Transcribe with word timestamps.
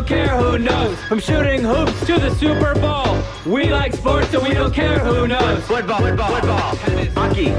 don't 0.00 0.08
care 0.08 0.36
who 0.36 0.58
knows. 0.58 0.98
From 1.04 1.20
shooting 1.20 1.62
hoops 1.62 2.06
to 2.06 2.18
the 2.18 2.34
Super 2.36 2.74
Bowl. 2.74 3.22
We 3.44 3.70
like 3.70 3.92
sports, 3.92 4.30
so 4.30 4.42
we 4.42 4.54
don't 4.54 4.72
care 4.72 4.98
who 4.98 5.26
knows. 5.26 5.62
Football, 5.66 6.00
football, 6.00 6.30
football, 6.34 6.76
hockey. 7.14 7.52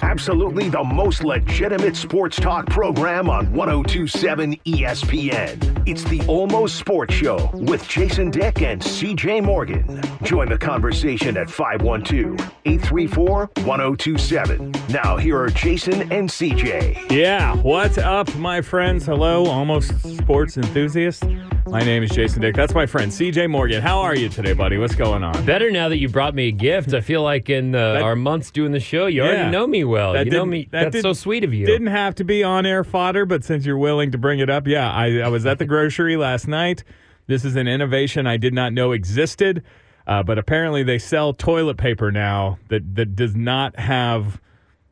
Absolutely 0.00 0.70
the 0.70 0.82
most 0.82 1.22
legitimate 1.22 1.94
sports 1.94 2.36
talk 2.36 2.66
program 2.66 3.28
on 3.28 3.52
1027 3.52 4.56
ESPN. 4.64 5.82
It's 5.86 6.02
the 6.04 6.22
Almost 6.26 6.76
Sports 6.76 7.14
Show 7.14 7.50
with 7.52 7.86
Jason 7.86 8.30
Dick 8.30 8.62
and 8.62 8.80
CJ 8.80 9.44
Morgan. 9.44 10.00
Join 10.22 10.48
the 10.48 10.56
conversation 10.56 11.36
at 11.36 11.50
512 11.50 12.40
834 12.64 13.50
1027. 13.64 14.72
Now, 14.88 15.18
here 15.18 15.38
are 15.38 15.50
Jason 15.50 16.10
and 16.10 16.30
CJ. 16.30 17.10
Yeah, 17.10 17.56
what's 17.56 17.98
up, 17.98 18.34
my 18.36 18.62
friends? 18.62 19.04
Hello, 19.04 19.46
almost 19.46 19.92
sports 20.16 20.56
enthusiasts. 20.56 21.24
My 21.70 21.80
name 21.80 22.02
is 22.02 22.10
Jason 22.10 22.40
Dick. 22.40 22.54
That's 22.54 22.74
my 22.74 22.86
friend 22.86 23.12
CJ 23.12 23.50
Morgan. 23.50 23.82
How 23.82 23.98
are 24.00 24.14
you 24.16 24.28
today, 24.30 24.54
buddy? 24.54 24.78
What's 24.78 24.94
going 24.94 25.22
on? 25.22 25.44
Better 25.44 25.70
now 25.70 25.88
that 25.90 25.98
you 25.98 26.08
brought 26.08 26.34
me 26.34 26.48
a 26.48 26.52
gift. 26.52 26.94
I 26.94 27.00
feel 27.02 27.22
like 27.22 27.50
in 27.50 27.74
uh, 27.74 28.00
our 28.02 28.16
months 28.16 28.50
doing 28.50 28.72
the 28.72 28.80
show, 28.80 29.06
you 29.06 29.22
Yeah. 29.22 29.28
already 29.28 29.50
know 29.50 29.66
me 29.66 29.84
well. 29.84 30.16
You 30.24 30.30
know 30.30 30.46
me. 30.46 30.66
that 30.70 30.92
That's 30.92 31.02
so 31.02 31.12
sweet 31.12 31.44
of 31.44 31.52
you. 31.52 31.66
Didn't 31.66 31.88
have 31.88 32.14
to 32.16 32.24
be 32.24 32.42
on 32.42 32.64
air 32.64 32.84
fodder, 32.84 33.26
but 33.26 33.44
since 33.44 33.66
you're 33.66 33.76
willing 33.78 34.10
to 34.12 34.18
bring 34.18 34.38
it 34.38 34.48
up, 34.48 34.66
yeah, 34.66 34.90
I, 34.90 35.18
I 35.18 35.28
was 35.28 35.44
at 35.44 35.58
the 35.58 35.66
grocery 35.66 36.16
last 36.16 36.48
night. 36.48 36.84
This 37.26 37.44
is 37.44 37.54
an 37.56 37.68
innovation 37.68 38.26
I 38.26 38.38
did 38.38 38.54
not 38.54 38.72
know 38.72 38.92
existed, 38.92 39.62
uh, 40.06 40.22
but 40.22 40.38
apparently 40.38 40.82
they 40.82 40.98
sell 40.98 41.34
toilet 41.34 41.76
paper 41.76 42.10
now 42.10 42.58
that, 42.68 42.94
that 42.94 43.14
does 43.14 43.36
not 43.36 43.78
have 43.78 44.40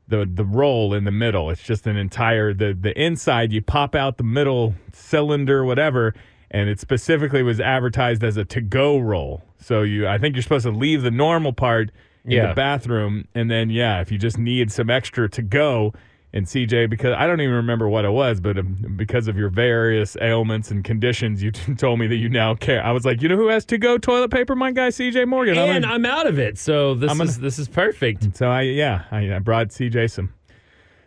the 0.08 0.24
the 0.32 0.44
roll 0.44 0.94
in 0.94 1.02
the 1.02 1.10
middle. 1.10 1.50
It's 1.50 1.62
just 1.64 1.84
an 1.88 1.96
entire 1.96 2.54
the 2.54 2.76
the 2.80 2.96
inside. 3.02 3.52
You 3.52 3.60
pop 3.60 3.96
out 3.96 4.18
the 4.18 4.22
middle 4.24 4.74
cylinder, 4.92 5.64
whatever, 5.64 6.14
and 6.50 6.68
it 6.68 6.80
specifically 6.80 7.42
was 7.42 7.60
advertised 7.60 8.22
as 8.24 8.36
a 8.36 8.44
to 8.46 8.60
go 8.60 8.98
roll. 8.98 9.42
So 9.60 9.82
you, 9.82 10.06
I 10.06 10.18
think 10.18 10.34
you're 10.36 10.42
supposed 10.42 10.64
to 10.66 10.70
leave 10.72 11.02
the 11.02 11.10
normal 11.10 11.52
part 11.52 11.90
in 12.24 12.32
Yeah. 12.32 12.48
the 12.48 12.54
bathroom, 12.54 13.26
and 13.34 13.50
then 13.50 13.70
yeah, 13.70 14.00
if 14.00 14.10
you 14.12 14.18
just 14.18 14.38
need 14.38 14.70
some 14.72 14.90
extra 14.90 15.28
to 15.30 15.42
go. 15.42 15.92
And 16.32 16.44
CJ, 16.44 16.90
because 16.90 17.14
I 17.16 17.26
don't 17.26 17.40
even 17.40 17.54
remember 17.54 17.88
what 17.88 18.04
it 18.04 18.10
was, 18.10 18.40
but 18.40 18.58
um, 18.58 18.94
because 18.96 19.26
of 19.26 19.38
your 19.38 19.48
various 19.48 20.18
ailments 20.20 20.70
and 20.70 20.84
conditions, 20.84 21.42
you 21.42 21.50
told 21.78 21.98
me 21.98 22.06
that 22.08 22.16
you 22.16 22.28
now 22.28 22.54
care. 22.54 22.84
I 22.84 22.90
was 22.92 23.06
like, 23.06 23.22
you 23.22 23.28
know 23.30 23.36
who 23.36 23.48
has 23.48 23.64
to 23.66 23.78
go 23.78 23.96
toilet 23.96 24.30
paper? 24.30 24.54
My 24.54 24.70
guy 24.70 24.88
CJ 24.88 25.26
Morgan. 25.28 25.56
I'm 25.56 25.68
and 25.76 25.84
gonna- 25.84 25.94
I'm 25.94 26.04
out 26.04 26.26
of 26.26 26.38
it, 26.38 26.58
so 26.58 26.94
this 26.94 27.10
I'm 27.10 27.16
gonna- 27.18 27.30
is 27.30 27.38
this 27.38 27.58
is 27.58 27.68
perfect. 27.68 28.36
so 28.36 28.50
I 28.50 28.62
yeah, 28.62 29.04
I, 29.10 29.34
I 29.36 29.38
brought 29.38 29.68
CJ 29.68 30.10
some 30.10 30.34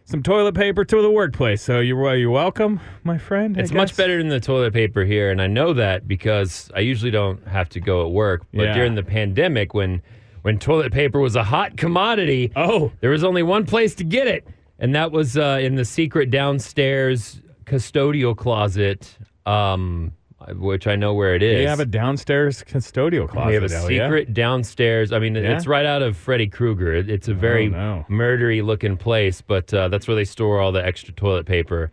some 0.10 0.24
toilet 0.24 0.56
paper 0.56 0.84
to 0.84 1.02
the 1.04 1.12
workplace. 1.12 1.62
So 1.62 1.80
you're 1.80 1.96
well, 2.02 2.16
you're 2.16 2.32
welcome, 2.32 2.80
my 3.04 3.20
friend. 3.20 3.56
I 3.56 3.62
It's 3.62 3.72
much 3.72 3.96
better 3.96 4.18
than 4.18 4.30
the 4.30 4.40
toilet 4.40 4.74
paper 4.74 5.06
here, 5.06 5.30
and 5.30 5.40
I 5.40 5.46
know 5.46 5.72
that 5.74 6.08
because 6.08 6.72
I 6.76 6.80
usually 6.80 7.12
don't 7.12 7.48
have 7.48 7.70
to 7.70 7.80
go 7.80 8.06
at 8.08 8.12
work. 8.12 8.44
But 8.52 8.64
Yeah. 8.64 8.74
during 8.74 8.96
the 8.96 9.04
pandemic, 9.04 9.74
when 9.76 10.02
when 10.42 10.58
toilet 10.58 10.92
paper 10.94 11.20
was 11.20 11.36
a 11.36 11.44
hot 11.44 11.78
commodity, 11.78 12.52
Oh, 12.56 12.92
there 13.02 13.12
was 13.12 13.24
only 13.24 13.44
one 13.44 13.66
place 13.66 13.94
to 13.96 14.04
get 14.04 14.26
it, 14.26 14.48
and 14.80 14.96
that 14.96 15.12
was 15.12 15.38
uh, 15.38 15.60
in 15.62 15.76
the 15.76 15.86
secret 15.86 16.32
downstairs 16.32 17.42
custodial 17.66 18.36
closet, 18.36 19.16
um, 19.46 20.12
which 20.56 20.88
I 20.88 20.96
know 20.96 21.14
where 21.14 21.36
it 21.36 21.44
is. 21.44 21.62
you 21.62 21.68
have 21.68 21.80
a 21.80 21.86
downstairs 21.86 22.64
custodial 22.64 23.28
closet. 23.28 23.48
We 23.48 23.54
have 23.56 23.64
a 23.64 23.76
oh, 23.76 23.88
yeah? 23.90 24.08
secret 24.08 24.34
downstairs. 24.34 25.12
I 25.12 25.20
mean, 25.20 25.36
Yeah? 25.36 25.56
it's 25.56 25.68
right 25.68 25.86
out 25.86 26.02
of 26.02 26.16
Freddy 26.18 26.48
Krueger. 26.48 26.94
It's 26.94 27.28
a 27.28 27.34
very 27.34 27.68
Oh, 27.68 27.70
no. 27.70 28.06
murdery 28.10 28.64
looking 28.64 28.98
place, 28.98 29.42
but 29.42 29.74
uh, 29.74 29.88
that's 29.90 30.08
where 30.08 30.16
they 30.16 30.24
store 30.26 30.60
all 30.60 30.72
the 30.72 30.86
extra 30.86 31.14
toilet 31.14 31.46
paper. 31.46 31.92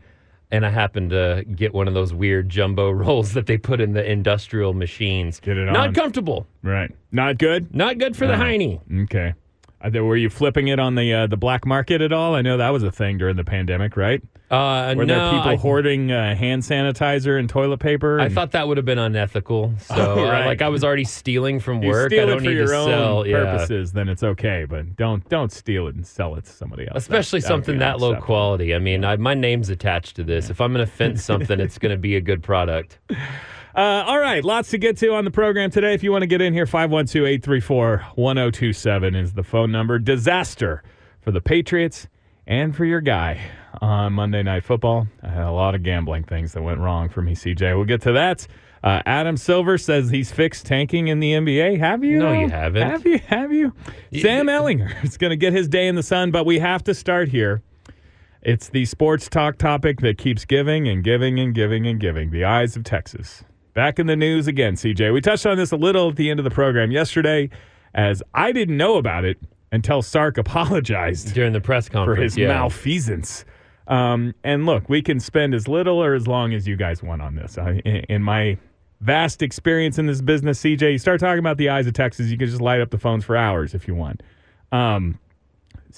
And 0.53 0.65
I 0.65 0.71
happened 0.71 1.11
to 1.11 1.45
get 1.57 1.75
one 1.75 1.89
of 1.89 1.95
those 1.95 2.15
weird 2.15 2.49
jumbo 2.49 2.91
rolls 2.93 3.33
that 3.33 3.47
they 3.47 3.59
put 3.59 3.81
in 3.81 3.95
the 3.95 4.09
industrial 4.09 4.75
machines. 4.75 5.41
Get 5.41 5.57
it 5.57 5.65
Not 5.65 5.89
on. 5.89 5.95
comfortable. 5.95 6.47
Right. 6.63 6.95
Not 7.11 7.39
good. 7.39 7.75
Not 7.75 7.99
good 7.99 8.17
for 8.17 8.27
the 8.29 8.35
Oh. 8.35 8.39
hiney. 8.39 8.81
Okay. 9.05 9.35
Th- 9.83 9.95
were 10.03 10.17
you 10.17 10.31
flipping 10.31 10.69
it 10.69 10.79
on 10.79 10.95
the 10.95 11.13
uh, 11.13 11.27
the 11.27 11.37
black 11.37 11.65
market 11.67 12.01
at 12.01 12.13
all? 12.13 12.35
I 12.35 12.43
know 12.43 12.57
that 12.57 12.71
was 12.71 12.83
a 12.83 12.91
thing 12.91 13.19
during 13.19 13.37
the 13.37 13.45
pandemic, 13.45 13.97
right? 13.97 14.23
Uh, 14.49 14.95
Were 14.97 15.05
no, 15.05 15.15
there 15.19 15.31
people 15.33 15.51
I, 15.51 15.57
hoarding 15.57 16.13
uh, 16.13 16.37
hand 16.37 16.63
sanitizer 16.63 17.37
and 17.37 17.49
toilet 17.49 17.79
paper? 17.79 18.21
I 18.21 18.29
thought 18.29 18.53
that 18.53 18.69
would 18.69 18.77
have 18.77 18.87
been 18.87 18.99
unethical. 18.99 19.75
So, 19.81 19.95
Oh, 19.97 20.25
uh, 20.25 20.45
like, 20.47 20.63
I 20.63 20.69
was 20.69 20.85
already 20.85 21.03
stealing 21.03 21.59
from 21.59 21.83
you 21.83 21.89
work. 21.89 22.11
steal 22.11 22.23
I 22.23 22.27
don't 22.27 22.37
it 22.39 22.43
for 22.45 22.49
need 22.51 22.57
your 22.57 22.67
to 22.69 22.77
own 22.77 22.89
sell. 22.89 23.27
yeah. 23.27 23.37
purposes, 23.45 23.93
then 23.93 24.09
it's 24.09 24.23
okay. 24.23 24.65
But 24.69 24.95
don't 24.97 25.29
don't 25.29 25.51
steal 25.51 25.89
it 25.89 25.97
and 25.97 26.07
sell 26.07 26.37
it 26.37 26.45
to 26.45 26.51
somebody 26.51 26.85
else. 26.87 26.97
Especially 26.97 27.41
That- 27.41 27.47
that 27.47 27.55
something 27.55 27.75
be 27.75 27.79
that 27.81 27.99
low 28.01 28.17
quality. 28.21 28.73
I 28.75 28.79
mean, 28.79 29.05
I, 29.05 29.17
my 29.17 29.35
name's 29.35 29.69
attached 29.69 30.15
to 30.17 30.25
this. 30.25 30.49
If 30.49 30.61
I'm 30.61 30.73
going 30.73 30.87
to 30.87 30.91
fence 30.93 31.25
something, 31.31 31.59
it's 31.59 31.79
going 31.79 31.91
to 31.93 31.99
be 31.99 32.15
a 32.15 32.21
good 32.21 32.43
product. 32.45 32.99
Uh, 33.77 34.03
all 34.07 34.19
right, 34.19 34.43
lots 34.43 34.71
to 34.71 34.79
get 34.79 34.97
to 34.97 35.13
on 35.13 35.27
the 35.27 35.31
program 35.31 35.71
today. 35.71 35.93
If 35.93 36.03
you 36.03 36.11
want 36.11 36.23
to 36.23 36.27
get 36.27 36.41
in 36.41 36.55
here, 36.55 36.65
512 36.65 37.27
834 37.27 38.07
1027 38.15 39.15
is 39.15 39.35
the 39.35 39.43
phone 39.43 39.71
number. 39.71 39.99
Disaster 39.99 40.83
for 41.21 41.31
the 41.31 41.43
Patriots 41.43 42.09
and 42.47 42.75
for 42.75 42.87
your 42.87 43.03
guy 43.03 43.39
on 43.83 44.15
Monday 44.15 44.43
Night 44.43 44.65
Football. 44.65 45.09
I 45.23 45.29
had 45.29 45.45
a 45.45 45.51
lot 45.51 45.75
of 45.75 45.83
gambling 45.83 46.25
things 46.25 46.55
that 46.55 46.63
went 46.63 46.81
wrong 46.81 47.11
for 47.11 47.21
me, 47.21 47.35
CJ. 47.35 47.77
We'll 47.77 47.85
get 47.85 48.01
to 48.03 48.13
that. 48.13 48.47
Uh, 48.83 49.03
Adam 49.05 49.37
Silver 49.37 49.77
says 49.77 50.09
he's 50.09 50.33
fixed 50.33 50.65
tanking 50.65 51.09
in 51.09 51.21
the 51.21 51.33
NBA. 51.33 51.79
Have 51.79 52.03
you? 52.03 52.21
No, 52.21 52.33
you 52.33 52.49
haven't. 52.49 52.89
Have 52.89 53.05
you? 53.05 53.19
Have 53.27 53.53
you? 53.53 53.75
Sam 54.19 54.47
Ehlinger 54.47 54.95
is 55.05 55.19
going 55.19 55.33
to 55.33 55.37
get 55.37 55.53
his 55.53 55.69
day 55.69 55.87
in 55.87 55.97
the 55.97 56.03
sun, 56.03 56.31
but 56.31 56.47
we 56.47 56.61
have 56.61 56.83
to 56.85 56.95
start 56.95 57.29
here. 57.29 57.61
It's 58.41 58.71
the 58.71 58.87
sports 58.87 59.29
talk 59.29 59.59
topic 59.59 60.01
that 60.01 60.17
keeps 60.17 60.47
giving 60.47 60.89
and 60.89 61.05
giving 61.05 61.39
and 61.39 61.55
giving 61.55 61.87
and 61.87 62.01
giving. 62.01 62.31
The 62.31 62.45
eyes 62.45 62.75
of 62.75 62.85
Texas. 62.85 63.45
Back 63.77 63.99
in 63.99 64.07
the 64.07 64.17
news 64.17 64.47
again, 64.47 64.75
CJ. 64.75 65.13
We 65.13 65.21
touched 65.21 65.45
on 65.45 65.59
this 65.59 65.71
a 65.71 65.77
little 65.77 66.09
at 66.09 66.17
the 66.17 66.31
end 66.31 66.41
of 66.41 66.45
the 66.45 66.51
program 66.51 66.91
yesterday, 66.91 67.51
as 67.93 68.23
I 68.33 68.51
didn't 68.51 68.79
know 68.79 68.97
about 68.97 69.27
it 69.27 69.37
until 69.71 70.01
Sark 70.01 70.39
apologized 70.39 71.35
During 71.35 71.53
the 71.53 71.61
press 71.61 71.87
conference 71.91 72.17
for 72.17 72.23
his 72.23 72.39
yeah. 72.39 72.49
malfeasance. 72.49 73.45
Um, 73.87 74.35
and 74.43 74.65
look, 74.65 74.89
we 74.89 75.03
can 75.03 75.21
spend 75.21 75.53
as 75.53 75.69
little 75.69 76.03
or 76.03 76.15
as 76.15 76.27
long 76.27 76.55
as 76.55 76.67
you 76.67 76.75
guys 76.75 77.03
want 77.03 77.21
on 77.21 77.35
this. 77.35 77.59
I, 77.59 77.83
in, 77.85 77.97
in 78.09 78.23
my 78.23 78.57
vast 79.03 79.43
experience 79.43 79.99
in 79.99 80.07
this 80.07 80.23
business, 80.23 80.59
CJ, 80.63 80.93
you 80.93 80.99
start 80.99 81.21
talking 81.21 81.41
about 81.41 81.59
the 81.59 81.69
eyes 81.69 81.87
of 81.87 81.93
Texas, 81.93 82.29
you 82.29 82.39
can 82.39 82.49
just 82.49 82.63
light 82.63 82.81
up 82.81 82.89
the 82.89 82.99
phones 82.99 83.27
for 83.27 83.37
hours 83.37 83.75
if 83.75 83.87
you 83.87 83.95
want. 83.95 84.23
Um, 84.73 85.19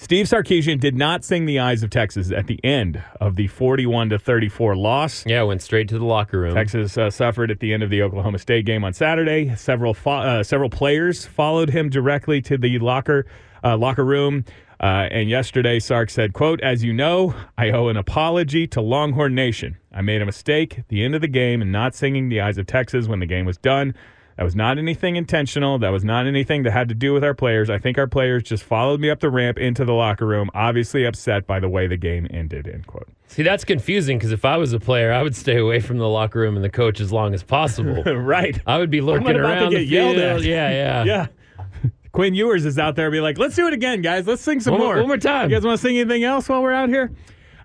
Steve 0.01 0.27
Sarkisian 0.27 0.79
did 0.79 0.95
not 0.95 1.25
sing 1.25 1.45
the 1.45 1.59
eyes 1.59 1.83
of 1.83 1.89
Texas 1.89 2.31
at 2.31 2.47
the 2.47 2.57
end 2.63 3.03
of 3.19 3.35
the 3.35 3.47
41 3.47 4.11
to 4.11 4.17
34 4.17 4.77
loss. 4.77 5.25
Yeah, 5.25 5.43
went 5.43 5.61
straight 5.61 5.89
to 5.89 5.99
the 5.99 6.05
locker 6.05 6.39
room. 6.39 6.55
Texas 6.55 6.97
uh, 6.97 7.11
suffered 7.11 7.51
at 7.51 7.59
the 7.59 7.73
end 7.73 7.83
of 7.83 7.89
the 7.89 8.01
Oklahoma 8.01 8.39
State 8.39 8.65
game 8.65 8.85
on 8.85 8.93
Saturday. 8.93 9.53
Several 9.57 9.93
fo- 9.93 10.11
uh, 10.11 10.43
several 10.43 10.69
players 10.69 11.25
followed 11.25 11.69
him 11.69 11.89
directly 11.89 12.41
to 12.43 12.57
the 12.57 12.79
locker 12.79 13.25
uh, 13.61 13.75
locker 13.75 14.05
room. 14.05 14.45
Uh, 14.79 15.09
and 15.11 15.29
yesterday, 15.29 15.81
Sark 15.81 16.09
said, 16.09 16.31
"quote 16.31 16.61
As 16.61 16.81
you 16.81 16.93
know, 16.93 17.35
I 17.57 17.71
owe 17.71 17.89
an 17.89 17.97
apology 17.97 18.67
to 18.67 18.79
Longhorn 18.79 19.35
Nation. 19.35 19.77
I 19.91 20.01
made 20.01 20.21
a 20.21 20.25
mistake 20.25 20.79
at 20.79 20.87
the 20.87 21.03
end 21.03 21.13
of 21.13 21.19
the 21.19 21.27
game 21.27 21.61
and 21.61 21.73
not 21.73 21.93
singing 21.93 22.29
the 22.29 22.39
eyes 22.39 22.57
of 22.57 22.67
Texas 22.67 23.09
when 23.09 23.19
the 23.19 23.25
game 23.25 23.45
was 23.45 23.57
done. 23.57 23.93
That 24.39 24.45
was 24.45 24.55
not 24.55 24.77
anything 24.77 25.17
intentional. 25.17 25.79
That 25.79 25.89
was 25.89 26.05
not 26.05 26.25
anything 26.25 26.63
that 26.63 26.71
had 26.71 26.87
to 26.87 26.95
do 26.95 27.11
with 27.11 27.25
our 27.25 27.33
players. 27.33 27.69
I 27.69 27.77
think 27.77 27.97
our 27.97 28.07
players 28.07 28.41
just 28.43 28.63
followed 28.63 29.01
me 29.01 29.09
up 29.09 29.19
the 29.19 29.29
ramp 29.29 29.57
into 29.57 29.83
the 29.83 29.91
locker 29.91 30.25
room, 30.25 30.49
obviously 30.53 31.03
upset 31.03 31.45
by 31.45 31.59
the 31.59 31.67
way 31.67 31.87
the 31.87 31.97
game 31.97 32.25
ended." 32.31 32.65
End 32.65 32.87
quote. 32.87 33.09
See, 33.27 33.43
that's 33.43 33.65
confusing 33.65 34.17
because 34.17 34.31
if 34.31 34.45
I 34.45 34.55
was 34.55 34.71
a 34.71 34.79
player, 34.79 35.11
I 35.11 35.23
would 35.23 35.35
stay 35.35 35.57
away 35.57 35.81
from 35.81 35.97
the 35.97 36.07
locker 36.07 36.39
room 36.39 36.55
and 36.55 36.63
the 36.63 36.69
coach 36.69 37.01
as 37.01 37.11
long 37.11 37.33
as 37.33 37.43
possible. 37.43 38.01
right. 38.05 38.57
I 38.65 38.77
would 38.77 38.89
be 38.89 39.01
lurking 39.01 39.27
not 39.27 39.35
about 39.35 39.45
to 39.47 39.59
around 39.59 39.73
the 39.73 39.85
field. 39.89 40.17
at. 40.17 40.41
Yeah, 40.43 40.69
yeah, 40.69 41.03
Yeah. 41.83 41.91
Quinn 42.13 42.33
Ewers 42.33 42.63
is 42.63 42.79
out 42.79 42.95
there 42.95 43.11
be 43.11 43.19
like, 43.19 43.37
let's 43.37 43.57
do 43.57 43.67
it 43.67 43.73
again, 43.73 44.01
guys. 44.01 44.25
Let's 44.25 44.41
sing 44.41 44.61
some 44.61 44.75
One, 44.75 44.81
more. 44.81 44.95
one 44.99 45.07
more 45.07 45.17
time. 45.17 45.49
You 45.49 45.57
guys 45.57 45.65
want 45.65 45.77
to 45.77 45.85
sing 45.85 45.97
anything 45.97 46.23
else 46.23 46.47
while 46.47 46.61
we're 46.63 46.71
out 46.71 46.87
here? 46.87 47.11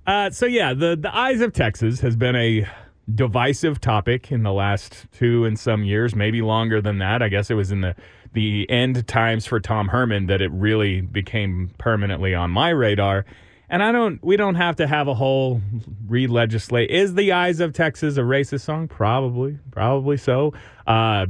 Uh, 0.08 0.30
so, 0.30 0.46
yeah, 0.46 0.74
the, 0.74 0.96
the 0.96 1.16
Eyes 1.16 1.40
of 1.40 1.52
Texas 1.52 2.00
has 2.00 2.16
been 2.16 2.34
a 2.34 2.66
divisive 3.12 3.80
topic 3.80 4.32
in 4.32 4.42
the 4.42 4.52
last 4.52 5.06
two 5.12 5.44
and 5.44 5.58
some 5.58 5.84
years, 5.84 6.14
maybe 6.14 6.40
longer 6.42 6.80
than 6.80 6.98
that. 6.98 7.22
I 7.22 7.28
guess 7.28 7.50
it 7.50 7.54
was 7.54 7.70
in 7.70 7.80
the, 7.82 7.94
the 8.32 8.68
end 8.70 9.06
times 9.06 9.46
for 9.46 9.60
Tom 9.60 9.88
Herman 9.88 10.26
that 10.26 10.40
it 10.40 10.50
really 10.52 11.00
became 11.00 11.70
permanently 11.78 12.34
on 12.34 12.50
my 12.50 12.70
radar. 12.70 13.26
And 13.68 13.82
I 13.82 13.92
don't, 13.92 14.22
we 14.22 14.36
don't 14.36 14.54
have 14.54 14.76
to 14.76 14.86
have 14.86 15.08
a 15.08 15.14
whole 15.14 15.60
re-legislate. 16.06 16.90
Is 16.90 17.14
the 17.14 17.32
Eyes 17.32 17.60
of 17.60 17.72
Texas 17.72 18.16
a 18.16 18.20
racist 18.20 18.60
song? 18.60 18.88
Probably, 18.88 19.58
probably 19.70 20.16
so. 20.16 20.52
Uh, 20.86 21.26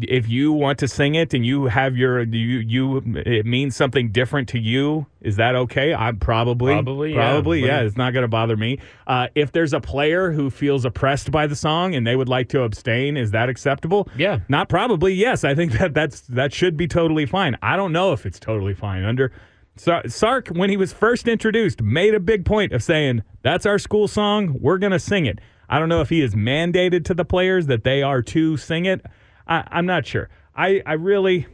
if 0.00 0.28
you 0.28 0.52
want 0.52 0.78
to 0.80 0.88
sing 0.88 1.14
it 1.14 1.32
and 1.32 1.46
you 1.46 1.64
have 1.66 1.96
your 1.96 2.22
you 2.22 2.58
you 2.58 3.02
it 3.24 3.46
means 3.46 3.74
something 3.74 4.10
different 4.10 4.48
to 4.50 4.58
you 4.58 5.06
is 5.22 5.36
that 5.36 5.56
okay? 5.56 5.92
I'm 5.94 6.18
probably. 6.18 6.74
Probably, 6.74 7.10
yeah. 7.10 7.16
probably 7.16 7.60
yeah, 7.64 7.78
But- 7.78 7.86
it's 7.86 7.96
not 7.96 8.12
going 8.12 8.22
to 8.22 8.28
bother 8.28 8.56
me. 8.56 8.78
Uh, 9.06 9.28
if 9.34 9.52
there's 9.52 9.72
a 9.72 9.80
player 9.80 10.30
who 10.30 10.50
feels 10.50 10.84
oppressed 10.84 11.30
by 11.32 11.46
the 11.46 11.56
song 11.56 11.94
and 11.94 12.06
they 12.06 12.14
would 12.14 12.28
like 12.28 12.48
to 12.50 12.62
abstain 12.62 13.16
is 13.16 13.30
that 13.32 13.48
acceptable? 13.48 14.08
Yeah. 14.16 14.40
not 14.48 14.68
probably 14.68 15.14
yes. 15.14 15.44
I 15.44 15.54
think 15.54 15.72
that 15.72 15.94
that's 15.94 16.20
that 16.22 16.52
should 16.52 16.76
be 16.76 16.86
totally 16.86 17.26
fine. 17.26 17.56
I 17.62 17.76
don't 17.76 17.92
know 17.92 18.12
if 18.12 18.26
it's 18.26 18.38
totally 18.38 18.74
fine. 18.74 19.02
Under 19.04 19.32
Sar- 19.76 20.08
sark 20.08 20.48
when 20.48 20.70
he 20.70 20.76
was 20.76 20.92
first 20.92 21.28
introduced 21.28 21.82
made 21.82 22.14
a 22.14 22.20
big 22.20 22.44
point 22.44 22.72
of 22.72 22.82
saying 22.82 23.22
that's 23.42 23.66
our 23.66 23.78
school 23.78 24.08
song. 24.08 24.56
We're 24.60 24.78
going 24.78 24.92
to 24.92 24.98
sing 24.98 25.26
it. 25.26 25.38
I 25.68 25.78
don't 25.78 25.88
know 25.88 26.00
if 26.00 26.08
he 26.08 26.22
is 26.22 26.34
mandated 26.34 27.04
to 27.06 27.14
the 27.14 27.24
players 27.24 27.66
that 27.66 27.82
they 27.84 28.02
are 28.02 28.22
to 28.22 28.56
sing 28.56 28.86
it. 28.86 29.04
I, 29.46 29.64
I'm 29.70 29.86
not 29.86 30.06
sure. 30.06 30.28
I, 30.54 30.82
I 30.86 30.94
really, 30.94 31.46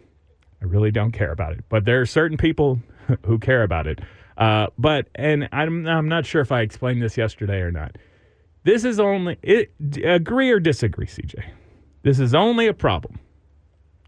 I 0.61 0.65
really 0.65 0.91
don't 0.91 1.12
care 1.12 1.33
about 1.33 1.53
it. 1.53 1.65
But 1.69 1.85
there 1.85 2.00
are 2.00 2.06
certain 2.06 2.37
people 2.37 2.81
who 3.27 3.39
care 3.39 3.62
about 3.62 3.87
it. 3.87 4.00
Uh, 4.37 4.69
but 4.79 5.09
and 5.15 5.49
I'm 5.53 5.87
I'm 5.87 6.09
not 6.09 6.25
sure 6.25 6.41
if 6.41 6.50
I 6.50 6.62
explained 6.62 7.03
this 7.03 7.17
yesterday 7.17 7.61
or 7.61 7.71
not. 7.71 7.97
This 8.65 8.85
is 8.85 8.99
only 8.99 9.39
it, 9.43 9.73
agree 10.05 10.50
or 10.50 10.59
disagree, 10.59 11.06
CJ. 11.06 11.44
This 12.03 12.19
is 12.19 12.35
only 12.35 12.67
a 12.67 12.75
problem 12.75 13.19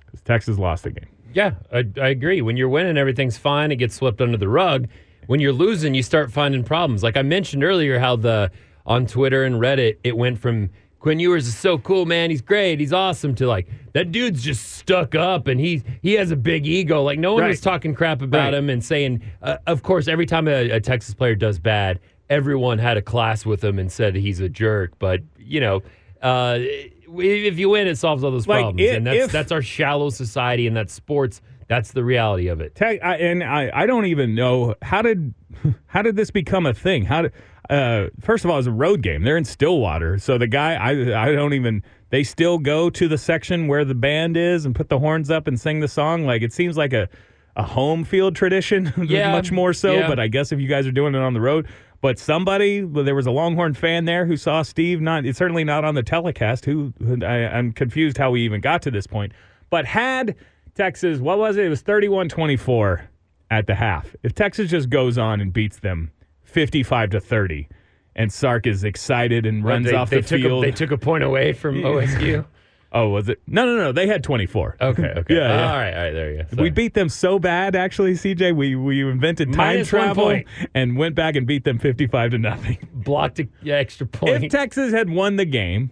because 0.06 0.20
Texas 0.22 0.58
lost 0.58 0.84
the 0.84 0.92
game. 0.92 1.08
Yeah, 1.32 1.54
I, 1.72 1.84
I 2.00 2.08
agree. 2.08 2.40
When 2.40 2.56
you're 2.56 2.68
winning, 2.68 2.96
everything's 2.96 3.36
fine. 3.36 3.72
It 3.72 3.76
gets 3.76 3.96
swept 3.96 4.20
under 4.20 4.36
the 4.36 4.48
rug. 4.48 4.88
When 5.26 5.40
you're 5.40 5.52
losing, 5.52 5.94
you 5.94 6.02
start 6.02 6.32
finding 6.32 6.64
problems. 6.64 7.02
Like 7.02 7.16
I 7.16 7.22
mentioned 7.22 7.64
earlier, 7.64 7.98
how 7.98 8.16
the 8.16 8.50
on 8.86 9.06
Twitter 9.06 9.44
and 9.44 9.56
Reddit, 9.56 9.98
it 10.04 10.16
went 10.16 10.38
from 10.38 10.70
Quinn 11.04 11.18
Ewers 11.20 11.46
is 11.46 11.54
so 11.54 11.76
cool, 11.76 12.06
man. 12.06 12.30
He's 12.30 12.40
great. 12.40 12.80
He's 12.80 12.94
awesome. 12.94 13.34
To 13.34 13.46
like 13.46 13.68
that 13.92 14.10
dude's 14.10 14.42
just 14.42 14.72
stuck 14.72 15.14
up 15.14 15.48
and 15.48 15.60
he 15.60 15.82
he 16.00 16.14
has 16.14 16.30
a 16.30 16.36
big 16.36 16.66
ego. 16.66 17.02
Like 17.02 17.18
no 17.18 17.34
one 17.34 17.42
Right. 17.42 17.48
was 17.50 17.60
talking 17.60 17.94
crap 17.94 18.22
about 18.22 18.46
Right. 18.46 18.54
him 18.54 18.70
and 18.70 18.82
saying. 18.82 19.20
Uh, 19.42 19.58
of 19.66 19.82
course, 19.82 20.08
every 20.08 20.24
time 20.24 20.48
a, 20.48 20.70
a 20.70 20.80
Texas 20.80 21.12
player 21.12 21.34
does 21.34 21.58
bad, 21.58 22.00
everyone 22.30 22.78
had 22.78 22.96
a 22.96 23.02
class 23.02 23.44
with 23.44 23.62
him 23.62 23.78
and 23.78 23.92
said 23.92 24.14
he's 24.14 24.40
a 24.40 24.48
jerk. 24.48 24.98
But 24.98 25.20
you 25.38 25.60
know, 25.60 25.82
uh, 26.22 26.56
if 26.60 27.58
you 27.58 27.68
win, 27.68 27.86
it 27.86 27.98
solves 27.98 28.24
all 28.24 28.30
those 28.30 28.48
Like, 28.48 28.62
problems. 28.62 28.90
i- 28.90 28.94
and 28.94 29.06
that's 29.06 29.24
if- 29.26 29.30
that's 29.32 29.52
our 29.52 29.60
shallow 29.60 30.08
society 30.08 30.66
and 30.66 30.74
that's 30.74 30.94
sports. 30.94 31.42
That's 31.68 31.92
the 31.92 32.02
reality 32.02 32.48
of 32.48 32.62
it. 32.62 32.74
Tech, 32.74 33.00
I, 33.02 33.16
and 33.16 33.42
I, 33.44 33.70
I 33.74 33.86
don't 33.86 34.06
even 34.06 34.34
know 34.34 34.74
how 34.80 35.02
did 35.02 35.34
how 35.86 36.00
did 36.00 36.16
this 36.16 36.30
become 36.30 36.64
a 36.64 36.72
thing? 36.72 37.04
How 37.04 37.22
did 37.22 37.32
uh, 37.70 38.08
first 38.20 38.44
of 38.44 38.50
all, 38.50 38.58
it's 38.58 38.66
a 38.68 38.72
road 38.72 39.02
game. 39.02 39.22
They're 39.22 39.36
in 39.36 39.44
Stillwater, 39.44 40.18
so 40.18 40.38
the 40.38 40.46
guy 40.46 40.74
I 40.74 41.28
I 41.28 41.32
don't 41.32 41.54
even. 41.54 41.82
They 42.10 42.22
still 42.22 42.58
go 42.58 42.90
to 42.90 43.08
the 43.08 43.18
section 43.18 43.66
where 43.66 43.84
the 43.84 43.94
band 43.94 44.36
is 44.36 44.64
and 44.66 44.74
put 44.74 44.88
the 44.88 45.00
horns 45.00 45.32
up 45.32 45.48
and 45.48 45.58
sing 45.58 45.80
the 45.80 45.88
song. 45.88 46.24
Like 46.26 46.42
it 46.42 46.52
seems 46.52 46.76
like 46.76 46.92
a 46.92 47.08
a 47.56 47.62
home 47.62 48.04
field 48.04 48.34
tradition, 48.36 48.92
Yeah, 49.06 49.32
much 49.32 49.50
more 49.52 49.72
so. 49.72 49.94
yeah. 49.94 50.08
But 50.08 50.20
I 50.20 50.28
guess 50.28 50.52
if 50.52 50.60
you 50.60 50.68
guys 50.68 50.86
are 50.86 50.92
doing 50.92 51.14
it 51.14 51.20
on 51.20 51.34
the 51.34 51.40
road, 51.40 51.66
but 52.00 52.18
somebody 52.18 52.80
there 52.82 53.14
was 53.14 53.26
a 53.26 53.30
Longhorn 53.30 53.74
fan 53.74 54.04
there 54.04 54.26
who 54.26 54.36
saw 54.36 54.62
Steve. 54.62 55.00
Not 55.00 55.24
it's 55.24 55.38
certainly 55.38 55.64
not 55.64 55.84
on 55.84 55.94
the 55.94 56.02
telecast. 56.02 56.66
Who 56.66 56.92
I, 57.22 57.46
I'm 57.46 57.72
confused 57.72 58.18
how 58.18 58.30
we 58.30 58.42
even 58.42 58.60
got 58.60 58.82
to 58.82 58.90
this 58.90 59.06
point. 59.06 59.32
But 59.70 59.86
had 59.86 60.36
Texas, 60.74 61.18
what 61.18 61.38
was 61.38 61.56
it? 61.56 61.64
It 61.64 61.68
was 61.70 61.80
31 61.80 62.28
24 62.28 63.08
at 63.50 63.66
the 63.66 63.74
half. 63.74 64.14
If 64.22 64.34
Texas 64.34 64.70
just 64.70 64.90
goes 64.90 65.18
on 65.18 65.40
and 65.40 65.52
beats 65.52 65.78
them 65.78 66.10
55 66.54 67.10
to 67.10 67.20
30, 67.20 67.68
and 68.16 68.32
Sark 68.32 68.66
is 68.66 68.84
excited 68.84 69.44
and 69.44 69.64
runs 69.64 69.86
they, 69.86 69.94
off 69.94 70.08
they 70.08 70.20
the 70.20 70.28
took 70.28 70.40
field. 70.40 70.64
A, 70.64 70.68
they 70.68 70.72
took 70.72 70.92
a 70.92 70.96
point 70.96 71.24
away 71.24 71.52
from 71.52 71.74
OSU. 71.82 72.46
oh, 72.92 73.08
was 73.08 73.28
it? 73.28 73.42
No, 73.46 73.66
no, 73.66 73.76
no. 73.76 73.92
They 73.92 74.06
had 74.06 74.22
24. 74.22 74.76
Okay, 74.80 75.02
okay. 75.02 75.22
Yeah, 75.34 75.40
yeah. 75.40 75.70
All 75.70 75.76
right, 75.76 75.94
all 75.94 76.02
right. 76.04 76.12
There 76.12 76.32
you 76.32 76.44
go. 76.44 76.62
We 76.62 76.70
beat 76.70 76.94
them 76.94 77.08
so 77.08 77.40
bad, 77.40 77.74
actually, 77.74 78.12
CJ. 78.12 78.54
We 78.56 78.76
we 78.76 79.02
invented 79.02 79.52
time 79.52 79.74
Minus 79.74 79.88
travel 79.88 80.40
and 80.74 80.96
went 80.96 81.16
back 81.16 81.34
and 81.34 81.44
beat 81.46 81.64
them 81.64 81.78
55 81.78 82.30
to 82.30 82.38
nothing. 82.38 82.78
blocked 82.92 83.40
a 83.40 83.48
extra 83.66 84.06
point. 84.06 84.44
If 84.44 84.52
Texas 84.52 84.92
had 84.92 85.10
won 85.10 85.36
the 85.36 85.44
game 85.44 85.90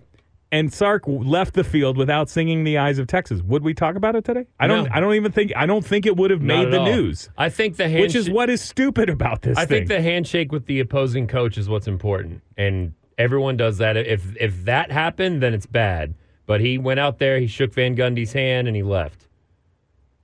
and 0.53 0.73
Sark 0.73 1.03
left 1.07 1.55
the 1.55 1.65
field 1.65 1.97
without 1.97 2.29
singing 2.31 2.63
"The 2.63 2.79
Eyes 2.79 2.99
of 2.99 3.09
Texas," 3.09 3.41
would 3.43 3.65
we 3.65 3.75
talk 3.75 3.97
about 3.97 4.15
it 4.15 4.25
today? 4.25 4.47
I 4.61 4.69
don't. 4.69 4.85
No. 4.85 4.91
I 4.93 5.01
don't 5.01 5.15
even 5.15 5.33
think. 5.33 5.53
I 5.57 5.67
don't 5.67 5.85
think 5.85 6.07
it 6.07 6.17
would 6.17 6.31
have 6.31 6.43
Not 6.43 6.65
made 6.65 6.73
the 6.73 6.79
all. 6.81 6.87
news. 6.87 7.31
I 7.37 7.49
think 7.49 7.77
the 7.77 7.85
handshake, 7.89 8.03
Which 8.03 8.15
is 8.15 8.31
what 8.31 8.51
is 8.51 8.61
stupid 8.61 9.09
about 9.09 9.43
this 9.43 9.57
I 9.59 9.63
thing. 9.65 9.79
think 9.79 9.89
the 9.89 10.03
handshake 10.03 10.53
with 10.53 10.67
the 10.67 10.79
opposing 10.79 11.27
coach 11.27 11.59
is 11.59 11.69
what's 11.69 11.89
important, 11.89 12.43
and 12.57 12.93
everyone 13.19 13.57
does 13.57 13.79
that. 13.79 13.97
If 13.97 14.37
if 14.37 14.65
that 14.67 14.93
happened, 14.93 15.43
then 15.43 15.55
it's 15.55 15.67
bad. 15.67 16.15
But 16.45 16.61
he 16.61 16.77
went 16.77 17.01
out 17.01 17.19
there, 17.19 17.39
he 17.41 17.47
shook 17.47 17.73
Van 17.73 17.97
Gundy's 17.97 18.33
hand, 18.35 18.69
and 18.69 18.77
he 18.77 18.83
left. 18.83 19.27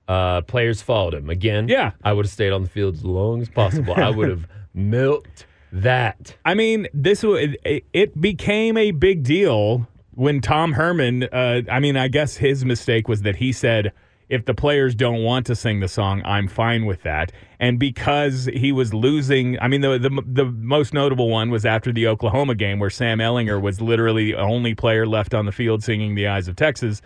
Uh, 0.07 0.41
players 0.41 0.81
followed 0.81 1.13
him 1.13 1.29
again. 1.29 1.67
Yeah. 1.67 1.91
I 2.03 2.13
would 2.13 2.25
have 2.25 2.31
stayed 2.31 2.51
on 2.51 2.63
the 2.63 2.69
field 2.69 2.95
as 2.95 3.05
long 3.05 3.41
as 3.41 3.49
possible. 3.49 3.93
I 3.95 4.09
would 4.09 4.29
have 4.29 4.47
milked 4.73 5.45
that. 5.71 6.35
I 6.43 6.55
mean, 6.55 6.87
this 6.93 7.23
it, 7.23 7.83
it 7.93 8.19
became 8.19 8.75
a 8.75 8.89
big 8.91 9.23
deal 9.23 9.87
when 10.19 10.41
Tom 10.41 10.73
Herman. 10.73 11.23
Uh, 11.23 11.61
I 11.71 11.79
mean, 11.79 11.95
I 11.95 12.09
guess 12.09 12.35
his 12.35 12.65
mistake 12.65 13.07
was 13.07 13.21
that 13.21 13.37
he 13.37 13.53
said, 13.53 13.93
"If 14.27 14.45
the 14.45 14.53
players 14.53 14.93
don't 14.93 15.23
want 15.23 15.45
to 15.45 15.55
sing 15.55 15.79
the 15.79 15.87
song, 15.87 16.21
I'm 16.25 16.47
fine 16.49 16.85
with 16.85 17.03
that." 17.03 17.31
And 17.59 17.79
because 17.79 18.49
he 18.53 18.73
was 18.73 18.93
losing, 18.93 19.57
I 19.59 19.69
mean, 19.69 19.81
the 19.81 19.97
the, 19.97 20.21
the 20.25 20.45
most 20.45 20.93
notable 20.93 21.29
one 21.29 21.49
was 21.49 21.65
after 21.65 21.93
the 21.93 22.07
Oklahoma 22.07 22.55
game, 22.55 22.79
where 22.79 22.89
Sam 22.89 23.19
Ehlinger 23.19 23.61
was 23.61 23.79
literally 23.79 24.33
the 24.33 24.39
only 24.39 24.75
player 24.75 25.07
left 25.07 25.33
on 25.33 25.45
the 25.45 25.53
field 25.53 25.83
singing 25.83 26.15
"The 26.15 26.27
Eyes 26.27 26.49
of 26.49 26.57
Texas." 26.57 27.01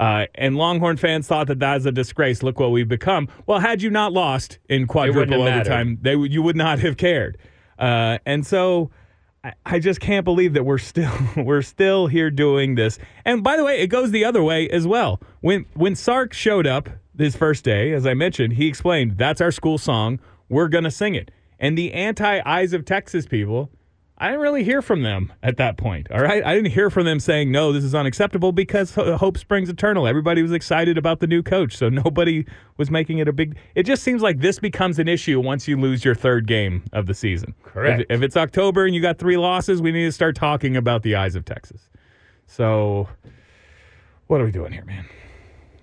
Uh, 0.00 0.26
and 0.34 0.56
Longhorn 0.56 0.96
fans 0.96 1.28
thought 1.28 1.46
that 1.46 1.60
that 1.60 1.74
was 1.74 1.86
a 1.86 1.92
disgrace. 1.92 2.42
Look 2.42 2.58
what 2.58 2.72
we've 2.72 2.88
become. 2.88 3.28
Well, 3.46 3.60
had 3.60 3.82
you 3.82 3.90
not 3.90 4.12
lost 4.12 4.58
in 4.68 4.86
quadruple 4.86 5.44
mattered. 5.44 5.68
overtime, 5.70 5.98
they 6.00 6.16
you 6.16 6.42
would 6.42 6.56
not 6.56 6.78
have 6.80 6.96
cared. 6.96 7.36
Uh, 7.78 8.18
and 8.24 8.46
so 8.46 8.90
I, 9.64 9.78
just 9.78 10.00
can't 10.00 10.24
believe 10.24 10.54
that 10.54 10.64
we're 10.64 10.78
still 10.78 11.12
we're 11.36 11.62
still 11.62 12.06
here 12.06 12.30
doing 12.30 12.74
this. 12.74 12.98
And 13.24 13.42
by 13.42 13.56
the 13.56 13.64
way, 13.64 13.80
it 13.80 13.88
goes 13.88 14.10
the 14.10 14.24
other 14.24 14.42
way 14.42 14.68
as 14.68 14.86
well. 14.86 15.20
When 15.40 15.66
when 15.74 15.94
Sark 15.94 16.32
showed 16.32 16.66
up 16.66 16.88
his 17.16 17.36
first 17.36 17.64
day, 17.64 17.92
as 17.92 18.06
I 18.06 18.14
mentioned, 18.14 18.54
he 18.54 18.66
explained 18.66 19.18
that's 19.18 19.40
our 19.40 19.50
school 19.50 19.78
song. 19.78 20.18
We're 20.48 20.68
gonna 20.68 20.90
sing 20.90 21.14
it. 21.14 21.30
And 21.58 21.76
the 21.76 21.92
anti 21.92 22.40
Eyes 22.44 22.72
of 22.72 22.84
Texas 22.84 23.26
people, 23.26 23.70
I 24.24 24.28
didn't 24.28 24.40
really 24.40 24.64
hear 24.64 24.80
from 24.80 25.02
them 25.02 25.34
at 25.42 25.58
that 25.58 25.76
point. 25.76 26.10
All 26.10 26.22
right, 26.22 26.42
I 26.42 26.54
didn't 26.54 26.72
hear 26.72 26.88
from 26.88 27.04
them 27.04 27.20
saying 27.20 27.52
no, 27.52 27.74
this 27.74 27.84
is 27.84 27.94
unacceptable 27.94 28.52
because 28.52 28.94
hope 28.94 29.36
springs 29.36 29.68
eternal. 29.68 30.06
Everybody 30.06 30.40
was 30.40 30.50
excited 30.50 30.96
about 30.96 31.20
the 31.20 31.26
new 31.26 31.42
coach, 31.42 31.76
so 31.76 31.88
nobody 31.90 32.46
was 32.78 32.90
making 32.90 33.18
it 33.18 33.28
a 33.28 33.34
big. 33.34 33.58
It 33.74 33.82
just 33.82 34.02
seems 34.02 34.22
like 34.22 34.38
this 34.38 34.58
becomes 34.58 34.98
an 34.98 35.08
issue 35.08 35.40
once 35.40 35.68
you 35.68 35.78
lose 35.78 36.06
your 36.06 36.14
third 36.14 36.46
game 36.46 36.84
of 36.94 37.04
the 37.04 37.12
season. 37.12 37.54
Correct. 37.64 38.06
If, 38.08 38.16
if 38.16 38.22
it's 38.22 38.36
October 38.38 38.86
and 38.86 38.94
you 38.94 39.02
got 39.02 39.18
three 39.18 39.36
losses, 39.36 39.82
we 39.82 39.92
need 39.92 40.06
to 40.06 40.12
start 40.12 40.36
talking 40.36 40.74
about 40.74 41.02
the 41.02 41.16
eyes 41.16 41.34
of 41.34 41.44
Texas. 41.44 41.90
So, 42.46 43.10
what 44.28 44.40
are 44.40 44.46
we 44.46 44.52
doing 44.52 44.72
here, 44.72 44.86
man? 44.86 45.04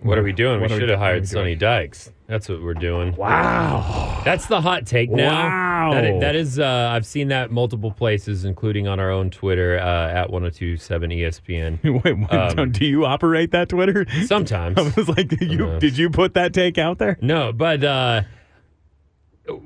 What 0.01 0.17
are 0.17 0.23
we 0.23 0.31
doing? 0.33 0.61
What 0.61 0.69
we 0.71 0.75
are 0.75 0.77
we 0.77 0.81
should 0.81 0.89
have 0.89 0.97
doing? 0.97 0.99
What 0.99 1.05
are 1.07 1.11
hired 1.11 1.27
Sonny 1.27 1.55
Dykes. 1.55 2.11
That's 2.27 2.49
what 2.49 2.61
we're 2.63 2.73
doing. 2.73 3.15
Wow. 3.15 4.21
That's 4.25 4.47
the 4.47 4.61
hot 4.61 4.85
take 4.87 5.11
now. 5.11 5.31
Wow. 5.47 5.93
That, 5.93 6.19
that 6.21 6.35
is, 6.35 6.57
uh, 6.59 6.89
I've 6.91 7.05
seen 7.05 7.27
that 7.27 7.51
multiple 7.51 7.91
places, 7.91 8.45
including 8.45 8.87
on 8.87 8.99
our 8.99 9.11
own 9.11 9.29
Twitter 9.29 9.77
uh, 9.77 10.09
at 10.09 10.29
1027 10.31 11.09
ESPN. 11.11 12.03
Wait, 12.03 12.13
what, 12.17 12.57
Um, 12.59 12.71
do 12.71 12.85
you 12.85 13.05
operate 13.05 13.51
that 13.51 13.69
Twitter? 13.69 14.05
Sometimes. 14.25 14.77
I 14.79 14.83
was 14.95 15.09
like, 15.09 15.27
did 15.27 15.51
you 15.51 15.77
did 15.79 15.97
you 15.97 16.09
put 16.09 16.33
that 16.35 16.53
take 16.53 16.77
out 16.77 16.97
there? 16.97 17.17
No, 17.21 17.51
but 17.51 17.83
uh, 17.83 18.21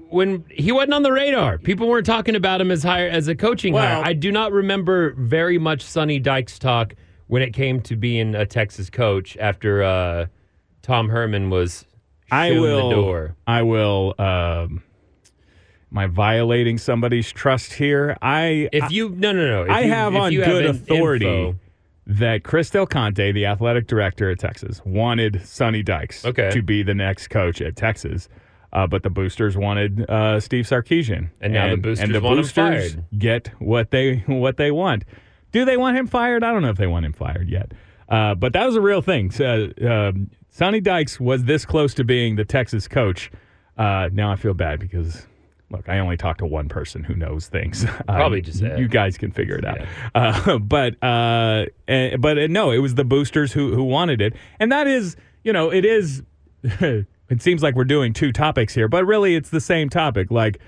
when 0.09 0.43
he 0.49 0.71
wasn't 0.71 0.93
on 0.95 1.03
the 1.03 1.11
radar, 1.11 1.57
people 1.59 1.87
weren't 1.87 2.05
talking 2.05 2.35
about 2.35 2.59
him 2.61 2.71
as 2.71 2.83
hire 2.83 3.07
as 3.07 3.27
a 3.27 3.35
coaching 3.35 3.73
Well- 3.73 3.85
hire. 4.01 4.03
I 4.05 4.13
do 4.13 4.31
not 4.31 4.51
remember 4.51 5.13
very 5.13 5.57
much 5.57 5.81
Sonny 5.83 6.19
Dykes 6.19 6.57
talk 6.59 6.95
when 7.27 7.41
it 7.41 7.53
came 7.53 7.81
to 7.81 7.95
being 7.95 8.35
a 8.35 8.45
Texas 8.45 8.89
coach 8.89 9.35
after 9.37 9.83
uh, 9.83 10.25
Tom 10.81 11.09
Herman 11.09 11.49
was 11.49 11.85
I 12.31 12.51
will. 12.51 12.89
the 12.89 12.95
door. 12.95 13.35
I 13.47 13.61
will. 13.63 14.13
Um, 14.17 14.83
am 15.91 15.97
I 15.97 16.07
violating 16.07 16.77
somebody's 16.77 17.31
trust 17.31 17.73
here? 17.73 18.17
I 18.21 18.69
If 18.71 18.91
you 18.91 19.09
no 19.09 19.31
no 19.31 19.45
no, 19.47 19.63
if 19.63 19.69
I 19.71 19.81
you- 19.81 19.91
have 19.91 20.15
on 20.15 20.33
good 20.33 20.65
in- 20.65 20.71
authority 20.71 21.25
info- 21.27 21.59
that 22.07 22.43
Chris 22.43 22.69
Del 22.69 22.85
Conte, 22.85 23.31
the 23.31 23.45
athletic 23.47 23.87
director 23.87 24.29
at 24.29 24.37
Texas, 24.39 24.79
wanted 24.85 25.41
Sonny 25.45 25.81
Dykes 25.81 26.23
Okay. 26.25 26.51
to 26.51 26.61
be 26.61 26.83
the 26.83 26.93
next 26.93 27.29
coach 27.29 27.61
at 27.61 27.75
Texas. 27.75 28.29
Uh, 28.73 28.85
but 28.85 29.03
the 29.03 29.09
boosters 29.09 29.55
wanted 29.55 30.07
uh, 30.09 30.37
Steve 30.39 30.65
Sarkisian, 30.65 31.29
And 31.39 31.53
now 31.53 31.69
the 31.69 31.77
boosters 31.77 32.03
and 32.03 32.13
the 32.13 32.19
boosters 32.19 32.97
get 33.17 33.47
what 33.59 33.91
they 33.91 34.17
what 34.27 34.57
they 34.57 34.69
want. 34.69 35.05
Do 35.55 35.63
they 35.63 35.77
want 35.77 35.95
him 35.95 36.05
fired? 36.05 36.43
I 36.43 36.51
don't 36.51 36.61
know 36.63 36.69
if 36.69 36.75
they 36.75 36.85
want 36.85 37.05
him 37.05 37.13
fired 37.13 37.47
yet. 37.47 37.71
Uh, 38.09 38.35
but 38.35 38.51
that 38.51 38.65
was 38.65 38.75
a 38.75 38.81
real 38.81 39.01
thing. 39.01 39.31
So, 39.31 39.71
um, 39.87 40.29
Sonny 40.49 40.81
Dykes 40.81 41.17
was 41.17 41.45
this 41.45 41.63
close 41.63 41.93
to 41.93 42.03
being 42.03 42.35
the 42.35 42.43
Texas 42.43 42.89
coach. 42.89 43.31
Uh, 43.77 44.09
now 44.11 44.29
I 44.33 44.35
feel 44.35 44.53
bad 44.53 44.81
because, 44.81 45.25
look, 45.71 45.87
I 45.87 45.99
only 45.99 46.17
talk 46.17 46.39
to 46.39 46.45
one 46.45 46.67
person 46.67 47.05
who 47.05 47.15
knows 47.15 47.47
things. 47.47 47.85
Probably 48.05 48.39
Um, 48.39 48.43
just 48.43 48.63
Ed. 48.63 48.77
you 48.79 48.89
guys 48.89 49.17
can 49.17 49.31
figure 49.31 49.55
it 49.55 49.63
out. 49.63 49.79
Uh, 50.13 50.59
but 50.59 51.01
uh, 51.01 51.67
eh, 51.87 52.17
but 52.17 52.37
uh, 52.37 52.47
no, 52.47 52.71
it 52.71 52.79
was 52.79 52.95
the 52.95 53.05
boosters 53.05 53.53
who 53.53 53.73
who 53.73 53.85
wanted 53.85 54.21
it, 54.21 54.33
and 54.59 54.73
that 54.73 54.87
is, 54.87 55.15
you 55.45 55.53
know, 55.53 55.71
it 55.71 55.85
is. 55.85 56.21
it 56.63 57.07
seems 57.39 57.63
like 57.63 57.75
we're 57.75 57.85
doing 57.85 58.11
two 58.11 58.33
topics 58.33 58.73
here, 58.73 58.89
but 58.89 59.05
really 59.05 59.35
it's 59.37 59.51
the 59.51 59.61
same 59.61 59.89
topic. 59.89 60.29
Like 60.31 60.59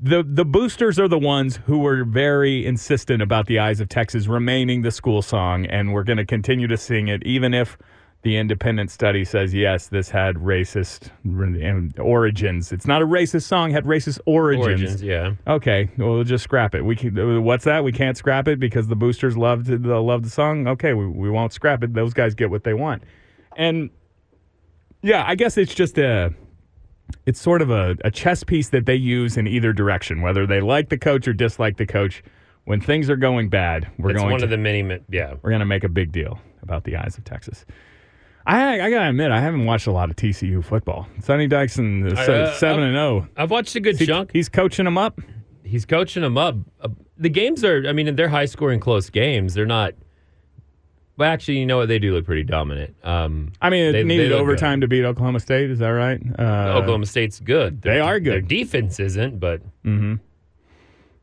the 0.00 0.22
the 0.26 0.44
boosters 0.44 0.98
are 0.98 1.08
the 1.08 1.18
ones 1.18 1.60
who 1.66 1.78
were 1.78 2.04
very 2.04 2.64
insistent 2.64 3.22
about 3.22 3.46
the 3.46 3.58
eyes 3.58 3.80
of 3.80 3.88
Texas 3.88 4.26
remaining 4.26 4.82
the 4.82 4.90
school 4.90 5.22
song, 5.22 5.66
and 5.66 5.92
we're 5.92 6.04
going 6.04 6.16
to 6.16 6.24
continue 6.24 6.66
to 6.66 6.76
sing 6.76 7.08
it, 7.08 7.22
even 7.26 7.52
if 7.52 7.76
the 8.22 8.36
independent 8.38 8.90
study 8.90 9.24
says 9.24 9.52
yes, 9.54 9.88
this 9.88 10.08
had 10.08 10.36
racist 10.36 11.10
origins. 11.98 12.72
It's 12.72 12.86
not 12.86 13.02
a 13.02 13.06
racist 13.06 13.42
song; 13.42 13.70
had 13.70 13.84
racist 13.84 14.18
origins. 14.24 14.66
Origins, 14.66 15.02
yeah. 15.02 15.34
Okay, 15.46 15.90
well, 15.98 16.14
we'll 16.14 16.24
just 16.24 16.44
scrap 16.44 16.74
it. 16.74 16.82
We 16.82 16.96
can, 16.96 17.44
what's 17.44 17.64
that? 17.64 17.84
We 17.84 17.92
can't 17.92 18.16
scrap 18.16 18.48
it 18.48 18.58
because 18.58 18.88
the 18.88 18.96
boosters 18.96 19.36
loved 19.36 19.66
the 19.66 20.00
loved 20.00 20.24
the 20.24 20.30
song. 20.30 20.66
Okay, 20.66 20.94
we, 20.94 21.06
we 21.06 21.28
won't 21.28 21.52
scrap 21.52 21.84
it. 21.84 21.92
Those 21.92 22.14
guys 22.14 22.34
get 22.34 22.50
what 22.50 22.64
they 22.64 22.74
want, 22.74 23.02
and 23.56 23.90
yeah, 25.02 25.22
I 25.26 25.34
guess 25.34 25.58
it's 25.58 25.74
just 25.74 25.98
a 25.98 26.34
it's 27.26 27.40
sort 27.40 27.62
of 27.62 27.70
a, 27.70 27.96
a 28.04 28.10
chess 28.10 28.42
piece 28.44 28.68
that 28.70 28.86
they 28.86 28.94
use 28.96 29.36
in 29.36 29.46
either 29.46 29.72
direction, 29.72 30.22
whether 30.22 30.46
they 30.46 30.60
like 30.60 30.88
the 30.88 30.98
coach 30.98 31.26
or 31.28 31.32
dislike 31.32 31.76
the 31.76 31.86
coach. 31.86 32.22
When 32.64 32.80
things 32.80 33.08
are 33.08 33.16
going 33.16 33.48
bad, 33.48 33.88
we're 33.96 34.10
It's 34.10 34.18
going 34.20 34.32
one 34.32 34.40
to 34.40 34.44
of 34.46 34.50
the 34.50 34.56
many, 34.56 34.82
mi- 34.82 34.98
yeah. 35.08 35.34
we're 35.40 35.50
going 35.50 35.60
to 35.60 35.66
make 35.66 35.84
a 35.84 35.88
big 35.88 36.10
deal 36.10 36.40
about 36.62 36.82
the 36.82 36.96
eyes 36.96 37.16
of 37.16 37.22
Texas. 37.24 37.64
I 38.44 38.80
I 38.80 38.90
gotta 38.90 39.08
admit, 39.10 39.30
I 39.32 39.40
haven't 39.40 39.66
watched 39.66 39.86
a 39.86 39.92
lot 39.92 40.08
of 40.10 40.16
TCU 40.16 40.64
football. 40.64 41.06
Sonny 41.20 41.46
Dykes 41.48 41.78
is 41.78 42.12
Uh, 42.12 42.52
seven 42.54 42.84
and 42.84 42.94
zero. 42.94 43.28
I've 43.36 43.50
watched 43.50 43.74
a 43.76 43.80
good 43.80 43.96
He- 43.98 44.06
chunk. 44.06 44.30
He's 44.32 44.48
coaching 44.48 44.84
them 44.84 44.98
up. 44.98 45.20
He's 45.64 45.84
coaching 45.84 46.22
them 46.22 46.38
up. 46.38 46.56
Uh, 46.80 46.88
the 47.18 47.28
games 47.28 47.64
are, 47.64 47.84
I 47.88 47.92
mean, 47.92 48.14
they're 48.14 48.28
high 48.28 48.44
scoring, 48.44 48.78
close 48.78 49.10
games. 49.10 49.54
They're 49.54 49.66
not. 49.66 49.94
Well, 51.18 51.30
actually, 51.30 51.58
you 51.58 51.66
know 51.66 51.78
what? 51.78 51.88
They 51.88 51.98
do 51.98 52.12
look 52.12 52.26
pretty 52.26 52.42
dominant. 52.44 52.94
Um, 53.02 53.52
I 53.62 53.70
mean, 53.70 53.84
it 53.86 53.92
They- 53.92 53.98
they 54.02 54.04
needed 54.08 54.30
look 54.32 54.40
overtime 54.42 54.82
to 54.82 54.88
beat 54.88 55.04
Oklahoma 55.04 55.40
State. 55.40 55.70
Is 55.70 55.78
that 55.78 55.88
right? 55.88 56.20
Uh, 56.38 56.76
Oklahoma 56.78 57.06
State's 57.06 57.40
good. 57.40 57.80
they 57.82 58.00
are 58.00 58.20
good. 58.20 58.32
Their 58.34 58.40
defense 58.42 59.00
isn't, 59.00 59.40
but 59.40 59.62
Mm-hmm. 59.84 60.14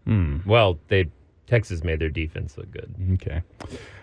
Hmm. 0.06 0.38
well, 0.46 0.80
they 0.90 1.06
Texas 1.48 1.84
made 1.84 2.00
their 2.00 2.10
defense 2.10 2.58
look 2.58 2.72
good. 2.72 2.94
Okay. 3.14 3.42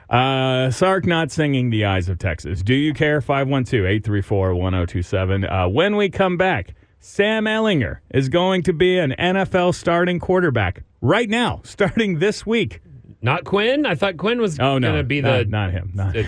Uh, 0.08 0.70
Sark 0.70 1.06
not 1.06 1.30
singing 1.30 1.70
The 1.70 1.84
Eyes 1.84 2.08
of 2.08 2.18
Texas. 2.18 2.62
Do 2.62 2.74
you 2.74 2.92
care? 2.94 3.20
512 3.20 3.84
834 3.84 4.54
1027. 4.54 5.44
Uh, 5.44 5.68
When 5.68 5.96
we 5.96 6.08
come 6.08 6.36
back, 6.36 6.74
Sam 7.00 7.44
Ehlinger 7.44 7.98
is 8.12 8.28
going 8.28 8.62
to 8.64 8.72
be 8.72 8.98
an 8.98 9.14
NFL 9.18 9.74
starting 9.74 10.18
quarterback 10.20 10.82
right 11.00 11.28
now, 11.28 11.60
starting 11.64 12.18
this 12.18 12.44
week. 12.46 12.80
Not 13.22 13.44
Quinn. 13.44 13.84
I 13.86 13.94
thought 13.94 14.16
Quinn 14.16 14.40
was 14.40 14.58
Oh, 14.58 14.78
no. 14.78 14.88
going 14.88 14.98
to 15.00 15.04
be 15.04 15.20
not, 15.20 15.38
the. 15.38 15.44
not 15.46 15.70
him. 15.72 15.90
Not 15.94 16.14
the- 16.14 16.26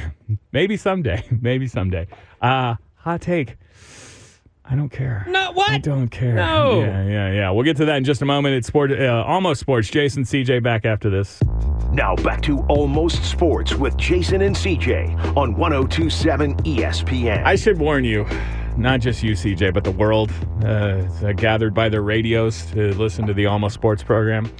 Maybe 0.52 0.76
someday. 0.76 1.24
Maybe 1.40 1.66
someday. 1.66 2.06
Uh, 2.40 2.74
hot 2.96 3.20
take. 3.20 3.56
I 4.64 4.76
don't 4.76 4.90
care. 4.90 5.24
Not 5.28 5.54
what? 5.54 5.70
I 5.70 5.78
don't 5.78 6.08
care. 6.08 6.34
No. 6.34 6.80
Yeah, 6.80 7.02
yeah, 7.04 7.32
yeah. 7.32 7.50
We'll 7.50 7.64
get 7.64 7.76
to 7.78 7.84
that 7.86 7.96
in 7.96 8.04
just 8.04 8.22
a 8.22 8.24
moment. 8.24 8.54
It's 8.54 8.68
sport, 8.68 8.92
uh, 8.92 9.24
almost 9.26 9.60
sports. 9.60 9.88
Jason, 9.90 10.22
CJ, 10.22 10.62
back 10.62 10.84
after 10.84 11.10
this. 11.10 11.42
Now 11.90 12.14
back 12.16 12.40
to 12.42 12.60
Almost 12.68 13.24
Sports 13.24 13.74
with 13.74 13.96
Jason 13.98 14.40
and 14.40 14.54
CJ 14.56 15.36
on 15.36 15.56
1027 15.56 16.54
ESPN. 16.58 17.44
I 17.44 17.56
should 17.56 17.78
warn 17.78 18.04
you, 18.04 18.24
not 18.76 19.00
just 19.00 19.22
you, 19.22 19.32
CJ, 19.32 19.74
but 19.74 19.84
the 19.84 19.90
world 19.90 20.30
uh, 20.62 20.66
uh, 21.26 21.32
gathered 21.32 21.74
by 21.74 21.88
their 21.90 22.00
radios 22.02 22.64
to 22.70 22.94
listen 22.94 23.26
to 23.26 23.34
the 23.34 23.46
Almost 23.46 23.74
Sports 23.74 24.02
program. 24.02 24.50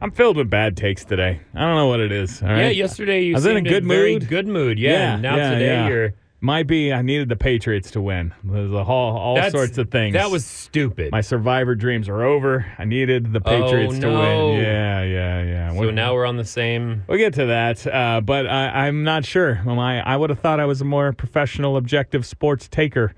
I'm 0.00 0.10
filled 0.10 0.36
with 0.36 0.50
bad 0.50 0.76
takes 0.76 1.04
today. 1.04 1.40
I 1.54 1.60
don't 1.60 1.74
know 1.74 1.86
what 1.86 2.00
it 2.00 2.12
is. 2.12 2.42
all 2.42 2.48
yeah, 2.50 2.68
yesterday 2.68 3.22
you 3.24 3.34
I 3.34 3.36
was 3.38 3.46
in 3.46 3.56
a 3.56 3.62
good 3.62 3.84
very 3.86 4.14
mood. 4.14 4.28
good 4.28 4.46
mood. 4.46 4.78
Yeah. 4.78 5.14
and 5.14 5.22
now 5.22 5.36
yeah, 5.36 5.50
today 5.50 5.66
yeah. 5.66 5.88
you're. 5.88 6.14
Might 6.38 6.66
be 6.66 6.92
I 6.92 7.00
needed 7.00 7.30
the 7.30 7.34
Patriots 7.36 7.90
to 7.92 8.00
win. 8.00 8.34
There's 8.44 8.70
a 8.70 8.84
whole, 8.84 9.16
all 9.16 9.34
That's- 9.36 9.52
sorts 9.52 9.78
of 9.78 9.90
things. 9.90 10.12
That 10.12 10.30
was 10.30 10.44
stupid. 10.44 11.10
my 11.10 11.22
survivor 11.22 11.74
dreams 11.74 12.10
are 12.10 12.22
over. 12.22 12.66
I 12.78 12.84
needed 12.84 13.32
the 13.32 13.40
Patriots 13.40 13.98
to 14.00 14.08
Oh, 14.08 14.10
no. 14.22 14.48
win. 14.50 14.62
Yeah, 14.62 15.02
yeah, 15.02 15.42
yeah. 15.42 15.72
so 15.72 15.78
We'll- 15.80 15.92
now 15.92 16.12
we're 16.12 16.26
on 16.26 16.36
the 16.36 16.44
same. 16.44 17.04
We'll 17.08 17.16
get 17.18 17.32
to 17.34 17.46
that, 17.46 17.86
uh, 17.86 18.20
but 18.20 18.46
I, 18.46 18.86
I'm 18.86 19.02
not 19.02 19.24
sure. 19.24 19.62
I, 19.66 19.98
I 20.00 20.16
would 20.16 20.28
have 20.28 20.38
thought 20.40 20.60
I 20.60 20.66
was 20.66 20.82
a 20.82 20.84
more 20.84 21.10
professional, 21.14 21.78
objective 21.78 22.26
sports 22.26 22.68
taker. 22.68 23.14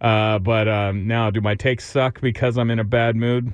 Uh, 0.00 0.38
but 0.38 0.66
um, 0.66 1.06
now, 1.06 1.30
do 1.30 1.42
my 1.42 1.54
takes 1.54 1.84
suck 1.84 2.22
because 2.22 2.56
I'm 2.56 2.70
in 2.70 2.78
a 2.78 2.84
bad 2.84 3.16
mood? 3.16 3.52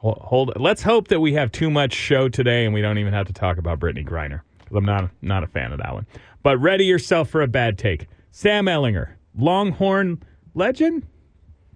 Hold, 0.00 0.18
hold. 0.22 0.52
Let's 0.56 0.82
hope 0.82 1.08
that 1.08 1.20
we 1.20 1.34
have 1.34 1.52
too 1.52 1.70
much 1.70 1.92
show 1.92 2.28
today 2.28 2.64
and 2.64 2.72
we 2.74 2.80
don't 2.80 2.98
even 2.98 3.12
have 3.12 3.26
to 3.26 3.32
talk 3.32 3.58
about 3.58 3.78
Brittney 3.80 4.06
Griner 4.06 4.40
because 4.60 4.76
I'm 4.76 4.84
not 4.86 5.10
not 5.22 5.44
a 5.44 5.46
fan 5.46 5.72
of 5.72 5.78
that 5.78 5.92
one. 5.92 6.06
But 6.42 6.58
ready 6.58 6.84
yourself 6.86 7.28
for 7.28 7.42
a 7.42 7.46
bad 7.46 7.76
take. 7.76 8.06
Sam 8.30 8.64
Ehlinger, 8.66 9.10
Longhorn 9.36 10.22
legend. 10.54 11.06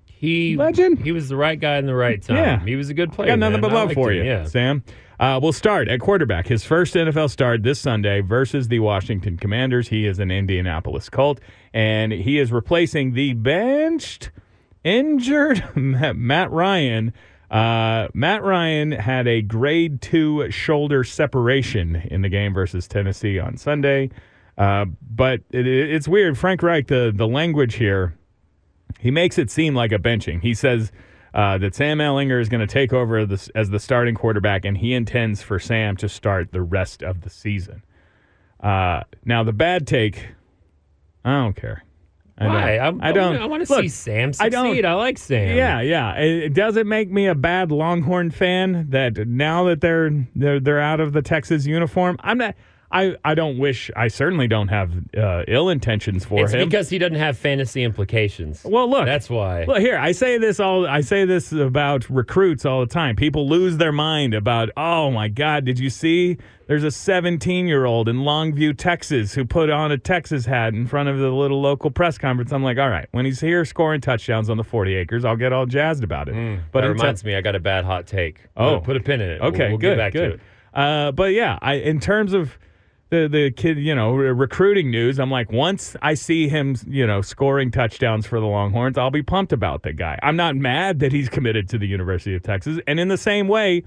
He 0.06 0.56
Legend? 0.56 1.00
He 1.00 1.12
was 1.12 1.28
the 1.28 1.36
right 1.36 1.60
guy 1.60 1.76
in 1.76 1.84
the 1.86 1.94
right 1.94 2.22
time. 2.22 2.36
Yeah. 2.36 2.64
He 2.64 2.76
was 2.76 2.88
a 2.88 2.94
good 2.94 3.10
I 3.10 3.14
player. 3.14 3.28
got 3.32 3.40
nothing 3.40 3.60
man. 3.60 3.70
but 3.70 3.72
love 3.72 3.92
for 3.92 4.10
him, 4.10 4.18
you, 4.24 4.24
Yeah. 4.24 4.44
Sam. 4.46 4.82
Uh, 5.20 5.38
we'll 5.42 5.52
start 5.52 5.86
at 5.88 6.00
quarterback. 6.00 6.46
His 6.46 6.64
first 6.64 6.94
NFL 6.94 7.28
start 7.30 7.62
this 7.62 7.78
Sunday 7.78 8.20
versus 8.20 8.68
the 8.68 8.78
Washington 8.80 9.36
Commanders. 9.36 9.88
He 9.88 10.06
is 10.06 10.18
an 10.18 10.30
Indianapolis 10.30 11.08
Colt, 11.10 11.40
and 11.74 12.10
he 12.12 12.38
is 12.38 12.50
replacing 12.50 13.12
the 13.12 13.34
benched, 13.34 14.30
injured 14.82 15.62
Matt 15.76 16.50
Ryan. 16.50 17.12
Uh, 17.54 18.08
Matt 18.12 18.42
Ryan 18.42 18.90
had 18.90 19.28
a 19.28 19.40
grade 19.40 20.02
two 20.02 20.50
shoulder 20.50 21.04
separation 21.04 21.94
in 22.10 22.22
the 22.22 22.28
game 22.28 22.52
versus 22.52 22.88
Tennessee 22.88 23.38
on 23.38 23.56
Sunday. 23.56 24.10
Uh, 24.58 24.86
but 25.00 25.40
it, 25.50 25.64
it's 25.64 26.08
weird. 26.08 26.36
Frank 26.36 26.64
Reich, 26.64 26.88
the, 26.88 27.12
the 27.14 27.28
language 27.28 27.76
here, 27.76 28.18
he 28.98 29.12
makes 29.12 29.38
it 29.38 29.52
seem 29.52 29.72
like 29.72 29.92
a 29.92 29.98
benching. 30.00 30.42
He 30.42 30.52
says 30.52 30.90
uh, 31.32 31.56
that 31.58 31.76
Sam 31.76 31.98
Ehlinger 31.98 32.40
is 32.40 32.48
going 32.48 32.60
to 32.60 32.72
take 32.72 32.92
over 32.92 33.18
as 33.54 33.70
the 33.70 33.78
starting 33.78 34.16
quarterback, 34.16 34.64
and 34.64 34.76
he 34.76 34.92
intends 34.92 35.40
for 35.40 35.60
Sam 35.60 35.96
to 35.98 36.08
start 36.08 36.50
the 36.50 36.62
rest 36.62 37.04
of 37.04 37.20
the 37.20 37.30
season. 37.30 37.84
Uh, 38.58 39.04
now, 39.24 39.44
the 39.44 39.52
bad 39.52 39.86
take, 39.86 40.26
I 41.24 41.30
don't 41.42 41.54
care. 41.54 41.84
I 42.36 42.46
Why? 42.48 42.76
I, 42.78 43.08
I 43.10 43.12
don't. 43.12 43.36
I 43.36 43.46
want 43.46 43.66
to 43.66 43.66
see 43.66 43.88
Sam 43.88 44.32
I 44.40 44.48
don't- 44.48 44.66
succeed. 44.66 44.84
I, 44.84 44.94
like 44.94 45.18
Sam. 45.18 45.56
Yeah, 45.56 45.80
yeah. 45.80 46.14
It, 46.14 46.52
does 46.54 46.76
it 46.76 46.86
make 46.86 47.08
me 47.10 47.26
a 47.28 47.34
bad 47.34 47.70
Longhorn 47.70 48.32
fan 48.32 48.86
that 48.90 49.28
now 49.28 49.64
that 49.64 49.80
they're 49.80 50.26
they're 50.34 50.58
they're 50.58 50.80
out 50.80 50.98
of 50.98 51.12
the 51.12 51.22
Texas 51.22 51.64
uniform? 51.64 52.16
I'm 52.20 52.38
not. 52.38 52.56
I, 52.94 53.16
I 53.24 53.34
don't 53.34 53.58
wish. 53.58 53.90
I 53.96 54.08
certainly 54.08 54.46
don't 54.46 54.68
have 54.68 54.92
uh, 55.16 55.42
ill 55.48 55.68
intentions 55.68 56.24
for 56.24 56.38
him 56.38 56.44
It's 56.44 56.52
him. 56.54 56.68
because 56.68 56.88
he 56.88 56.98
doesn't 56.98 57.16
have 57.18 57.36
fantasy 57.36 57.82
implications. 57.82 58.62
Well, 58.64 58.88
look, 58.88 59.04
That's 59.06 59.28
why. 59.28 59.64
Well, 59.66 59.80
here 59.80 59.98
I 59.98 60.12
say 60.12 60.38
this 60.38 60.60
all. 60.60 60.86
I 60.86 61.00
say 61.00 61.24
this 61.24 61.52
about 61.52 62.08
recruits 62.08 62.64
all 62.64 62.80
the 62.80 62.86
time. 62.86 63.16
People 63.16 63.48
lose 63.48 63.76
their 63.78 63.92
mind 63.92 64.32
about. 64.32 64.70
Oh 64.76 65.10
my 65.10 65.28
God! 65.28 65.64
Did 65.64 65.78
you 65.78 65.90
see? 65.90 66.38
There's 66.66 66.84
a 66.84 66.90
17 66.90 67.66
year 67.66 67.84
old 67.84 68.08
in 68.08 68.18
Longview, 68.20 68.78
Texas, 68.78 69.34
who 69.34 69.44
put 69.44 69.68
on 69.68 69.92
a 69.92 69.98
Texas 69.98 70.46
hat 70.46 70.72
in 70.72 70.86
front 70.86 71.10
of 71.10 71.18
the 71.18 71.28
little 71.30 71.60
local 71.60 71.90
press 71.90 72.16
conference. 72.16 72.52
I'm 72.52 72.62
like, 72.62 72.78
all 72.78 72.88
right, 72.88 73.06
when 73.10 73.26
he's 73.26 73.40
here 73.40 73.66
scoring 73.66 74.00
touchdowns 74.00 74.48
on 74.48 74.56
the 74.56 74.64
40 74.64 74.94
acres, 74.94 75.24
I'll 75.26 75.36
get 75.36 75.52
all 75.52 75.66
jazzed 75.66 76.02
about 76.04 76.28
it. 76.30 76.34
Mm, 76.34 76.60
but 76.72 76.84
until- 76.84 76.94
reminds 76.94 77.22
me, 77.22 77.34
I 77.34 77.42
got 77.42 77.54
a 77.54 77.60
bad 77.60 77.84
hot 77.84 78.06
take. 78.06 78.38
Oh. 78.56 78.80
put 78.80 78.96
a 78.96 79.00
pin 79.00 79.20
in 79.20 79.28
it. 79.30 79.40
Okay, 79.42 79.58
we'll, 79.64 79.68
we'll 79.70 79.78
good, 79.78 79.90
get 79.90 79.98
back 79.98 80.12
good. 80.14 80.28
to 80.28 80.34
it. 80.36 80.40
Uh, 80.72 81.12
but 81.12 81.32
yeah, 81.34 81.58
I 81.60 81.74
in 81.74 82.00
terms 82.00 82.32
of 82.32 82.56
the 83.14 83.28
the 83.28 83.50
kid, 83.50 83.78
you 83.78 83.94
know, 83.94 84.12
re- 84.14 84.30
recruiting 84.32 84.90
news, 84.90 85.18
I'm 85.18 85.30
like, 85.30 85.50
once 85.52 85.96
I 86.02 86.14
see 86.14 86.48
him, 86.48 86.76
you 86.86 87.06
know, 87.06 87.20
scoring 87.22 87.70
touchdowns 87.70 88.26
for 88.26 88.40
the 88.40 88.46
Longhorns, 88.46 88.98
I'll 88.98 89.10
be 89.10 89.22
pumped 89.22 89.52
about 89.52 89.82
the 89.82 89.92
guy. 89.92 90.18
I'm 90.22 90.36
not 90.36 90.56
mad 90.56 90.98
that 91.00 91.12
he's 91.12 91.28
committed 91.28 91.68
to 91.70 91.78
the 91.78 91.86
University 91.86 92.34
of 92.34 92.42
Texas, 92.42 92.78
and 92.86 92.98
in 93.00 93.08
the 93.08 93.18
same 93.18 93.48
way. 93.48 93.84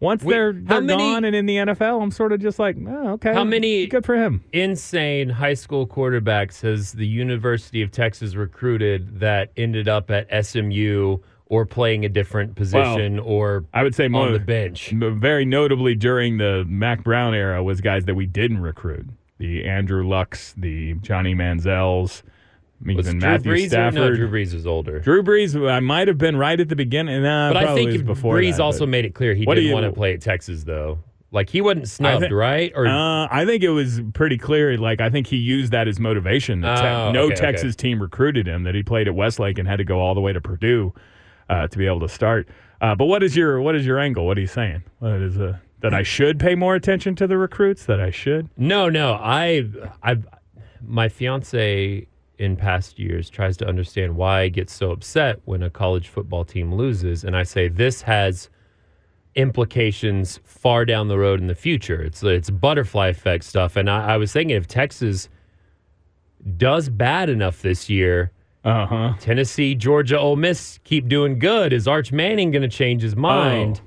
Once 0.00 0.22
Wait, 0.22 0.32
they're, 0.32 0.52
they're 0.52 0.80
many- 0.80 1.02
gone 1.02 1.24
and 1.24 1.34
in 1.34 1.46
the 1.46 1.56
NFL, 1.56 2.00
I'm 2.00 2.12
sort 2.12 2.32
of 2.32 2.40
just 2.40 2.60
like, 2.60 2.76
oh, 2.86 3.08
okay. 3.14 3.34
How 3.34 3.42
many- 3.42 3.88
Good 3.88 4.06
for 4.06 4.14
him. 4.14 4.44
Insane 4.52 5.28
high 5.28 5.54
school 5.54 5.88
quarterbacks 5.88 6.60
has 6.62 6.92
the 6.92 7.04
University 7.04 7.82
of 7.82 7.90
Texas 7.90 8.36
recruited 8.36 9.18
that 9.18 9.50
ended 9.56 9.88
up 9.88 10.08
at 10.12 10.28
SMU 10.46 11.18
or 11.50 11.64
playing 11.66 12.04
a 12.04 12.08
different 12.08 12.54
position 12.56 13.18
or 13.18 13.64
I 13.72 13.82
would 13.82 13.94
say 13.94 14.08
more 14.08 14.26
on 14.26 14.32
the 14.32 14.38
bench. 14.38 14.90
very 14.90 15.44
notably 15.44 15.94
during 15.94 16.38
the 16.38 16.64
Mack 16.68 17.02
Brown 17.04 17.34
era 17.34 17.62
was 17.62 17.80
guys 17.80 18.04
that 18.04 18.14
we 18.14 18.26
didn't 18.26 18.60
recruit. 18.60 19.06
The 19.38 19.64
Andrew 19.64 20.06
Lucks, 20.06 20.54
the 20.58 20.94
Johnny 20.94 21.34
Manziels, 21.34 22.22
Was 22.84 23.06
even 23.08 23.18
Drew 23.18 23.30
Matthew 23.30 23.52
Brees 23.52 23.64
or- 23.66 23.68
Stafford. 23.68 23.94
No, 23.94 24.14
Drew 24.14 24.28
Brees 24.30 24.52
was 24.52 24.66
older. 24.66 24.98
Drew 25.00 25.22
Brees, 25.22 25.70
I 25.70 25.80
might 25.80 26.08
have 26.08 26.18
been 26.18 26.36
right 26.36 26.58
at 26.58 26.68
the 26.68 26.76
beginning. 26.76 27.22
Nah, 27.22 27.52
but 27.52 27.64
I 27.64 27.74
think 27.74 28.04
before 28.04 28.36
Brees 28.36 28.56
that, 28.56 28.62
also 28.62 28.84
made 28.86 29.04
it 29.04 29.14
clear 29.14 29.34
he 29.34 29.44
didn't 29.46 29.64
you- 29.64 29.72
want 29.72 29.86
to 29.86 29.92
play 29.92 30.12
at 30.14 30.20
Texas, 30.20 30.64
though. 30.64 30.98
Like 31.30 31.50
he 31.50 31.60
wasn't 31.60 31.88
snubbed, 31.88 32.26
thi- 32.28 32.32
right? 32.32 32.72
Or 32.74 32.86
Uh, 32.86 33.28
I 33.30 33.44
think 33.44 33.62
it 33.62 33.68
was 33.68 34.00
pretty 34.14 34.38
clear. 34.38 34.78
Like 34.78 35.00
I 35.02 35.10
think 35.10 35.26
he 35.26 35.36
used 35.36 35.72
that 35.72 35.86
as 35.86 36.00
motivation. 36.00 36.62
That 36.62 36.80
te- 36.80 36.86
Oh, 36.88 37.12
no 37.12 37.22
okay, 37.26 37.34
Texas 37.34 37.76
team 37.76 38.00
recruited 38.00 38.46
him. 38.48 38.62
That 38.62 38.74
he 38.74 38.82
played 38.82 39.06
at 39.08 39.14
Westlake 39.14 39.58
and 39.58 39.68
had 39.68 39.76
to 39.76 39.84
go 39.84 40.00
all 40.00 40.14
the 40.14 40.22
way 40.22 40.32
to 40.32 40.40
Purdue 40.40 40.94
uh, 41.48 41.68
to 41.68 41.78
be 41.78 41.86
able 41.86 42.00
to 42.00 42.08
start. 42.08 42.48
Uh, 42.80 42.94
but 42.94 43.06
what 43.06 43.22
is 43.22 43.36
your 43.36 43.60
what 43.60 43.74
is 43.74 43.84
your 43.84 43.98
angle? 43.98 44.26
What 44.26 44.38
are 44.38 44.40
you 44.40 44.46
saying? 44.46 44.82
What 45.00 45.12
is 45.20 45.38
uh, 45.38 45.58
that 45.80 45.94
I 45.94 46.02
should 46.02 46.38
pay 46.38 46.54
more 46.54 46.74
attention 46.74 47.14
to 47.16 47.26
the 47.26 47.36
recruits? 47.38 47.86
That 47.86 48.00
I 48.00 48.10
should? 48.10 48.48
No, 48.56 48.88
no. 48.88 49.14
I, 49.14 49.64
I, 50.02 50.16
my 50.80 51.08
fiance 51.08 52.06
in 52.38 52.56
past 52.56 52.98
years 52.98 53.28
tries 53.28 53.56
to 53.56 53.66
understand 53.66 54.14
why 54.14 54.42
I 54.42 54.48
get 54.48 54.70
so 54.70 54.92
upset 54.92 55.40
when 55.44 55.62
a 55.62 55.70
college 55.70 56.08
football 56.08 56.44
team 56.44 56.72
loses, 56.74 57.24
and 57.24 57.36
I 57.36 57.42
say 57.42 57.68
this 57.68 58.02
has 58.02 58.48
implications 59.34 60.40
far 60.44 60.84
down 60.84 61.08
the 61.08 61.18
road 61.18 61.40
in 61.40 61.46
the 61.46 61.54
future. 61.54 62.02
It's 62.02 62.22
it's 62.22 62.50
butterfly 62.50 63.08
effect 63.08 63.44
stuff, 63.44 63.76
and 63.76 63.90
I, 63.90 64.14
I 64.14 64.16
was 64.16 64.32
thinking 64.32 64.56
if 64.56 64.68
Texas 64.68 65.28
does 66.56 66.88
bad 66.88 67.28
enough 67.28 67.62
this 67.62 67.90
year, 67.90 68.30
Uh 68.68 68.86
huh. 68.86 69.14
Tennessee, 69.18 69.74
Georgia, 69.74 70.18
Ole 70.18 70.36
Miss 70.36 70.78
keep 70.84 71.08
doing 71.08 71.38
good. 71.38 71.72
Is 71.72 71.88
Arch 71.88 72.12
Manning 72.12 72.50
going 72.50 72.62
to 72.62 72.68
change 72.68 73.00
his 73.00 73.16
mind? 73.16 73.80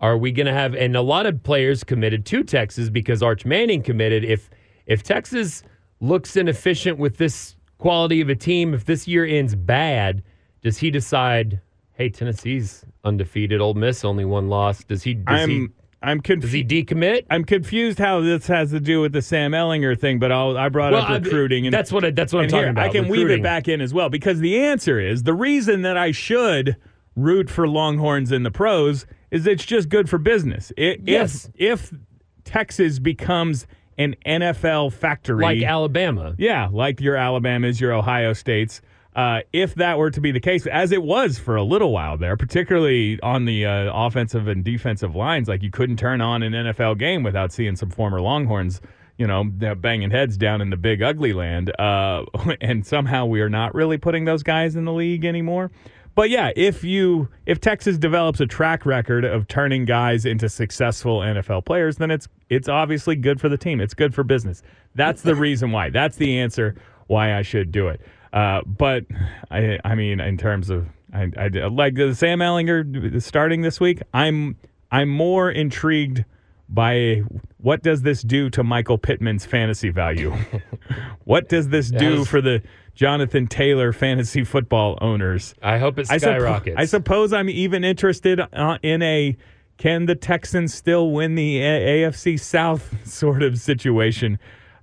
Are 0.00 0.16
we 0.16 0.30
going 0.30 0.46
to 0.46 0.52
have 0.52 0.76
and 0.76 0.94
a 0.96 1.02
lot 1.02 1.26
of 1.26 1.42
players 1.42 1.82
committed 1.82 2.24
to 2.26 2.44
Texas 2.44 2.88
because 2.88 3.20
Arch 3.20 3.44
Manning 3.44 3.82
committed 3.82 4.24
if 4.24 4.48
if 4.86 5.02
Texas 5.02 5.64
looks 6.00 6.36
inefficient 6.36 6.98
with 6.98 7.16
this 7.16 7.56
quality 7.78 8.20
of 8.20 8.28
a 8.28 8.36
team, 8.36 8.74
if 8.74 8.84
this 8.84 9.08
year 9.08 9.24
ends 9.24 9.56
bad, 9.56 10.22
does 10.62 10.78
he 10.78 10.90
decide, 10.90 11.60
"Hey, 11.94 12.08
Tennessee's 12.08 12.84
undefeated, 13.02 13.60
Ole 13.60 13.74
Miss 13.74 14.04
only 14.04 14.24
one 14.24 14.48
loss." 14.48 14.84
Does 14.84 15.02
he 15.02 15.14
does 15.14 15.48
he 15.48 15.68
I'm 16.02 16.20
I'm 16.24 16.40
does 16.40 16.52
he 16.52 16.62
confused. 16.64 16.88
decommit? 16.88 17.26
I'm 17.30 17.44
confused 17.44 17.98
how 17.98 18.20
this 18.20 18.46
has 18.48 18.70
to 18.70 18.80
do 18.80 19.00
with 19.00 19.12
the 19.12 19.22
Sam 19.22 19.52
Ehlinger 19.52 19.98
thing, 19.98 20.18
but 20.18 20.32
I'll, 20.32 20.56
I 20.58 20.68
brought 20.68 20.92
Well, 20.92 21.02
up 21.02 21.24
recruiting, 21.24 21.66
and 21.66 21.72
that's 21.74 21.92
what 21.92 22.04
I, 22.04 22.10
that's 22.10 22.32
what 22.32 22.44
I'm 22.44 22.48
talking 22.48 22.62
here, 22.64 22.70
about. 22.70 22.84
I 22.84 22.88
can 22.88 23.08
weave 23.08 23.30
it 23.30 23.42
back 23.42 23.68
in 23.68 23.80
as 23.80 23.94
well 23.94 24.08
because 24.08 24.40
the 24.40 24.58
answer 24.58 24.98
is 25.00 25.22
the 25.22 25.34
reason 25.34 25.82
that 25.82 25.96
I 25.96 26.10
should 26.12 26.76
root 27.16 27.48
for 27.50 27.68
Longhorns 27.68 28.32
in 28.32 28.42
the 28.42 28.50
pros 28.50 29.06
is 29.30 29.46
it's 29.46 29.64
just 29.64 29.88
good 29.88 30.08
for 30.08 30.18
business. 30.18 30.72
I 30.78 30.98
Yes. 31.04 31.50
If 31.56 31.92
if 31.92 31.98
Texas 32.44 32.98
becomes 32.98 33.66
an 33.98 34.16
NFL 34.26 34.92
factory, 34.92 35.42
like 35.44 35.62
Alabama. 35.62 36.34
yeah, 36.38 36.68
like 36.72 37.00
your 37.00 37.16
Alabamas, 37.16 37.80
your 37.80 37.92
Ohio 37.92 38.32
States. 38.32 38.80
Uh, 39.14 39.40
if 39.52 39.74
that 39.74 39.98
were 39.98 40.10
to 40.10 40.20
be 40.20 40.32
the 40.32 40.40
case, 40.40 40.66
as 40.66 40.90
it 40.90 41.02
was 41.02 41.38
for 41.38 41.56
a 41.56 41.62
little 41.62 41.92
while 41.92 42.16
there, 42.16 42.36
particularly 42.36 43.20
on 43.20 43.44
the 43.44 43.66
uh, 43.66 43.90
offensive 43.92 44.48
and 44.48 44.64
defensive 44.64 45.14
lines, 45.14 45.48
like 45.48 45.62
you 45.62 45.70
couldn't 45.70 45.98
turn 45.98 46.22
on 46.22 46.42
an 46.42 46.52
NFL 46.52 46.98
game 46.98 47.22
without 47.22 47.52
seeing 47.52 47.76
some 47.76 47.90
former 47.90 48.22
Longhorns, 48.22 48.80
you 49.18 49.26
know, 49.26 49.44
banging 49.44 50.10
heads 50.10 50.38
down 50.38 50.62
in 50.62 50.70
the 50.70 50.78
big 50.78 51.02
ugly 51.02 51.34
land. 51.34 51.70
Uh, 51.78 52.24
and 52.62 52.86
somehow 52.86 53.26
we 53.26 53.42
are 53.42 53.50
not 53.50 53.74
really 53.74 53.98
putting 53.98 54.24
those 54.24 54.42
guys 54.42 54.76
in 54.76 54.86
the 54.86 54.92
league 54.92 55.26
anymore. 55.26 55.70
But 56.14 56.28
yeah, 56.30 56.50
if 56.56 56.84
you 56.84 57.28
if 57.46 57.60
Texas 57.60 57.96
develops 57.96 58.40
a 58.40 58.46
track 58.46 58.84
record 58.84 59.24
of 59.24 59.48
turning 59.48 59.84
guys 59.84 60.26
into 60.26 60.48
successful 60.48 61.20
NFL 61.20 61.64
players, 61.64 61.96
then 61.96 62.10
it's 62.10 62.28
it's 62.50 62.68
obviously 62.68 63.16
good 63.16 63.40
for 63.40 63.48
the 63.48 63.56
team. 63.56 63.80
It's 63.80 63.94
good 63.94 64.14
for 64.14 64.22
business. 64.22 64.62
That's 64.94 65.22
the 65.22 65.34
reason 65.34 65.70
why. 65.72 65.88
That's 65.88 66.16
the 66.16 66.38
answer 66.38 66.74
why 67.06 67.34
I 67.34 67.42
should 67.42 67.72
do 67.72 67.88
it. 67.88 68.00
Uh, 68.32 68.62
but 68.66 69.04
I 69.50 69.78
I 69.84 69.94
mean 69.94 70.20
in 70.20 70.38
terms 70.38 70.70
of 70.70 70.86
I, 71.12 71.30
I 71.36 71.48
like 71.68 71.94
the 71.94 72.14
Sam 72.14 72.38
Ehlinger 72.38 73.20
starting 73.22 73.60
this 73.62 73.78
week. 73.80 74.00
I'm 74.14 74.56
I'm 74.90 75.08
more 75.08 75.50
intrigued 75.50 76.24
by 76.68 77.22
what 77.58 77.82
does 77.82 78.02
this 78.02 78.22
do 78.22 78.48
to 78.50 78.64
Michael 78.64 78.96
Pittman's 78.96 79.44
fantasy 79.44 79.90
value? 79.90 80.34
what 81.24 81.48
does 81.48 81.68
this 81.68 81.90
do 81.90 82.18
Yes. 82.18 82.28
for 82.28 82.40
the 82.40 82.62
Jonathan 82.94 83.46
Taylor 83.46 83.92
fantasy 83.92 84.42
football 84.44 84.96
owners? 85.02 85.54
I 85.62 85.78
hope 85.78 85.98
it 85.98 86.10
I, 86.10 86.16
suppo- 86.16 86.20
skyrockets. 86.20 86.76
I 86.78 86.84
suppose 86.86 87.32
I'm 87.34 87.50
even 87.50 87.84
interested 87.84 88.40
uh, 88.40 88.78
in 88.82 89.02
a 89.02 89.36
can 89.76 90.06
the 90.06 90.14
Texans 90.14 90.72
still 90.72 91.10
win 91.10 91.34
the 91.34 91.58
AFC 91.58 92.40
South 92.40 92.94
sort 93.06 93.42
of 93.42 93.58
situation. 93.58 94.38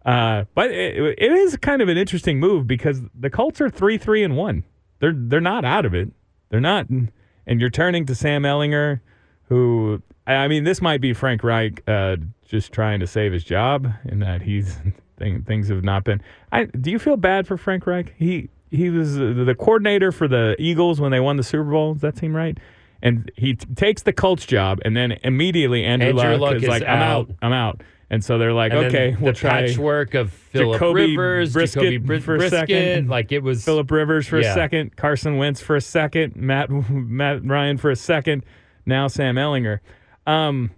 Uh, 0.09 0.45
but 0.55 0.71
it, 0.71 1.15
it 1.19 1.31
is 1.31 1.55
kind 1.57 1.83
of 1.83 1.87
an 1.87 1.97
interesting 1.97 2.39
move 2.39 2.65
because 2.65 3.01
the 3.13 3.29
Colts 3.29 3.61
are 3.61 3.69
three, 3.69 3.97
three, 3.97 4.23
and 4.23 4.35
one. 4.35 4.63
They're 4.99 5.13
they're 5.15 5.39
not 5.39 5.65
out 5.65 5.85
of 5.85 5.93
it. 5.93 6.11
They're 6.49 6.59
not, 6.59 6.89
and 6.89 7.11
you're 7.47 7.69
turning 7.69 8.07
to 8.07 8.15
Sam 8.15 8.41
Ehlinger, 8.41 9.01
who 9.49 10.01
I 10.25 10.47
mean, 10.47 10.63
this 10.63 10.81
might 10.81 10.99
be 10.99 11.13
Frank 11.13 11.43
Reich 11.43 11.83
uh, 11.87 12.17
just 12.47 12.71
trying 12.71 12.99
to 13.01 13.07
save 13.07 13.33
his 13.33 13.43
job, 13.43 13.87
in 14.05 14.19
that 14.19 14.41
he's 14.41 14.79
thing, 15.17 15.43
things 15.43 15.69
have 15.69 15.83
not 15.83 16.05
been. 16.05 16.21
I 16.51 16.65
do 16.65 16.89
you 16.89 16.97
feel 16.97 17.17
bad 17.17 17.47
for 17.47 17.55
Frank 17.55 17.85
Reich? 17.85 18.15
He 18.17 18.49
he 18.71 18.89
was 18.89 19.15
the 19.15 19.55
coordinator 19.59 20.11
for 20.11 20.27
the 20.27 20.55
Eagles 20.57 20.99
when 20.99 21.11
they 21.11 21.19
won 21.19 21.37
the 21.37 21.43
Super 21.43 21.65
Bowl. 21.65 21.93
Does 21.93 22.01
that 22.01 22.17
seem 22.17 22.35
right? 22.35 22.57
And 23.01 23.31
he 23.35 23.53
t- 23.53 23.65
takes 23.75 24.01
the 24.01 24.11
Colts 24.11 24.45
job, 24.45 24.79
and 24.83 24.97
then 24.97 25.13
immediately 25.23 25.85
Andrew, 25.85 26.09
Andrew 26.09 26.31
Luck, 26.31 26.41
Luck 26.41 26.55
is 26.55 26.63
is 26.63 26.69
like, 26.69 26.81
"I'm 26.81 26.99
out, 26.99 27.29
out. 27.29 27.35
I'm 27.43 27.53
out." 27.53 27.81
And 28.11 28.23
so 28.23 28.37
they're 28.39 28.53
like, 28.53 28.71
And 28.71 28.85
"Okay, 28.87 29.15
we'll 29.19 29.33
the 29.33 29.39
try." 29.39 29.67
patchwork 29.67 30.15
of 30.15 30.31
Philip 30.31 30.81
Rivers, 30.81 31.53
Brisket 31.53 31.81
Jacoby 31.83 31.97
Bris- 31.97 32.23
for 32.23 32.35
a 32.37 32.49
second. 32.49 33.07
like 33.07 33.31
it 33.31 33.43
was 33.43 33.63
Philip 33.63 33.89
Rivers 33.91 34.27
for 34.27 34.39
a 34.39 34.43
second, 34.43 34.95
Carson 34.95 35.37
Wentz 35.37 35.61
for 35.61 35.75
a 35.75 35.81
second, 35.81 36.35
Matt 36.35 36.69
Matt 36.89 37.45
Ryan 37.45 37.77
for 37.77 37.91
a 37.91 37.95
second, 37.95 38.43
now 38.85 39.07
Sam 39.07 39.35
Ehlinger. 39.35 39.79
Um, 40.25 40.71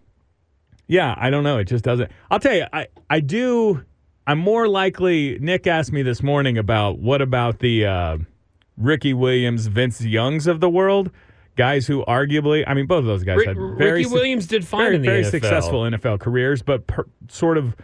yeah, 0.88 1.16
I 1.18 1.30
don't 1.30 1.44
know. 1.46 1.58
It 1.58 1.66
just 1.66 1.86
doesn't. 1.86 2.12
I'll 2.30 2.40
tell 2.40 2.54
you, 2.56 2.66
I 2.74 2.88
I 3.10 3.22
do. 3.22 3.86
I'm 4.28 4.38
more 4.40 4.68
likely. 4.68 5.38
Nick 5.40 5.68
asked 5.68 5.94
me 5.94 6.02
this 6.04 6.22
morning 6.22 6.58
about 6.58 7.00
what 7.00 7.22
about 7.22 7.60
the 7.60 7.86
uh, 7.86 8.18
Ricky 8.78 9.14
Williams, 9.14 9.68
Vince 9.68 10.02
Youngs 10.02 10.48
of 10.48 10.60
the 10.60 10.70
world, 10.70 11.12
guys 11.56 11.88
who 11.88 12.04
arguably, 12.06 12.64
I 12.66 12.74
mean, 12.74 12.86
both 12.88 13.00
of 13.00 13.06
those 13.06 13.24
guys 13.24 13.38
Rick- 13.38 13.48
had 13.50 13.58
very 13.78 13.92
Ricky 14.00 14.04
su- 14.06 14.14
Williams 14.14 14.48
did 14.48 14.66
fine 14.66 14.82
very, 14.82 14.96
in 14.96 15.02
the 15.02 15.08
very 15.08 15.24
NFL. 15.24 15.32
successful 15.32 15.82
NFL 15.84 16.20
careers, 16.20 16.62
but 16.62 16.88
per, 16.88 17.06
sort 17.28 17.58
of 17.58 17.76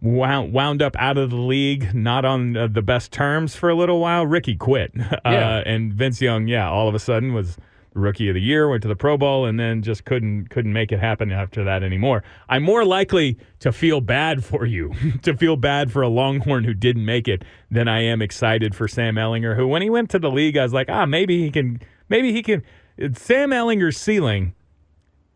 wound, 0.00 0.52
wound 0.52 0.82
up 0.82 0.96
out 0.98 1.16
of 1.18 1.30
the 1.30 1.36
league, 1.36 1.94
not 1.94 2.24
on 2.24 2.56
uh, 2.56 2.66
the 2.66 2.82
best 2.82 3.12
terms 3.12 3.54
for 3.54 3.68
a 3.70 3.74
little 3.74 4.00
while. 4.00 4.26
Ricky 4.26 4.56
quit, 4.56 4.92
uh, 5.00 5.16
Yeah. 5.24 5.62
and 5.64 5.92
Vince 5.92 6.20
Young, 6.20 6.46
yeah, 6.48 6.68
all 6.68 6.88
of 6.88 6.94
a 6.94 6.98
sudden 6.98 7.32
was 7.32 7.56
rookie 7.94 8.26
of 8.30 8.34
the 8.34 8.40
year, 8.40 8.68
went 8.70 8.80
to 8.80 8.88
the 8.88 8.96
Pro 8.96 9.18
Bowl, 9.18 9.44
and 9.44 9.60
then 9.60 9.82
just 9.82 10.06
couldn't 10.06 10.48
couldn't 10.48 10.72
make 10.72 10.90
it 10.92 10.98
happen 10.98 11.30
after 11.30 11.62
that 11.64 11.82
anymore. 11.82 12.24
I'm 12.48 12.62
more 12.62 12.84
likely 12.86 13.36
to 13.60 13.70
feel 13.70 14.00
bad 14.00 14.42
for 14.44 14.64
you, 14.64 14.92
to 15.22 15.36
feel 15.36 15.56
bad 15.56 15.92
for 15.92 16.00
a 16.02 16.08
Longhorn 16.08 16.64
who 16.64 16.72
didn't 16.74 17.04
make 17.04 17.28
it, 17.28 17.44
than 17.70 17.88
I 17.88 18.00
am 18.02 18.22
excited 18.22 18.74
for 18.74 18.88
Sam 18.88 19.16
Ehlinger, 19.16 19.56
who 19.56 19.68
when 19.68 19.82
he 19.82 19.90
went 19.90 20.08
to 20.10 20.18
the 20.18 20.30
league, 20.30 20.56
I 20.56 20.62
was 20.62 20.72
like, 20.72 20.88
ah, 20.88 21.04
maybe 21.06 21.42
he 21.42 21.50
can, 21.50 21.80
maybe 22.08 22.32
he 22.32 22.42
can. 22.42 22.62
It's 22.96 23.22
Sam 23.22 23.50
Ehlinger's 23.50 23.96
ceiling 23.96 24.54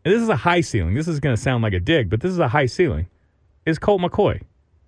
and 0.07 0.15
this 0.15 0.23
is 0.23 0.29
a 0.29 0.37
high 0.37 0.61
ceiling. 0.61 0.93
This 0.93 1.09
is 1.09 1.19
going 1.19 1.35
to 1.35 1.41
sound 1.41 1.63
like 1.63 1.73
a 1.73 1.81
dig, 1.81 2.09
but 2.09 2.21
this 2.21 2.31
is 2.31 2.39
a 2.39 2.47
high 2.47 2.67
ceiling. 2.67 3.07
Is 3.65 3.77
Colt 3.77 3.99
McCoy? 3.99 4.43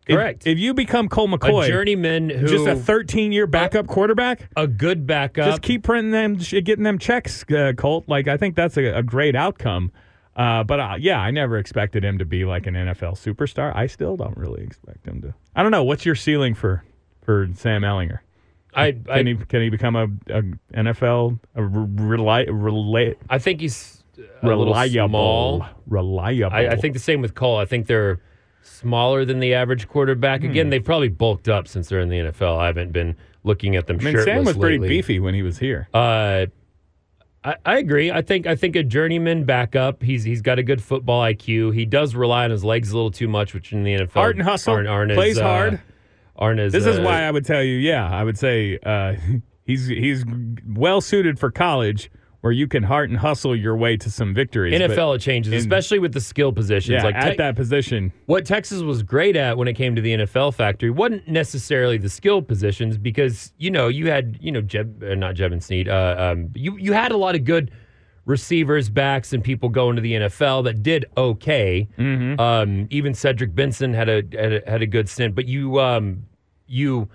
If- 0.08 0.16
Correct. 0.16 0.48
If, 0.48 0.58
you 0.58 0.74
become 0.74 1.10
Colt 1.10 1.34
a 1.34 1.38
McCoy, 1.38 1.68
journeyman 1.68 2.30
who 2.30 2.48
just 2.48 2.66
a 2.66 2.78
13 2.78 3.34
year 3.34 3.46
backup 3.46 3.88
quarterback, 3.88 4.50
a 4.56 4.66
good 4.66 5.06
backup. 5.06 5.46
just 5.46 5.62
keep 5.62 5.84
printing 5.84 6.12
them, 6.12 6.40
sh- 6.40 6.56
getting 6.64 6.86
them 6.86 6.98
checks, 6.98 7.44
uh, 7.52 7.74
Colt. 7.76 8.06
Like 8.08 8.30
I 8.30 8.38
think 8.38 8.56
that's 8.56 8.78
a, 8.78 8.86
a 8.86 9.04
great 9.04 9.36
outcome. 9.36 9.92
Uh, 10.38 10.64
but 10.64 10.80
uh, 10.80 10.96
yeah, 10.98 11.20
I 11.20 11.32
never 11.32 11.58
expected 11.58 12.06
him 12.06 12.18
to 12.20 12.26
be 12.26 12.46
like 12.46 12.66
an 12.66 12.76
NFL 12.76 13.20
superstar. 13.20 13.76
I 13.76 13.88
still 13.88 14.16
don't 14.16 14.38
really 14.38 14.64
expect 14.64 15.06
him 15.06 15.22
to. 15.24 15.34
I 15.54 15.64
don't 15.64 15.72
know. 15.72 15.84
What's 15.84 16.06
your 16.06 16.16
ceiling 16.16 16.56
for 16.56 16.86
for 17.22 17.50
Sam 17.56 17.82
Ehlinger? 17.82 18.20
I, 18.74 18.92
Can 18.92 19.06
I, 19.10 19.24
he 19.24 19.36
can 19.36 19.62
he 19.62 19.70
become 19.70 19.96
a, 19.96 20.04
a 20.34 20.44
NFL 20.74 21.40
a 21.56 21.64
rely, 21.64 22.44
rely, 22.44 23.16
I 23.30 23.40
think 23.40 23.62
he's 23.62 24.04
a 24.18 24.46
little 24.46 24.66
reliable 24.66 25.10
small. 25.10 25.68
reliable? 25.88 26.56
I, 26.56 26.68
I 26.68 26.76
think 26.76 26.94
the 26.94 27.00
same 27.00 27.22
with 27.22 27.34
Cole. 27.34 27.58
I 27.58 27.66
think 27.66 27.88
they're 27.88 28.20
smaller 28.62 29.26
than 29.26 29.40
the 29.40 29.54
average 29.54 29.88
quarterback. 29.88 30.42
Hmm. 30.42 30.52
Again, 30.52 30.70
they've 30.70 30.84
probably 30.84 31.10
bulked 31.10 31.50
up 31.50 31.68
since 31.68 31.90
they're 31.90 32.00
in 32.00 32.10
the 32.10 32.20
NFL. 32.20 32.58
I 32.58 32.68
haven't 32.68 32.92
been 32.92 33.16
looking 33.44 33.76
at 33.76 33.88
them 33.88 33.98
I 34.00 34.04
mean, 34.04 34.22
Sam 34.22 34.46
was 34.46 34.58
pretty 34.58 34.78
beefy 34.78 35.20
when 35.20 35.34
he 35.34 35.42
was 35.42 35.58
here. 35.58 35.88
Uh, 35.94 36.48
I, 37.44 37.56
I 37.66 37.78
agree. 37.78 38.12
I 38.12 38.22
think 38.22 38.48
I 38.48 38.56
think 38.56 38.76
a 38.76 38.84
journeyman 38.84 39.46
backup. 39.46 40.04
He's 40.04 40.24
he's 40.24 40.42
got 40.42 40.60
a 40.60 40.64
good 40.64 40.84
football 40.84 41.22
IQ. 41.24 41.74
He 41.74 41.86
does 41.86 42.16
rely 42.16 42.44
on 42.44 42.52
his 42.52 42.64
legs 42.64 42.92
a 42.92 42.96
little 42.96 43.12
too 43.12 43.28
much, 43.28 43.54
which 43.54 43.72
in 43.72 43.84
the 43.84 43.96
NFL 43.96 44.12
Heart 44.14 44.36
and 44.36 44.46
hustle, 44.46 44.74
aren't, 44.74 44.88
aren't 44.88 45.14
plays 45.14 45.38
as, 45.38 45.42
uh, 45.42 45.48
hard. 45.48 45.82
Aren't 46.40 46.60
as, 46.62 46.72
This 46.72 46.86
is 46.86 46.98
uh, 46.98 47.04
why 47.04 47.24
I 47.24 47.32
would 47.32 47.46
tell 47.46 47.62
you, 47.62 47.76
yeah, 47.76 48.10
I 48.10 48.24
would 48.24 48.38
say 48.38 48.80
uh, 48.84 49.16
he's 49.66 49.88
he's 49.88 50.24
well 50.66 51.02
suited 51.02 51.38
for 51.38 51.52
college, 51.52 52.10
where 52.42 52.54
you 52.54 52.66
can 52.66 52.82
heart 52.82 53.10
and 53.10 53.20
hustle 53.20 53.54
your 53.56 53.76
way 53.76 53.98
to 53.98 54.10
some 54.10 54.34
victories. 54.34 54.72
but- 54.80 54.92
NFL 54.92 55.18
it 55.18 55.20
changes, 55.20 55.52
in- 55.52 55.60
especially 55.60 56.00
with 56.00 56.14
the 56.14 56.22
skill 56.22 56.54
positions. 56.54 56.94
yeah, 56.94 57.04
like 57.04 57.16
at 57.16 57.32
te- 57.32 57.36
that 57.38 57.56
position, 57.58 58.14
what 58.28 58.46
Texas 58.46 58.82
was 58.82 59.04
great 59.04 59.36
at 59.36 59.58
when 59.58 59.68
it 59.68 59.74
came 59.74 59.96
to 59.96 60.02
the 60.02 60.14
NFL 60.16 60.54
factory 60.54 60.90
wasn't 60.90 61.28
necessarily 61.28 61.98
the 61.98 62.10
skill 62.10 62.42
positions 62.42 62.98
because 62.98 63.52
you 63.58 63.70
know 63.70 63.90
you 63.90 64.10
had 64.10 64.38
you 64.42 64.52
know 64.52 64.62
Jeb 64.62 65.04
uh, 65.04 65.16
not 65.16 65.36
Jevan 65.36 65.62
Snead 65.62 65.90
uh, 65.90 66.16
um, 66.18 66.50
you 66.56 66.78
you 66.78 66.94
had 66.94 67.12
a 67.12 67.18
lot 67.18 67.36
of 67.36 67.44
good 67.44 67.70
receivers, 68.30 68.92
backs, 68.92 69.34
and 69.34 69.44
people 69.44 69.70
going 69.70 69.96
to 69.96 70.02
the 70.04 70.14
NFL 70.14 70.64
that 70.66 70.84
did 70.84 71.06
okay. 71.18 71.88
Mm-hmm. 71.98 72.40
Um, 72.40 72.88
even 72.92 73.16
Cedric 73.16 73.56
Benson 73.56 73.92
had 73.92 74.08
a, 74.08 74.24
had 74.32 74.54
a 74.54 74.62
had 74.70 74.82
a 74.84 74.86
good 74.86 75.10
stint, 75.10 75.34
but 75.34 75.48
you 75.48 75.80
um, 75.80 76.26
you 76.68 77.10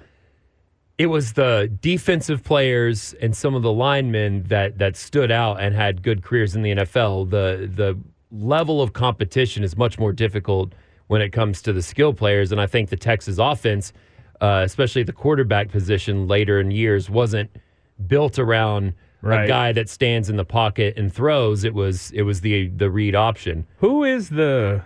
it 0.98 1.06
was 1.06 1.34
the 1.34 1.72
defensive 1.80 2.42
players 2.42 3.14
and 3.22 3.36
some 3.36 3.54
of 3.54 3.62
the 3.62 3.72
linemen 3.72 4.42
that 4.48 4.78
that 4.78 4.96
stood 4.96 5.30
out 5.30 5.60
and 5.60 5.74
had 5.74 6.02
good 6.02 6.24
careers 6.24 6.56
in 6.56 6.62
the 6.62 6.74
NFL. 6.74 7.30
The 7.30 7.70
the 7.72 7.96
level 8.32 8.82
of 8.82 8.92
competition 8.92 9.62
is 9.62 9.76
much 9.76 9.98
more 10.00 10.12
difficult 10.12 10.72
when 11.06 11.22
it 11.22 11.30
comes 11.30 11.62
to 11.62 11.72
the 11.72 11.82
skill 11.82 12.12
players, 12.12 12.50
and 12.50 12.60
I 12.60 12.66
think 12.66 12.90
the 12.90 12.96
Texas 12.96 13.38
offense, 13.38 13.92
uh, 14.40 14.62
especially 14.64 15.04
the 15.04 15.12
quarterback 15.12 15.70
position 15.70 16.26
later 16.26 16.58
in 16.58 16.72
years, 16.72 17.08
wasn't 17.08 17.50
built 18.08 18.36
around 18.36 18.94
Right. 19.24 19.44
a 19.44 19.48
guy 19.48 19.72
that 19.72 19.88
stands 19.88 20.28
in 20.28 20.36
the 20.36 20.44
pocket 20.44 20.96
and 20.96 21.12
throws. 21.12 21.64
It 21.64 21.74
was 21.74 22.10
it 22.12 22.22
was 22.22 22.40
the 22.42 22.68
the 22.68 22.90
read 22.90 23.14
option. 23.14 23.66
who 23.78 24.04
is 24.04 24.28
the 24.30 24.82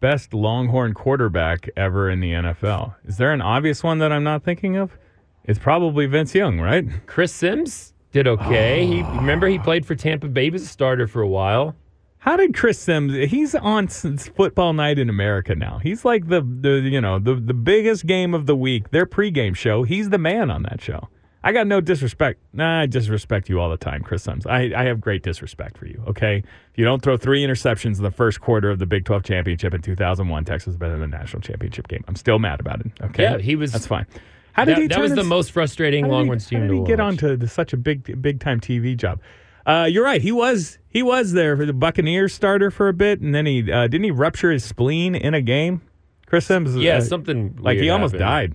best 0.00 0.34
Longhorn 0.34 0.92
quarterback 0.94 1.68
ever 1.76 2.10
in 2.10 2.20
the 2.20 2.32
NFL? 2.32 2.94
Is 3.06 3.16
there 3.16 3.32
an 3.32 3.40
obvious 3.40 3.82
one 3.82 3.98
that 4.00 4.12
I'm 4.12 4.24
not 4.24 4.42
thinking 4.44 4.76
of? 4.76 4.98
It's 5.44 5.58
probably 5.58 6.06
Vince 6.06 6.34
Young, 6.34 6.60
right? 6.60 6.86
Chris 7.06 7.32
Sims 7.32 7.92
did 8.12 8.26
okay. 8.26 8.86
He 8.86 9.02
remember 9.02 9.46
he 9.46 9.58
played 9.58 9.84
for 9.86 9.94
Tampa 9.94 10.28
Bay 10.28 10.50
as 10.52 10.62
a 10.62 10.66
starter 10.66 11.06
for 11.06 11.22
a 11.22 11.28
while. 11.28 11.74
How 12.18 12.36
did 12.36 12.54
Chris 12.54 12.78
Sims? 12.78 13.12
He's 13.30 13.54
on 13.54 13.88
Football 13.88 14.72
Night 14.72 14.98
in 14.98 15.10
America 15.10 15.54
now. 15.54 15.78
He's 15.82 16.04
like 16.06 16.28
the 16.28 16.40
the 16.40 16.80
you 16.80 17.00
know 17.00 17.18
the 17.18 17.34
the 17.34 17.52
biggest 17.54 18.06
game 18.06 18.32
of 18.32 18.46
the 18.46 18.56
week. 18.56 18.90
Their 18.90 19.04
pregame 19.06 19.54
show. 19.54 19.82
He's 19.82 20.08
the 20.10 20.18
man 20.18 20.50
on 20.50 20.62
that 20.62 20.80
show. 20.80 21.08
I 21.46 21.52
got 21.52 21.66
no 21.66 21.80
disrespect. 21.82 22.40
Nah, 22.54 22.80
I 22.80 22.86
disrespect 22.86 23.50
you 23.50 23.60
all 23.60 23.68
the 23.68 23.76
time, 23.76 24.02
Chris 24.02 24.22
Sims. 24.22 24.46
I, 24.46 24.72
I 24.74 24.84
have 24.84 24.98
great 25.00 25.22
disrespect 25.22 25.76
for 25.76 25.86
you. 25.86 26.02
Okay, 26.08 26.38
if 26.38 26.78
you 26.78 26.84
don't 26.86 27.02
throw 27.02 27.16
three 27.18 27.44
interceptions 27.44 27.98
in 27.98 28.02
the 28.02 28.10
first 28.10 28.40
quarter 28.40 28.70
of 28.70 28.78
the 28.78 28.86
Big 28.86 29.04
Twelve 29.04 29.24
championship 29.24 29.74
in 29.74 29.82
2001, 29.82 30.44
Texas 30.46 30.64
has 30.72 30.76
been 30.78 30.90
in 30.90 31.00
the 31.00 31.06
national 31.06 31.42
championship 31.42 31.86
game. 31.88 32.02
I'm 32.08 32.16
still 32.16 32.38
mad 32.38 32.60
about 32.60 32.80
it. 32.80 32.86
Okay, 33.02 33.24
Yeah, 33.24 33.38
he 33.38 33.56
was- 33.56 33.72
That's 33.72 33.86
fine. 33.86 34.06
How 34.54 34.64
did 34.64 34.76
That, 34.76 34.80
he? 34.82 34.86
that 34.88 35.00
was 35.00 35.14
the 35.14 35.22
most 35.24 35.52
frustrating 35.52 36.04
how 36.04 36.08
did 36.10 36.12
he- 36.14 36.18
Longhorns 36.18 36.46
team 36.46 36.60
How 36.62 36.66
did 36.68 36.76
he 36.78 36.84
get 36.84 36.98
watch. 36.98 37.22
onto 37.22 37.46
such 37.46 37.72
a 37.72 37.76
big 37.76 38.22
big 38.22 38.40
time 38.40 38.58
TV 38.60 38.96
job? 38.96 39.20
Uh, 39.66 39.86
you're 39.90 40.04
right. 40.04 40.22
He 40.22 40.30
was 40.32 40.78
he 40.88 41.02
was 41.02 41.32
there 41.32 41.56
for 41.56 41.66
the 41.66 41.72
Buccaneers 41.72 42.32
starter 42.32 42.70
for 42.70 42.88
a 42.88 42.92
bit, 42.94 43.20
and 43.20 43.34
then 43.34 43.44
he 43.46 43.70
uh, 43.70 43.86
didn't 43.88 44.04
he 44.04 44.10
rupture 44.10 44.50
his 44.50 44.64
spleen 44.64 45.14
in 45.14 45.34
a 45.34 45.40
game. 45.42 45.82
Chris 46.26 46.46
Sims, 46.46 46.74
Yeah, 46.76 46.98
uh, 46.98 47.00
something 47.02 47.56
like 47.60 47.78
he 47.78 47.90
almost 47.90 48.12
happened. 48.12 48.28
died. 48.28 48.54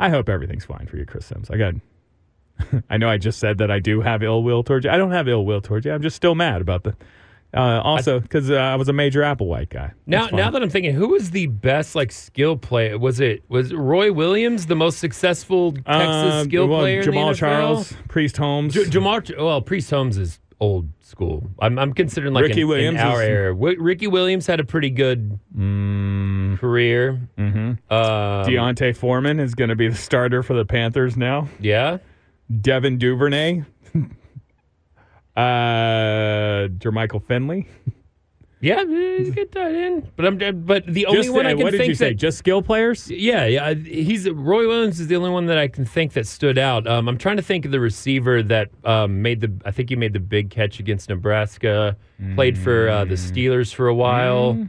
I 0.00 0.10
hope 0.10 0.28
everything's 0.28 0.64
fine 0.66 0.86
for 0.86 0.96
you, 0.98 1.06
Chris 1.06 1.24
Sims. 1.26 1.48
I 1.50 1.56
got. 1.56 1.74
I 2.90 2.96
know 2.96 3.08
I 3.08 3.18
just 3.18 3.38
said 3.38 3.58
that 3.58 3.70
I 3.70 3.78
do 3.78 4.00
have 4.00 4.22
ill 4.22 4.42
will 4.42 4.62
towards 4.62 4.84
you. 4.84 4.90
I 4.90 4.96
don't 4.96 5.10
have 5.12 5.28
ill 5.28 5.44
will 5.44 5.60
towards 5.60 5.86
you. 5.86 5.92
I'm 5.92 6.02
just 6.02 6.16
still 6.16 6.34
mad 6.34 6.60
about 6.60 6.84
the. 6.84 6.96
Uh, 7.54 7.80
also, 7.82 8.20
because 8.20 8.50
uh, 8.50 8.54
I 8.56 8.74
was 8.74 8.88
a 8.88 8.92
major 8.92 9.22
Applewhite 9.22 9.70
guy. 9.70 9.92
Now, 10.04 10.26
now 10.26 10.50
that 10.50 10.62
I'm 10.62 10.68
thinking, 10.68 10.94
who 10.94 11.08
was 11.08 11.30
the 11.30 11.46
best 11.46 11.94
like 11.94 12.12
skill 12.12 12.56
player? 12.56 12.98
Was 12.98 13.18
it 13.20 13.44
was 13.48 13.72
Roy 13.72 14.12
Williams 14.12 14.66
the 14.66 14.74
most 14.74 14.98
successful 14.98 15.72
Texas 15.72 15.86
Uh, 15.88 16.44
skill 16.44 16.66
well, 16.66 16.80
player? 16.80 17.02
Jamaal 17.02 17.06
in 17.08 17.14
the 17.14 17.32
NFL? 17.32 17.36
Charles, 17.38 17.94
Priest 18.08 18.36
Holmes, 18.36 18.74
J- 18.74 18.84
Jamaal. 18.84 19.36
Well, 19.38 19.62
Priest 19.62 19.88
Holmes 19.90 20.18
is 20.18 20.38
old 20.60 20.88
school. 21.00 21.48
I'm, 21.60 21.78
I'm 21.78 21.92
considering 21.94 22.34
like 22.34 22.42
Ricky 22.44 22.62
in, 22.62 22.68
Williams 22.68 23.00
in 23.00 23.06
our 23.06 23.22
is- 23.22 23.28
era. 23.28 23.48
Wi- 23.54 23.76
Ricky 23.78 24.06
Williams 24.08 24.46
had 24.46 24.60
a 24.60 24.64
pretty 24.64 24.90
good 24.90 25.38
Mm, 25.56 26.58
career. 26.58 27.20
Mm-hmm. 27.38 27.72
Uh, 27.88 28.44
D'Onta 28.44 28.94
Foreman 28.94 29.40
is 29.40 29.54
going 29.54 29.70
to 29.70 29.76
be 29.76 29.88
the 29.88 29.94
starter 29.96 30.42
for 30.42 30.54
the 30.54 30.64
Panthers 30.66 31.16
now. 31.16 31.48
yeah. 31.60 31.98
Devin 32.60 32.98
Duvernay, 32.98 33.62
uh, 35.36 36.68
Jermichael 36.78 37.22
Finley. 37.24 37.68
Yeah, 38.60 38.80
eh, 38.80 39.30
get 39.30 39.52
that 39.52 39.72
in. 39.72 40.10
But 40.16 40.24
I'm 40.24 40.64
but 40.64 40.86
the 40.86 41.06
only 41.06 41.22
Just, 41.22 41.32
one 41.34 41.44
uh, 41.44 41.50
I 41.50 41.52
can 41.54 41.62
what 41.62 41.72
did 41.72 41.78
think 41.78 41.88
you 41.90 41.94
say? 41.94 42.08
that 42.10 42.14
Just 42.14 42.38
skill 42.38 42.62
players? 42.62 43.10
Yeah, 43.10 43.44
yeah. 43.44 43.74
He's 43.74 44.28
Roy 44.30 44.66
Williams 44.66 44.98
is 44.98 45.08
the 45.08 45.16
only 45.16 45.28
one 45.30 45.46
that 45.46 45.58
I 45.58 45.68
can 45.68 45.84
think 45.84 46.14
that 46.14 46.26
stood 46.26 46.56
out. 46.56 46.86
Um, 46.86 47.06
I'm 47.06 47.18
trying 47.18 47.36
to 47.36 47.42
think 47.42 47.66
of 47.66 47.70
the 47.70 47.80
receiver 47.80 48.42
that 48.44 48.70
um, 48.84 49.20
made 49.20 49.42
the. 49.42 49.52
I 49.66 49.72
think 49.72 49.90
he 49.90 49.96
made 49.96 50.14
the 50.14 50.20
big 50.20 50.48
catch 50.50 50.80
against 50.80 51.10
Nebraska. 51.10 51.96
Played 52.34 52.56
for 52.56 52.88
uh, 52.88 53.04
the 53.04 53.14
Steelers 53.16 53.74
for 53.74 53.88
a 53.88 53.94
while. 53.94 54.66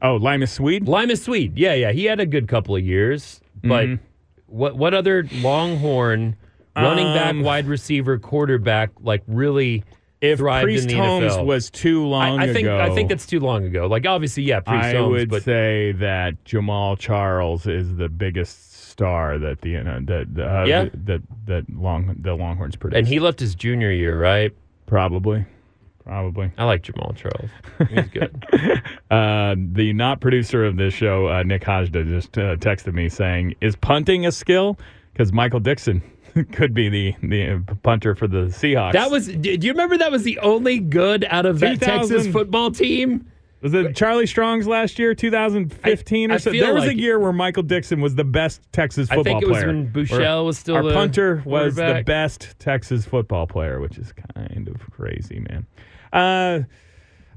Oh, 0.00 0.14
Limas 0.16 0.52
Sweed. 0.52 0.86
Limas 0.86 1.24
Sweed. 1.24 1.58
Yeah, 1.58 1.74
yeah. 1.74 1.90
He 1.90 2.04
had 2.04 2.20
a 2.20 2.26
good 2.26 2.46
couple 2.46 2.76
of 2.76 2.84
years. 2.84 3.40
But 3.64 3.86
Mm-hmm. 3.86 4.04
what 4.46 4.76
what 4.76 4.94
other 4.94 5.26
Longhorn 5.40 6.36
running 6.76 7.06
back, 7.14 7.30
Um, 7.30 7.42
wide 7.42 7.66
receiver, 7.66 8.18
quarterback 8.18 8.90
like 9.00 9.22
really 9.26 9.82
If 10.20 10.38
thrived 10.38 10.64
Priest 10.64 10.90
in 10.90 10.96
the 10.96 11.02
Holmes 11.04 11.32
NFL? 11.32 11.44
was 11.46 11.70
too 11.70 12.06
long 12.06 12.38
I, 12.40 12.44
I 12.44 12.52
think 12.52 12.66
ago, 12.66 12.78
I 12.80 12.90
think 12.94 13.08
that's 13.08 13.26
too 13.26 13.40
long 13.40 13.64
ago. 13.64 13.86
Like 13.86 14.06
obviously, 14.06 14.42
yeah, 14.44 14.60
Priest 14.60 14.84
I 14.84 14.92
Holmes, 14.94 15.10
would 15.12 15.28
but 15.30 15.42
say 15.42 15.92
that 15.92 16.42
Jamaal 16.44 16.98
Charles 16.98 17.66
is 17.66 17.96
the 17.96 18.08
biggest 18.08 18.88
star 18.90 19.38
that 19.38 19.60
the 19.60 19.72
know, 19.82 20.00
that 20.04 20.26
uh, 20.38 20.64
Yeah. 20.64 20.88
that 21.04 21.22
that 21.46 21.64
long 21.70 22.16
the 22.18 22.34
Longhorns 22.34 22.76
produced. 22.76 22.98
and 22.98 23.06
he 23.06 23.20
left 23.20 23.40
his 23.40 23.54
junior 23.54 23.90
year, 23.90 24.18
right? 24.18 24.52
probably 24.86 25.44
probably. 26.04 26.52
I 26.56 26.62
like 26.64 26.82
Jamaal 26.84 27.16
Charles. 27.16 27.50
He's 27.90 28.08
good. 28.08 28.44
Uh, 29.10 29.54
the 29.72 29.92
not 29.92 30.20
producer 30.20 30.64
of 30.64 30.76
this 30.76 30.92
show, 30.94 31.28
uh, 31.28 31.42
Nick 31.44 31.62
Hajda, 31.62 32.08
just 32.08 32.36
uh, 32.38 32.56
texted 32.56 32.92
me 32.94 33.08
saying, 33.08 33.54
"Is 33.60 33.76
punting 33.76 34.26
a 34.26 34.32
skill?" 34.32 34.78
Because 35.12 35.32
Michael 35.32 35.60
Dickson 35.60 36.02
could 36.52 36.74
be 36.74 36.88
the 36.88 37.14
the 37.22 37.76
punter 37.82 38.14
for 38.14 38.26
the 38.26 38.46
Seahawks. 38.46 38.92
That 38.92 39.10
was. 39.10 39.28
Do 39.28 39.50
you 39.50 39.72
remember 39.72 39.98
that 39.98 40.10
was 40.10 40.22
the 40.22 40.38
only 40.40 40.78
good 40.78 41.26
out 41.28 41.46
of 41.46 41.60
that 41.60 41.80
Texas 41.80 42.26
football 42.26 42.70
team? 42.70 43.26
was 43.62 43.74
it 43.74 43.96
Charlie 43.96 44.26
Strong's 44.26 44.66
last 44.66 44.98
year, 44.98 45.14
2015 45.14 46.30
I- 46.30 46.34
or 46.34 46.38
so. 46.38 46.50
There 46.52 46.74
was 46.74 46.84
a 46.84 46.94
year 46.94 47.18
where 47.18 47.32
Michael 47.32 47.62
Dickson 47.62 48.00
was 48.00 48.14
the 48.14 48.24
best 48.24 48.60
Texas 48.72 49.08
football 49.08 49.24
player. 49.24 49.36
I 49.36 49.40
think 49.40 49.42
it 49.42 49.48
was 49.48 49.58
player. 49.58 49.66
when 49.66 50.20
Where 50.20 50.44
was 50.44 50.58
still 50.58 50.76
our 50.76 50.82
the 50.82 50.92
punter 50.92 51.42
was 51.44 51.74
the 51.74 52.02
best 52.06 52.54
Texas 52.58 53.04
football 53.04 53.46
player, 53.46 53.80
which 53.80 53.98
is 53.98 54.12
kind 54.12 54.68
of 54.68 54.90
crazy, 54.92 55.40
man. 55.40 55.66
Uh, 56.12 56.60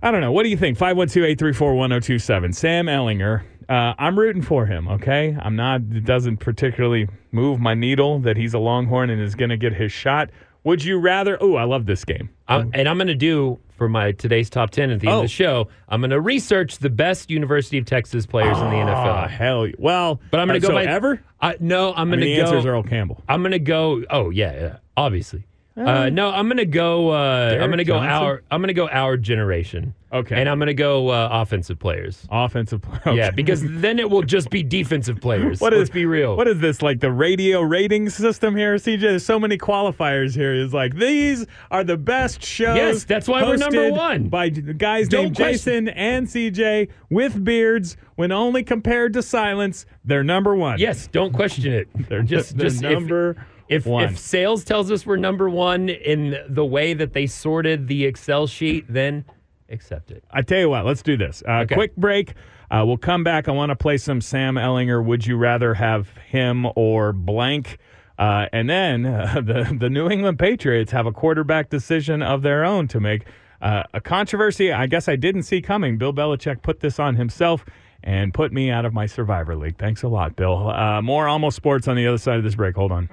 I 0.02 0.12
don't 0.12 0.22
know. 0.22 0.32
What 0.32 0.44
do 0.44 0.50
you 0.50 0.58
think? 0.58 0.78
512-834-1027. 0.78 2.56
Sam 2.56 2.86
Ehlinger. 2.86 3.42
Uh, 3.70 3.94
I'm 4.00 4.18
rooting 4.18 4.42
for 4.42 4.66
him, 4.66 4.88
okay? 4.88 5.38
I'm 5.40 5.56
not 5.56 5.82
it 5.92 6.04
doesn't 6.04 6.38
particularly 6.38 7.08
move 7.32 7.60
my 7.60 7.76
needle 7.76 8.20
that 8.22 8.36
he's 8.36 8.54
a 8.56 8.60
Longhorn 8.60 9.10
and 9.12 9.22
is 9.22 9.36
going 9.36 9.50
to 9.52 9.58
get 9.58 9.74
his 9.74 9.92
shot. 9.92 10.32
Would 10.64 10.84
you 10.84 10.98
rather 10.98 11.38
Oh, 11.40 11.56
I 11.56 11.64
love 11.64 11.86
this 11.86 12.04
game. 12.04 12.30
I'm, 12.48 12.72
and 12.74 12.90
I'm 12.90 12.98
going 12.98 13.08
to 13.08 13.16
do 13.16 13.60
for 13.78 13.88
my 13.88 14.12
today's 14.14 14.50
top 14.50 14.72
ten 14.72 14.90
at 14.90 15.00
the 15.00 15.08
end 15.08 15.14
Oh. 15.14 15.18
of 15.20 15.24
the 15.24 15.28
show. 15.30 15.68
I'm 15.88 16.02
going 16.02 16.10
to 16.10 16.20
research 16.20 16.80
the 16.80 16.90
best 16.90 17.30
University 17.30 17.78
of 17.78 17.86
Texas 17.86 18.26
players 18.26 18.58
in 18.58 18.64
the 18.66 18.76
Oh, 18.82 18.86
NFL. 18.88 19.30
hell. 19.30 19.68
Well, 19.78 20.20
But 20.32 20.40
I'm 20.42 20.48
going 20.48 20.58
uh, 20.58 20.60
to 20.62 20.68
go 20.68 20.68
so 20.70 20.74
by 20.74 20.86
ever? 20.86 21.22
I, 21.40 21.56
no, 21.60 21.94
I'm 21.94 22.10
going 22.10 22.20
mean, 22.20 22.22
to 22.22 22.26
the 22.26 22.36
go. 22.38 22.42
answer 22.42 22.58
is 22.58 22.66
Earl 22.66 22.84
Campbell. 22.84 23.24
I'm 23.30 23.42
going 23.42 23.52
to 23.54 23.60
go. 23.60 24.04
Oh 24.10 24.32
yeah, 24.32 24.54
yeah 24.60 24.78
obviously. 24.98 25.46
Uh, 25.80 26.10
no, 26.10 26.30
I'm 26.30 26.48
gonna 26.48 26.66
go. 26.66 27.10
Uh, 27.10 27.58
I'm 27.62 27.70
gonna 27.70 27.84
go 27.84 27.96
Johnson? 27.96 28.12
our. 28.12 28.44
I'm 28.52 28.62
gonna 28.62 28.74
go 28.74 28.88
our 28.90 29.18
generation. 29.18 29.94
Okay. 30.12 30.40
And 30.40 30.50
I'm 30.50 30.58
gonna 30.58 30.74
go 30.74 31.10
uh, 31.10 31.30
offensive 31.32 31.78
players. 31.78 32.28
Offensive 32.32 32.82
player. 32.82 33.16
Yeah, 33.16 33.32
because 33.32 33.62
then 33.66 34.00
it 34.00 34.10
will 34.10 34.24
just 34.24 34.50
be 34.50 34.64
defensive 34.64 35.22
players. 35.22 35.62
What 35.62 35.74
Let's 35.74 35.90
be 35.90 36.06
real. 36.06 36.36
What 36.36 36.48
is 36.48 36.60
this 36.60 36.82
like 36.82 37.00
the 37.00 37.12
radio 37.12 37.62
rating 37.62 38.10
system 38.10 38.56
here, 38.56 38.76
CJ? 38.76 39.02
There's 39.02 39.26
so 39.26 39.40
many 39.40 39.58
qualifiers 39.58 40.34
here. 40.36 40.54
It's 40.56 40.74
like 40.74 40.96
these 40.96 41.46
are 41.70 41.84
the 41.84 41.98
best 41.98 42.44
shows. 42.44 42.76
Yes, 42.76 43.04
that's 43.04 43.28
why 43.28 43.44
we're 43.44 43.58
number 43.58 43.92
one. 43.92 44.30
by 44.30 44.50
guys 44.50 45.08
Don't 45.08 45.26
named 45.26 45.36
question- 45.36 45.86
Jason 45.86 45.90
and 45.90 46.28
CJ 46.28 46.90
with 47.10 47.44
beards. 47.44 47.96
When 48.16 48.34
only 48.34 48.64
compared 48.64 49.14
to 49.14 49.22
silence, 49.24 49.86
they're 50.04 50.26
number 50.26 50.54
one. 50.54 50.78
Yes, 50.78 51.08
don't 51.08 51.32
question 51.32 51.72
it. 51.72 51.88
they're 52.10 52.22
just 52.22 52.58
they're 52.58 52.68
just 52.70 52.82
number 52.82 53.32
If, 53.32 53.38
one. 53.86 54.04
if 54.06 54.18
sales 54.18 54.64
tells 54.64 54.92
us 54.92 55.06
we're 55.06 55.16
number 55.18 55.50
one 55.50 55.90
in 55.90 56.38
the 56.48 56.66
way 56.66 56.94
that 56.94 57.14
they 57.14 57.26
sorted 57.28 57.88
the 57.88 58.06
Excel 58.06 58.48
sheet, 58.48 58.86
then 58.90 59.26
accept 59.70 60.12
it. 60.12 60.24
I 60.32 60.42
tell 60.42 60.60
you 60.60 60.70
what, 60.70 60.86
let's 60.86 61.02
do 61.04 61.16
this. 61.18 61.44
Uh, 61.48 61.62
Okay. 61.64 61.76
Quick 61.76 61.96
break. 61.96 62.34
Uh, 62.72 62.84
we'll 62.86 62.98
come 62.98 63.24
back. 63.24 63.48
I 63.48 63.52
want 63.52 63.72
to 63.72 63.76
play 63.76 63.98
some 63.98 64.22
Sam 64.22 64.56
Ehlinger. 64.56 65.04
Would 65.04 65.26
you 65.26 65.38
rather 65.38 65.74
have 65.74 66.10
him 66.28 66.68
or 66.76 67.14
blank? 67.14 67.78
Uh, 68.20 68.48
and 68.54 68.70
then 68.70 69.06
uh, 69.06 69.42
the 69.46 69.76
the 69.80 69.90
New 69.90 70.10
England 70.10 70.38
Patriots 70.40 70.92
have 70.92 71.06
a 71.06 71.12
quarterback 71.12 71.70
decision 71.70 72.22
of 72.22 72.42
their 72.42 72.64
own 72.66 72.88
to 72.90 73.00
make. 73.00 73.26
Uh, 73.62 73.84
a 73.94 74.00
controversy 74.00 74.72
I 74.72 74.88
guess 74.88 75.10
I 75.10 75.16
didn't 75.18 75.44
see 75.44 75.62
coming. 75.62 75.98
Bill 75.98 76.14
Belichick 76.14 76.62
put 76.62 76.80
this 76.80 76.98
on 77.00 77.16
himself 77.16 77.66
and 78.04 78.34
put 78.34 78.52
me 78.52 78.72
out 78.72 78.86
of 78.86 78.94
my 78.94 79.06
Survivor 79.06 79.56
League. 79.56 79.78
Thanks 79.78 80.04
a 80.04 80.08
lot, 80.08 80.36
Bill. 80.36 80.70
Uh, 80.70 81.02
more 81.02 81.28
almost 81.28 81.56
sports 81.56 81.88
on 81.88 81.96
the 81.96 82.08
other 82.08 82.18
side 82.18 82.38
of 82.38 82.44
this 82.44 82.56
break. 82.56 82.76
Hold 82.76 82.92
on. 82.92 83.08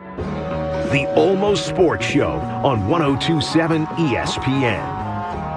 The 0.90 1.06
Almost 1.16 1.66
Sports 1.66 2.06
Show 2.06 2.30
on 2.30 2.88
1027 2.88 3.86
ESPN. 3.86 5.04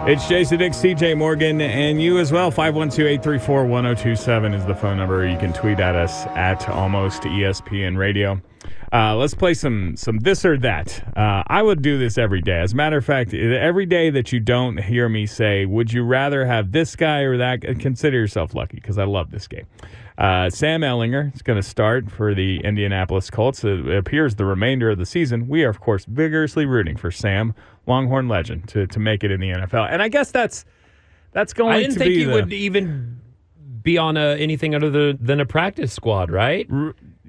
It's 0.07 0.27
Jason 0.27 0.57
Dix, 0.57 0.77
CJ 0.77 1.17
Morgan, 1.17 1.61
and 1.61 2.01
you 2.01 2.17
as 2.17 2.31
well. 2.31 2.51
512-834-1027 2.51 4.55
is 4.55 4.65
the 4.65 4.73
phone 4.73 4.97
number. 4.97 5.27
You 5.27 5.37
can 5.37 5.53
tweet 5.53 5.79
at 5.79 5.95
us 5.95 6.25
at 6.27 6.67
almost 6.69 7.21
ESPN 7.23 7.97
Radio. 7.97 8.41
Uh, 8.91 9.15
let's 9.15 9.35
play 9.35 9.53
some 9.53 9.95
some 9.95 10.17
this 10.19 10.43
or 10.43 10.57
that. 10.57 11.03
Uh, 11.15 11.43
I 11.47 11.61
would 11.61 11.81
do 11.81 11.97
this 11.97 12.17
every 12.17 12.41
day. 12.41 12.59
As 12.59 12.73
a 12.73 12.75
matter 12.75 12.97
of 12.97 13.05
fact, 13.05 13.33
every 13.33 13.85
day 13.85 14.09
that 14.09 14.31
you 14.31 14.39
don't 14.39 14.77
hear 14.77 15.07
me 15.07 15.25
say, 15.25 15.65
"Would 15.65 15.93
you 15.93 16.03
rather 16.03 16.45
have 16.45 16.71
this 16.71 16.95
guy 16.95 17.19
or 17.19 17.37
that?" 17.37 17.61
Consider 17.79 18.17
yourself 18.17 18.55
lucky 18.55 18.75
because 18.75 18.97
I 18.97 19.03
love 19.03 19.31
this 19.31 19.47
game. 19.47 19.67
Uh, 20.17 20.49
Sam 20.49 20.81
Ehlinger 20.81 21.33
is 21.33 21.41
going 21.41 21.55
to 21.55 21.63
start 21.63 22.11
for 22.11 22.33
the 22.33 22.59
Indianapolis 22.63 23.29
Colts. 23.29 23.63
It 23.63 23.87
appears 23.89 24.35
the 24.35 24.45
remainder 24.45 24.89
of 24.89 24.97
the 24.97 25.05
season. 25.05 25.47
We 25.47 25.63
are, 25.63 25.69
of 25.69 25.79
course, 25.79 26.03
vigorously 26.05 26.65
rooting 26.65 26.97
for 26.97 27.09
Sam, 27.09 27.53
Longhorn 27.87 28.27
legend, 28.27 28.67
to 28.69 28.87
to 28.87 28.99
make 28.99 29.23
it 29.23 29.31
in 29.31 29.39
the 29.39 29.51
NFL. 29.51 29.87
And 29.89 30.01
I 30.01 30.09
guess 30.09 30.31
that's 30.31 30.65
that's 31.31 31.53
going 31.53 31.73
to 31.73 31.77
be 31.79 31.85
I 31.85 31.87
didn't 31.87 31.99
think 31.99 32.11
he 32.11 32.23
the, 32.23 32.33
would 32.33 32.51
even 32.51 33.21
be 33.83 33.97
on 33.97 34.17
a, 34.17 34.35
anything 34.35 34.75
other 34.75 35.13
than 35.13 35.39
a 35.39 35.45
practice 35.45 35.93
squad, 35.93 36.31
right? 36.31 36.69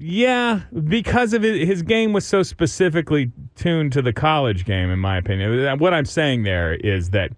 Yeah, 0.02 0.60
because 0.88 1.34
of 1.34 1.44
it, 1.44 1.66
his 1.66 1.82
game 1.82 2.14
was 2.14 2.24
so 2.24 2.42
specifically 2.42 3.30
tuned 3.54 3.92
to 3.92 4.00
the 4.02 4.14
college 4.14 4.64
game, 4.64 4.88
in 4.90 4.98
my 4.98 5.18
opinion. 5.18 5.78
What 5.78 5.92
I'm 5.92 6.06
saying 6.06 6.44
there 6.44 6.72
is 6.74 7.10
that 7.10 7.32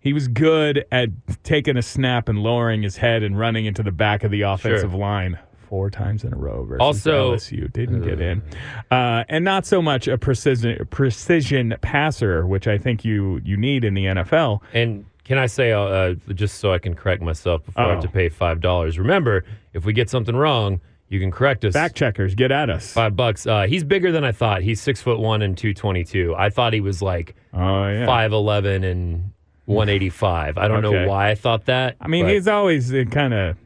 he 0.00 0.14
was 0.14 0.26
good 0.26 0.86
at 0.90 1.10
taking 1.42 1.76
a 1.76 1.82
snap 1.82 2.30
and 2.30 2.38
lowering 2.42 2.82
his 2.82 2.96
head 2.96 3.22
and 3.22 3.38
running 3.38 3.66
into 3.66 3.82
the 3.82 3.92
back 3.92 4.24
of 4.24 4.30
the 4.30 4.40
offensive 4.42 4.94
line 4.94 5.38
four 5.68 5.90
times 5.90 6.24
in 6.24 6.32
a 6.32 6.36
row 6.36 6.64
versus 6.64 6.80
Also- 6.80 7.34
LSU. 7.34 7.70
Didn't 7.70 8.00
get 8.00 8.18
in, 8.18 8.42
uh, 8.90 9.24
and 9.28 9.44
not 9.44 9.66
so 9.66 9.82
much 9.82 10.08
a 10.08 10.16
precision 10.16 10.86
precision 10.88 11.74
passer, 11.82 12.46
which 12.46 12.66
I 12.66 12.78
think 12.78 13.04
you 13.04 13.42
you 13.44 13.58
need 13.58 13.84
in 13.84 13.92
the 13.92 14.06
NFL. 14.06 14.62
And 14.72 15.04
can 15.24 15.36
I 15.36 15.46
say, 15.46 15.72
uh, 15.72 15.80
uh, 15.80 16.14
just 16.34 16.58
so 16.60 16.72
I 16.72 16.78
can 16.78 16.94
correct 16.94 17.20
myself 17.22 17.64
before 17.66 17.84
I 17.84 17.90
have 17.90 18.00
to 18.02 18.08
pay 18.08 18.30
five 18.30 18.62
dollars? 18.62 18.98
Remember, 18.98 19.44
if 19.74 19.84
we 19.84 19.92
get 19.92 20.08
something 20.08 20.34
wrong, 20.34 20.80
you 21.10 21.20
can 21.20 21.30
correct 21.30 21.64
us. 21.66 21.74
Fact 21.74 21.94
checkers, 21.94 22.34
get 22.34 22.50
at 22.50 22.70
us. 22.70 22.92
Five 22.94 23.14
bucks. 23.16 23.46
Uh, 23.46 23.66
he's 23.68 23.84
bigger 23.84 24.10
than 24.12 24.24
I 24.24 24.32
thought. 24.32 24.62
He's 24.62 24.80
six 24.80 25.02
foot 25.02 25.18
one 25.18 25.42
and 25.42 25.58
two 25.58 25.74
twenty 25.74 26.04
two. 26.04 26.34
I 26.34 26.48
thought 26.48 26.72
he 26.72 26.80
was 26.80 27.02
like 27.02 27.34
Oh 27.52 27.86
yeah. 27.88 28.06
five 28.06 28.32
eleven 28.32 28.82
and 28.84 29.32
one 29.66 29.88
eighty 29.90 30.08
five. 30.08 30.56
I 30.56 30.66
don't 30.68 30.82
Okay. 30.84 31.02
know 31.04 31.08
why 31.08 31.30
I 31.30 31.34
thought 31.34 31.66
that. 31.66 31.96
I 32.00 32.08
mean, 32.08 32.24
but 32.24 32.32
he's 32.32 32.48
always 32.48 32.90
kind 33.10 33.34
of. 33.34 33.56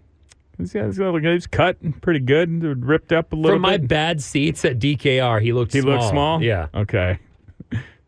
He's, 0.58 0.72
he's, 0.72 0.96
he's 0.98 1.46
cut 1.48 1.76
pretty 2.00 2.20
good, 2.20 2.62
ripped 2.84 3.12
up 3.12 3.32
a 3.32 3.36
little 3.36 3.56
from 3.56 3.62
my 3.62 3.76
bit. 3.76 3.88
bad 3.88 4.22
seats 4.22 4.64
at 4.64 4.78
DKR, 4.78 5.40
he 5.42 5.52
looked 5.52 5.72
he 5.72 5.80
small. 5.80 5.94
looks 5.94 6.08
small. 6.10 6.42
Yeah, 6.42 6.68
Okay. 6.74 7.18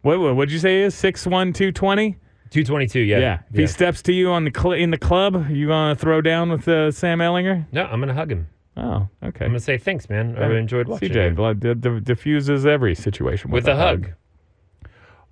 What 0.03 0.21
what 0.21 0.37
would 0.37 0.53
you 0.53 0.61
say 0.61 0.79
he 0.79 0.83
is 0.85 0.95
six 0.95 1.27
one 1.27 1.53
two 1.53 1.73
twenty? 1.73 2.17
two 2.51 2.63
twenty 2.63 2.87
two. 2.87 3.01
Yeah, 3.01 3.19
Yeah. 3.19 3.39
If 3.51 3.57
he 3.59 3.67
steps 3.67 4.01
to 4.03 4.13
you 4.13 4.31
on 4.31 4.45
the 4.45 4.53
cl- 4.57 4.73
in 4.73 4.93
the 4.93 4.99
club, 4.99 5.51
you 5.51 5.67
gonna 5.67 5.97
throw 5.97 6.21
down 6.21 6.51
with 6.51 6.69
uh, 6.69 6.93
Sam 6.93 7.19
Ehlinger? 7.19 7.67
no, 7.73 7.83
I'm 7.85 7.99
gonna 8.01 8.15
hug 8.15 8.31
him. 8.31 8.47
Oh, 8.77 9.09
okay. 9.23 9.45
I'm 9.47 9.51
gonna 9.53 9.61
say 9.61 9.79
thanks, 9.79 10.09
man. 10.11 10.37
I 10.37 10.55
enjoyed 10.59 10.87
watching 10.89 11.11
CJ 11.11 11.31
you. 11.31 11.35
blood 11.35 11.61
d- 11.61 11.75
d- 11.75 12.01
diffuses 12.01 12.67
every 12.67 12.95
situation 12.95 13.51
with, 13.51 13.65
with 13.65 13.73
a 13.73 13.77
hug. 13.77 14.11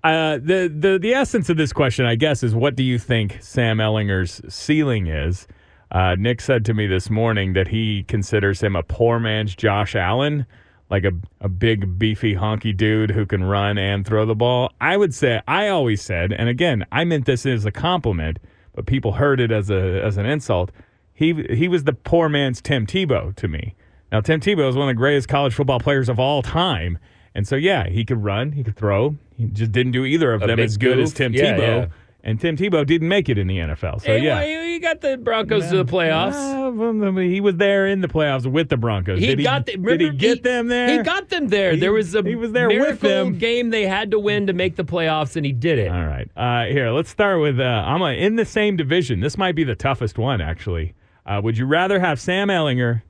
Uh, 0.03 0.39
the 0.43 0.73
the 0.75 0.99
the 1.01 1.15
essence 1.15 1.49
of 1.49 1.57
this 1.57 1.73
question, 1.73 2.05
I 2.07 2.15
guess, 2.15 2.43
is 2.43 2.55
what 2.55 2.77
do 2.77 2.83
you 2.83 2.99
think 2.99 3.39
Sam 3.41 3.79
Ehlinger's 3.79 4.41
ceiling 4.49 5.07
is? 5.07 5.47
Uh, 5.91 6.17
Nick 6.19 6.41
said 6.41 6.65
to 6.67 6.75
me 6.75 6.87
this 6.87 7.09
morning 7.09 7.53
that 7.53 7.69
he 7.69 8.03
considers 8.05 8.63
him 8.63 8.77
a 8.77 8.83
poor 8.83 9.19
man's 9.19 9.55
Josh 9.55 9.95
Allen, 9.95 10.45
like 10.91 11.05
a 11.05 11.13
a 11.41 11.49
big 11.49 11.99
beefy 11.99 12.35
honky 12.35 12.77
dude 12.77 13.11
who 13.11 13.25
can 13.27 13.45
run 13.45 13.79
and 13.79 14.07
throw 14.07 14.27
the 14.27 14.35
ball. 14.35 14.71
I 14.81 14.97
would 14.97 15.15
say 15.15 15.41
I 15.49 15.69
always 15.69 16.03
said, 16.03 16.33
and 16.33 16.49
again, 16.49 16.85
I 16.93 17.05
meant 17.05 17.27
this 17.27 17.45
as 17.47 17.65
a 17.65 17.71
compliment, 17.71 18.39
but 18.75 18.87
people 18.87 19.13
heard 19.13 19.41
it 19.41 19.51
as 19.53 19.71
a 19.71 20.03
as 20.03 20.17
an 20.17 20.27
insult. 20.27 20.71
He 21.15 21.33
he 21.51 21.69
was 21.69 21.85
the 21.85 21.93
poor 21.93 22.29
man's 22.29 22.61
Tim 22.61 22.87
Tebow 22.87 23.35
to 23.37 23.49
me. 23.49 23.75
Now 24.13 24.21
Tim 24.21 24.41
Tebow 24.41 24.69
is 24.69 24.77
one 24.77 24.89
of 24.89 24.95
the 24.95 24.99
greatest 24.99 25.29
college 25.29 25.55
football 25.55 25.81
players 25.81 26.09
of 26.09 26.19
all 26.19 26.43
time. 26.43 26.99
And 27.37 27.49
so, 27.49 27.57
yeah, 27.57 27.89
he 27.89 28.05
could 28.05 28.23
run, 28.23 28.53
he 28.53 28.63
could 28.63 28.77
throw. 28.77 29.17
He 29.37 29.47
just 29.47 29.73
didn't 29.73 29.91
do 29.93 30.05
either 30.05 30.33
of 30.33 30.43
A 30.43 30.47
them 30.47 30.61
as 30.61 30.77
good 30.77 31.01
as. 31.01 31.13
Tim 31.13 31.33
Yeah, 31.33 31.57
Tebow. 31.57 31.59
yeah. 31.59 31.87
And 32.23 32.41
Tim 32.41 32.57
Tebow 32.57 32.87
didn't 32.87 33.09
make 33.09 33.29
it 33.29 33.37
in 33.39 33.49
the 33.49 33.59
NFL. 33.59 34.01
So, 34.01 34.07
Hey, 34.07 34.23
yeah. 34.25 34.37
well, 34.37 34.65
you 34.65 34.81
got 34.81 35.01
the 35.03 35.19
Broncos 35.19 35.69
to 35.71 35.77
the 35.77 35.85
playoffs. 35.85 36.33
Uh, 36.35 37.21
he 37.21 37.41
was 37.41 37.57
there 37.57 37.87
in 37.89 38.01
the 38.01 38.09
playoffs 38.09 38.47
with 38.51 38.69
the 38.71 38.77
Broncos. 38.79 39.19
He 39.19 39.35
did 39.35 39.43
got. 39.43 39.69
he, 39.69 39.77
the, 39.77 39.83
did 39.83 40.01
he 40.01 40.07
remember, 40.07 40.19
get 40.19 40.43
them 40.45 40.69
there? 40.69 40.97
He 40.97 41.03
got 41.03 41.29
them 41.29 41.49
there. 41.49 41.73
He- 41.73 41.81
there 41.81 41.93
was 41.93 42.15
a 42.15 42.23
he 42.23 42.35
was 42.37 42.53
there 42.53 42.69
with 42.69 43.01
them. 43.01 43.37
game 43.37 43.71
they 43.71 43.87
had 43.87 44.11
to 44.13 44.19
win 44.21 44.47
to 44.47 44.53
make 44.55 44.77
the 44.77 44.85
playoffs, 44.85 45.35
and 45.37 45.45
he 45.45 45.53
did 45.53 45.79
it. 45.79 45.89
All 45.91 46.07
right. 46.07 46.31
Uh, 46.37 46.65
here, 46.73 46.89
let's 46.93 47.11
start 47.11 47.41
with. 47.41 47.59
Uh, 47.61 47.65
I'm 47.65 48.01
a, 48.01 48.13
in 48.17 48.37
the 48.37 48.45
same 48.47 48.77
division. 48.77 49.19
This 49.21 49.37
might 49.37 49.55
be 49.57 49.65
the 49.65 49.75
toughest 49.77 50.17
one, 50.17 50.41
actually. 50.41 50.95
Uh, 51.27 51.41
would 51.43 51.57
you 51.57 51.67
rather 51.67 51.99
have 52.01 52.21
Sam 52.21 52.49
Ehlinger 52.49 53.03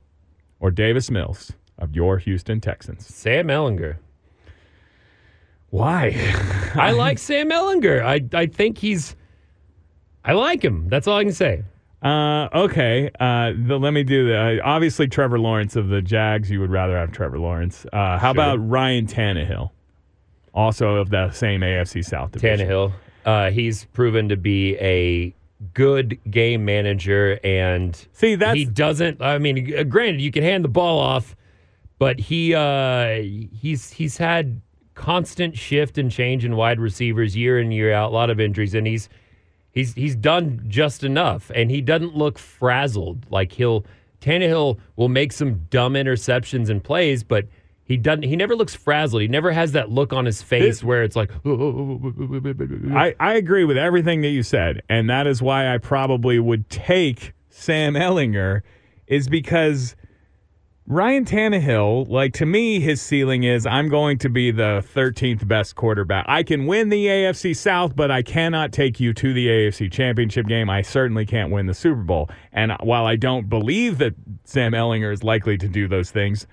or 0.59 0.71
Davis 0.71 1.11
Mills 1.11 1.51
of 1.77 1.95
your 1.95 2.17
Houston 2.17 2.61
Texans? 2.61 3.05
Sam 3.05 3.47
Ehlinger. 3.47 3.97
Why? 5.69 6.15
I 6.75 6.91
like 6.91 7.17
Sam 7.17 7.49
Ehlinger. 7.49 8.01
I 8.03 8.21
I 8.37 8.45
think 8.45 8.77
he's. 8.77 9.15
I 10.23 10.33
like 10.33 10.63
him. 10.63 10.87
That's 10.89 11.07
all 11.07 11.17
I 11.17 11.23
can 11.23 11.33
say. 11.33 11.63
Uh, 12.01 12.47
okay. 12.53 13.09
Uh, 13.19 13.51
the, 13.57 13.77
let 13.77 13.91
me 13.91 14.03
do 14.03 14.27
the. 14.27 14.37
Uh, 14.37 14.57
obviously, 14.63 15.07
Trevor 15.07 15.39
Lawrence 15.39 15.75
of 15.75 15.89
the 15.89 16.01
Jags. 16.01 16.49
You 16.49 16.59
would 16.61 16.69
rather 16.69 16.97
have 16.97 17.11
Trevor 17.11 17.39
Lawrence. 17.39 17.85
Uh, 17.91 18.17
how 18.17 18.31
about 18.31 18.57
Ryan 18.57 19.07
Tannehill? 19.07 19.71
Also 20.53 20.95
of 20.95 21.09
the 21.09 21.31
same 21.31 21.61
AFC 21.61 22.05
South 22.05 22.31
division. 22.31 22.67
Tannehill. 22.67 22.93
Uh, 23.25 23.49
he's 23.49 23.85
proven 23.85 24.29
to 24.29 24.37
be 24.37 24.75
a 24.77 25.33
good 25.73 26.19
game 26.29 26.65
manager, 26.65 27.39
and 27.43 28.07
See, 28.13 28.35
that 28.35 28.55
he 28.55 28.65
doesn't. 28.65 29.21
I 29.21 29.37
mean, 29.37 29.89
granted, 29.89 30.21
you 30.21 30.31
can 30.31 30.43
hand 30.43 30.63
the 30.63 30.69
ball 30.69 30.99
off, 30.99 31.35
but 31.99 32.19
he 32.19 32.53
uh, 32.53 33.21
he's 33.21 33.91
he's 33.91 34.17
had 34.17 34.61
constant 34.93 35.57
shift 35.57 35.97
and 35.97 36.11
change 36.11 36.45
in 36.45 36.55
wide 36.55 36.79
receivers 36.79 37.35
year 37.35 37.59
in 37.59 37.71
year 37.71 37.91
out. 37.93 38.11
A 38.11 38.13
lot 38.13 38.29
of 38.29 38.39
injuries, 38.39 38.73
and 38.73 38.87
he's 38.87 39.09
he's 39.71 39.93
he's 39.93 40.15
done 40.15 40.63
just 40.67 41.03
enough, 41.03 41.51
and 41.53 41.71
he 41.71 41.81
doesn't 41.81 42.15
look 42.15 42.37
frazzled. 42.37 43.25
Like 43.29 43.51
he'll 43.51 43.85
Tannehill 44.21 44.79
will 44.95 45.09
make 45.09 45.31
some 45.33 45.65
dumb 45.69 45.93
interceptions 45.93 46.69
and 46.69 46.83
plays, 46.83 47.23
but. 47.23 47.47
He 47.85 47.97
doesn't. 47.97 48.23
He 48.23 48.35
never 48.35 48.55
looks 48.55 48.73
frazzled. 48.73 49.21
He 49.21 49.27
never 49.27 49.51
has 49.51 49.73
that 49.73 49.91
look 49.91 50.11
on 50.11 50.25
his 50.25 50.41
face 50.41 50.83
where 50.83 51.03
it's 51.03 51.15
like. 51.15 51.31
I, 51.45 53.15
I 53.19 53.35
agree 53.35 53.63
with 53.63 53.77
everything 53.77 54.21
that 54.21 54.29
you 54.29 54.41
said, 54.41 54.81
and 54.89 55.07
that 55.09 55.27
is 55.27 55.41
why 55.41 55.73
I 55.73 55.77
probably 55.77 56.39
would 56.39 56.67
take 56.69 57.33
Sam 57.49 57.93
Ehlinger, 57.93 58.61
is 59.05 59.27
because 59.27 59.95
Ryan 60.87 61.25
Tannehill, 61.25 62.09
like 62.09 62.33
to 62.33 62.45
me, 62.45 62.79
his 62.79 63.03
ceiling 63.03 63.43
is 63.43 63.67
I'm 63.67 63.89
going 63.89 64.17
to 64.19 64.29
be 64.29 64.49
the 64.49 64.83
13th 64.95 65.47
best 65.47 65.75
quarterback. 65.75 66.25
I 66.27 66.41
can 66.41 66.65
win 66.67 66.89
the 66.89 67.05
AFC 67.05 67.55
South, 67.55 67.95
but 67.95 68.09
I 68.09 68.21
cannot 68.21 68.71
take 68.71 68.99
you 68.99 69.13
to 69.13 69.33
the 69.33 69.47
AFC 69.47 69.91
Championship 69.91 70.47
game. 70.47 70.69
I 70.69 70.81
certainly 70.83 71.25
can't 71.25 71.51
win 71.51 71.65
the 71.65 71.73
Super 71.73 72.01
Bowl. 72.01 72.29
And 72.51 72.71
while 72.81 73.05
I 73.05 73.15
don't 73.15 73.49
believe 73.49 73.99
that 73.99 74.13
Sam 74.43 74.73
Ehlinger 74.73 75.11
is 75.11 75.23
likely 75.23 75.57
to 75.57 75.67
do 75.67 75.87
those 75.87 76.11
things, 76.11 76.45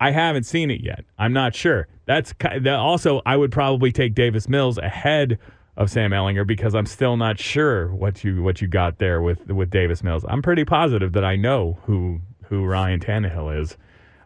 I 0.00 0.10
haven't 0.12 0.44
seen 0.44 0.70
it 0.70 0.80
yet. 0.82 1.04
I'm 1.18 1.32
not 1.32 1.54
sure. 1.54 1.86
That's 2.06 2.32
that 2.40 2.66
also 2.68 3.20
I 3.26 3.36
would 3.36 3.52
probably 3.52 3.92
take 3.92 4.14
Davis 4.14 4.48
Mills 4.48 4.78
ahead 4.78 5.38
of 5.76 5.90
Sam 5.90 6.10
Ehlinger 6.10 6.46
because 6.46 6.74
I'm 6.74 6.86
still 6.86 7.16
not 7.16 7.38
sure 7.38 7.92
what 7.94 8.24
you 8.24 8.42
what 8.42 8.60
you 8.60 8.66
got 8.68 8.98
there 8.98 9.20
with 9.22 9.46
with 9.48 9.70
Davis 9.70 10.02
Mills. 10.02 10.24
I'm 10.28 10.42
pretty 10.42 10.64
positive 10.64 11.12
that 11.12 11.24
I 11.24 11.36
know 11.36 11.78
who 11.84 12.20
who 12.44 12.64
Ryan 12.64 12.98
Tannehill 13.00 13.60
is, 13.60 13.76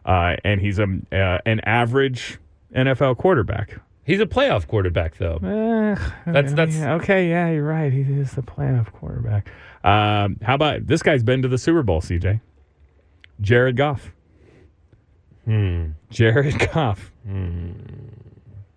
uh, 0.05 0.35
and 0.43 0.59
he's 0.61 0.79
a 0.79 0.87
uh, 1.11 1.37
an 1.45 1.59
average 1.61 2.39
NFL 2.75 3.17
quarterback. 3.17 3.79
He's 4.03 4.19
a 4.19 4.25
playoff 4.27 4.67
quarterback, 4.67 5.17
though. 5.17 5.37
Eh, 5.37 5.95
That's- 6.31 6.53
that's- 6.53 6.75
yeah, 6.77 6.93
okay. 6.95 7.27
Yeah, 7.29 7.49
you're 7.49 7.63
right. 7.65 7.91
He 7.91 8.01
is 8.01 8.33
the 8.33 8.43
playoff 8.43 8.91
quarterback. 8.91 9.49
Um, 9.83 10.37
how 10.43 10.53
about 10.55 10.85
this 10.87 11.01
guy's 11.01 11.23
been 11.23 11.41
to 11.41 11.47
the 11.47 11.57
Super 11.57 11.81
Bowl? 11.83 12.01
CJ, 12.01 12.39
Jared 13.41 13.77
Goff. 13.77 14.11
Hmm. 15.45 15.91
Jared 16.09 16.57
Goff. 16.73 17.11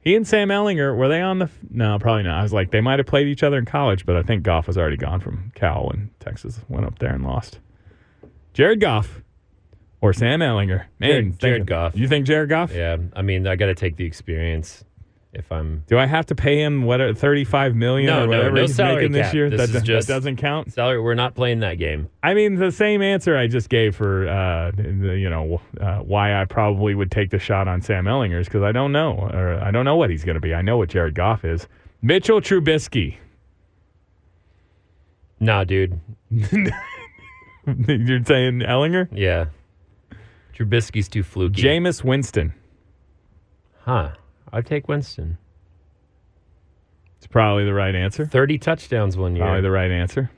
He 0.01 0.15
and 0.15 0.27
Sam 0.27 0.49
Ehlinger 0.49 0.97
were 0.97 1.09
they 1.09 1.21
on 1.21 1.39
the? 1.39 1.47
f- 1.47 1.59
No, 1.71 1.99
probably 1.99 2.23
not. 2.23 2.39
I 2.39 2.43
was 2.43 2.53
like 2.53 2.71
they 2.71 2.81
might 2.81 2.99
have 2.99 3.07
played 3.07 3.27
each 3.27 3.43
other 3.43 3.59
in 3.59 3.65
college, 3.65 4.07
but 4.07 4.17
I 4.17 4.23
think 4.23 4.43
Goff 4.43 4.67
was 4.67 4.79
already 4.79 4.97
gone 4.97 5.21
from 5.21 5.53
Cal 5.55 5.87
when 5.89 6.11
Texas 6.21 6.61
went 6.69 6.87
up 6.87 6.99
there 6.99 7.13
and 7.13 7.25
lost. 7.25 7.59
Jared 8.55 8.81
Goff 8.81 9.23
or 10.01 10.13
Sam 10.13 10.41
Ehlinger? 10.41 10.85
Man, 10.99 11.11
Jared- 11.11 11.39
Jared 11.39 11.67
Goff. 11.67 11.97
You 11.97 12.09
think 12.09 12.27
Jared 12.27 12.49
Goff? 12.49 12.73
Yeah, 12.73 12.97
I 13.15 13.23
mean, 13.23 13.47
I 13.47 13.57
got 13.57 13.67
to 13.67 13.75
take 13.75 13.97
the 13.97 14.05
experience 14.05 14.85
if 15.35 15.53
I'm 15.53 15.85
Do 15.87 15.99
I 15.99 16.07
have 16.07 16.27
to 16.27 16.35
pay 16.35 16.61
him 16.63 16.85
what 16.85 17.01
thirty-five 17.19 17.75
million 17.77 18.07
No, 18.07 18.25
or 18.25 18.29
whatever 18.29 18.51
no 18.53 18.61
he's 18.63 18.75
salary 18.75 18.97
making 19.09 19.13
this 19.13 19.27
cap. 19.27 19.35
year? 19.35 19.51
This 19.51 19.61
that, 19.61 19.73
that 19.79 19.85
just- 19.85 20.09
doesn't 20.09 20.37
count. 20.37 20.73
salary. 20.73 21.01
We're 21.01 21.15
not 21.15 21.35
playing 21.35 21.61
that 21.61 21.75
game. 21.75 22.09
I 22.23 22.35
mean, 22.35 22.55
the 22.57 22.73
same 22.73 23.03
answer 23.03 23.37
I 23.37 23.47
just 23.47 23.69
gave 23.69 23.95
for 23.95 24.27
uh, 24.29 24.71
the, 24.75 25.17
you 25.19 25.29
know 25.29 25.61
uh, 25.81 25.99
why 25.99 26.41
I 26.41 26.45
probably 26.47 26.95
would 26.95 27.11
take 27.11 27.31
the 27.31 27.39
shot 27.39 27.69
on 27.69 27.83
Sam 27.83 28.07
Ehlinger 28.07 28.41
is 28.41 28.47
because 28.47 28.63
I 28.63 28.73
don't 28.73 28.93
know 28.93 29.29
or 29.33 29.55
I 29.63 29.71
don't 29.71 29.85
know 29.85 29.97
what 29.97 30.09
he's 30.11 30.25
going 30.25 30.35
to 30.37 30.41
be. 30.41 30.55
I 30.55 30.63
know 30.63 30.79
what 30.79 30.89
Jared 30.89 31.15
Goff 31.15 31.45
is. 31.45 31.69
Mitchell 32.01 32.41
Trubisky. 32.41 33.17
Nah, 35.41 35.65
dude. 35.65 36.01
You're 36.31 38.25
saying 38.25 38.61
Ehlinger? 38.61 39.09
Yeah. 39.13 39.47
Trubisky's 40.57 41.07
too 41.09 41.23
fluky. 41.23 41.63
Jameis 41.63 42.03
Winston. 42.03 42.55
huh? 43.81 44.13
I'd 44.53 44.67
take 44.67 44.89
Winston. 44.89 45.39
It's 47.19 47.27
probably 47.27 47.65
the 47.65 47.75
right 47.75 47.95
answer. 47.95 48.27
Thirty 48.27 48.59
touchdowns 48.59 49.17
one 49.17 49.35
year. 49.35 49.45
Probably 49.45 49.63
the 49.63 49.71
right 49.71 49.91
answer. 49.91 50.31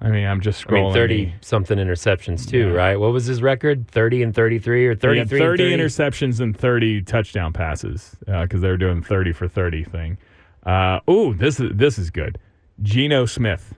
I 0.00 0.08
mean, 0.10 0.26
I'm 0.26 0.40
just 0.40 0.66
I 0.68 0.72
mean, 0.72 0.84
scrolling. 0.84 0.92
thirty 0.94 1.34
something 1.40 1.78
interceptions 1.78 2.48
too, 2.48 2.72
right? 2.72 2.96
What 2.96 3.12
was 3.12 3.26
his 3.26 3.42
record? 3.42 3.88
Thirty 3.88 4.22
and 4.22 4.34
thirty-three, 4.34 4.86
or 4.86 4.94
thirty-three? 4.94 5.38
30 5.38 5.72
and 5.72 5.72
30? 5.72 5.82
interceptions 5.82 6.40
and 6.40 6.56
30 6.56 7.02
touchdown 7.02 7.52
passes 7.52 8.16
because 8.26 8.60
they 8.60 8.68
were 8.68 8.76
doing 8.76 9.02
30 9.02 9.32
for 9.32 9.46
30 9.46 9.84
thing. 9.84 10.18
Uh, 10.64 11.00
ooh, 11.08 11.34
this 11.34 11.60
is 11.60 11.70
this 11.74 11.98
is 11.98 12.10
good. 12.10 12.38
Geno 12.82 13.26
Smith. 13.26 13.74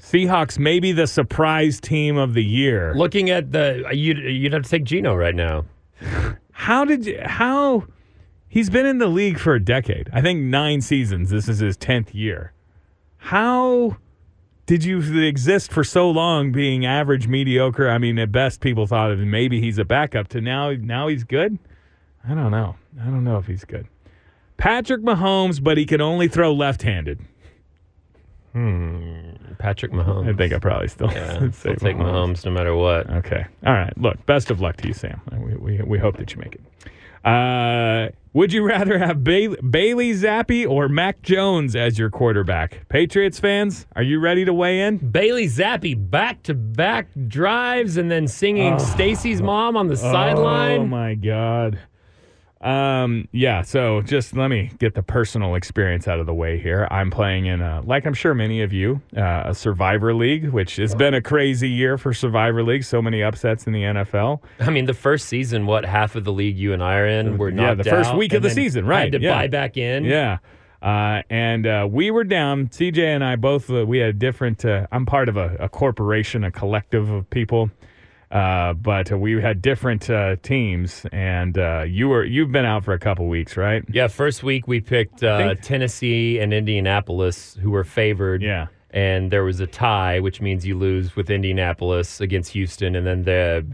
Seahawks 0.00 0.58
maybe 0.58 0.90
the 0.90 1.06
surprise 1.06 1.80
team 1.80 2.16
of 2.16 2.34
the 2.34 2.42
year. 2.44 2.92
Looking 2.94 3.30
at 3.30 3.52
the, 3.52 3.88
you'd 3.92 4.18
you'd 4.18 4.52
have 4.52 4.64
to 4.64 4.68
take 4.68 4.82
Geno 4.84 5.14
right 5.14 5.34
now. 5.34 5.64
How 6.52 6.84
did 6.84 7.06
you 7.06 7.20
how 7.24 7.84
he's 8.52 8.68
been 8.68 8.84
in 8.84 8.98
the 8.98 9.06
league 9.06 9.38
for 9.38 9.54
a 9.54 9.60
decade. 9.64 10.10
I 10.12 10.20
think 10.20 10.40
9 10.42 10.80
seasons. 10.82 11.30
This 11.30 11.48
is 11.48 11.58
his 11.60 11.76
10th 11.78 12.12
year. 12.12 12.52
how 13.16 13.96
did 14.66 14.84
you 14.84 15.00
exist 15.22 15.72
for 15.72 15.82
so 15.82 16.08
long 16.10 16.52
being 16.52 16.86
average, 16.86 17.26
mediocre? 17.26 17.88
I 17.88 17.98
mean, 17.98 18.18
at 18.18 18.30
best, 18.30 18.60
people 18.60 18.86
thought 18.86 19.10
of 19.10 19.18
maybe 19.18 19.60
he's 19.60 19.78
a 19.78 19.84
backup 19.84 20.28
to 20.28 20.40
now, 20.40 20.70
now 20.70 21.08
he's 21.08 21.24
good? 21.24 21.58
I 22.26 22.34
don't 22.34 22.50
know. 22.52 22.76
I 23.00 23.06
don't 23.06 23.24
know 23.24 23.38
if 23.38 23.46
he's 23.46 23.64
good. 23.64 23.86
Patrick 24.56 25.02
Mahomes, 25.02 25.62
but 25.62 25.76
he 25.78 25.84
can 25.86 26.00
only 26.00 26.28
throw 26.28 26.52
left 26.54 26.82
handed. 26.82 27.20
Hmm. 28.52 29.30
Patrick 29.58 29.92
Mahomes. 29.92 30.28
I 30.28 30.36
think 30.36 30.52
I 30.52 30.58
probably 30.58 30.88
still 30.88 31.10
Yeah, 31.10 31.50
say 31.52 31.74
take 31.74 31.96
Mahomes 31.96 32.44
no 32.44 32.50
matter 32.50 32.74
what. 32.76 33.08
Okay. 33.10 33.46
All 33.66 33.72
right. 33.72 33.96
Look, 33.96 34.24
best 34.26 34.50
of 34.50 34.60
luck 34.60 34.76
to 34.78 34.88
you, 34.88 34.94
Sam. 34.94 35.20
We, 35.32 35.56
we, 35.56 35.82
we 35.82 35.98
hope 35.98 36.18
that 36.18 36.32
you 36.32 36.38
make 36.38 36.54
it. 36.54 36.60
Uh, 37.24 38.08
would 38.34 38.52
you 38.52 38.62
rather 38.66 38.98
have 38.98 39.22
ba- 39.22 39.56
Bailey 39.62 40.12
Zappe 40.12 40.68
or 40.68 40.88
Mac 40.88 41.22
Jones 41.22 41.76
as 41.76 41.98
your 41.98 42.10
quarterback? 42.10 42.88
Patriots 42.88 43.38
fans, 43.38 43.86
are 43.94 44.02
you 44.02 44.18
ready 44.18 44.44
to 44.44 44.52
weigh 44.54 44.80
in? 44.80 44.96
Bailey 44.96 45.46
Zappe 45.46 46.10
back 46.10 46.42
to 46.44 46.54
back 46.54 47.08
drives 47.28 47.96
and 47.96 48.10
then 48.10 48.26
singing 48.26 48.78
Stacy's 48.78 49.42
mom 49.42 49.76
on 49.76 49.86
the 49.86 49.92
Oh 49.94 50.12
sideline. 50.12 50.80
Oh 50.80 50.86
my 50.86 51.14
God. 51.14 51.78
Um, 52.62 53.26
yeah, 53.32 53.62
so 53.62 54.02
just 54.02 54.36
let 54.36 54.48
me 54.48 54.70
get 54.78 54.94
the 54.94 55.02
personal 55.02 55.56
experience 55.56 56.06
out 56.06 56.20
of 56.20 56.26
the 56.26 56.34
way 56.34 56.58
here. 56.58 56.86
I'm 56.90 57.10
playing 57.10 57.46
in, 57.46 57.60
a, 57.60 57.80
like 57.84 58.06
I'm 58.06 58.14
sure 58.14 58.34
many 58.34 58.62
of 58.62 58.72
you, 58.72 59.02
uh, 59.16 59.42
a 59.46 59.54
Survivor 59.54 60.14
League, 60.14 60.50
which 60.50 60.76
has 60.76 60.94
been 60.94 61.12
a 61.14 61.20
crazy 61.20 61.68
year 61.68 61.98
for 61.98 62.14
Survivor 62.14 62.62
League. 62.62 62.84
So 62.84 63.02
many 63.02 63.22
upsets 63.22 63.66
in 63.66 63.72
the 63.72 63.82
NFL. 63.82 64.42
I 64.60 64.70
mean, 64.70 64.84
the 64.84 64.94
first 64.94 65.26
season, 65.26 65.66
what 65.66 65.84
half 65.84 66.14
of 66.14 66.24
the 66.24 66.32
league 66.32 66.56
you 66.56 66.72
and 66.72 66.82
I 66.82 66.98
are 66.98 67.06
in 67.06 67.36
were 67.36 67.50
Yeah, 67.50 67.74
the 67.74 67.84
first 67.84 68.10
out 68.10 68.18
week 68.18 68.32
of 68.32 68.42
the 68.42 68.50
season, 68.50 68.86
right, 68.86 69.12
Had 69.12 69.20
to 69.20 69.20
yeah. 69.20 69.34
buy 69.34 69.48
back 69.48 69.76
in. 69.76 70.04
Yeah. 70.04 70.38
Uh, 70.80 71.22
and 71.30 71.66
uh, 71.66 71.86
we 71.88 72.10
were 72.10 72.24
down. 72.24 72.66
CJ 72.68 72.98
and 72.98 73.24
I 73.24 73.36
both. 73.36 73.70
Uh, 73.70 73.86
we 73.86 73.98
had 73.98 74.18
different. 74.18 74.64
Uh, 74.64 74.86
I'm 74.90 75.06
part 75.06 75.28
of 75.28 75.36
a, 75.36 75.56
a 75.60 75.68
corporation, 75.68 76.42
a 76.42 76.50
collective 76.50 77.08
of 77.08 77.28
people. 77.30 77.70
Uh, 78.32 78.72
but 78.72 79.12
uh, 79.12 79.18
we 79.18 79.40
had 79.42 79.60
different 79.60 80.08
uh, 80.08 80.36
teams, 80.42 81.04
and 81.12 81.58
uh, 81.58 81.84
you 81.86 82.08
were 82.08 82.24
you've 82.24 82.50
been 82.50 82.64
out 82.64 82.82
for 82.82 82.94
a 82.94 82.98
couple 82.98 83.28
weeks, 83.28 83.58
right? 83.58 83.84
Yeah, 83.92 84.08
first 84.08 84.42
week 84.42 84.66
we 84.66 84.80
picked 84.80 85.22
uh, 85.22 85.36
think- 85.36 85.60
Tennessee 85.60 86.38
and 86.38 86.54
Indianapolis, 86.54 87.58
who 87.60 87.70
were 87.70 87.84
favored. 87.84 88.42
Yeah. 88.42 88.68
And 88.94 89.30
there 89.30 89.44
was 89.44 89.60
a 89.60 89.66
tie, 89.66 90.20
which 90.20 90.42
means 90.42 90.66
you 90.66 90.76
lose 90.76 91.16
with 91.16 91.30
Indianapolis 91.30 92.20
against 92.20 92.52
Houston, 92.52 92.94
and 92.94 93.06
then 93.06 93.24
the 93.24 93.66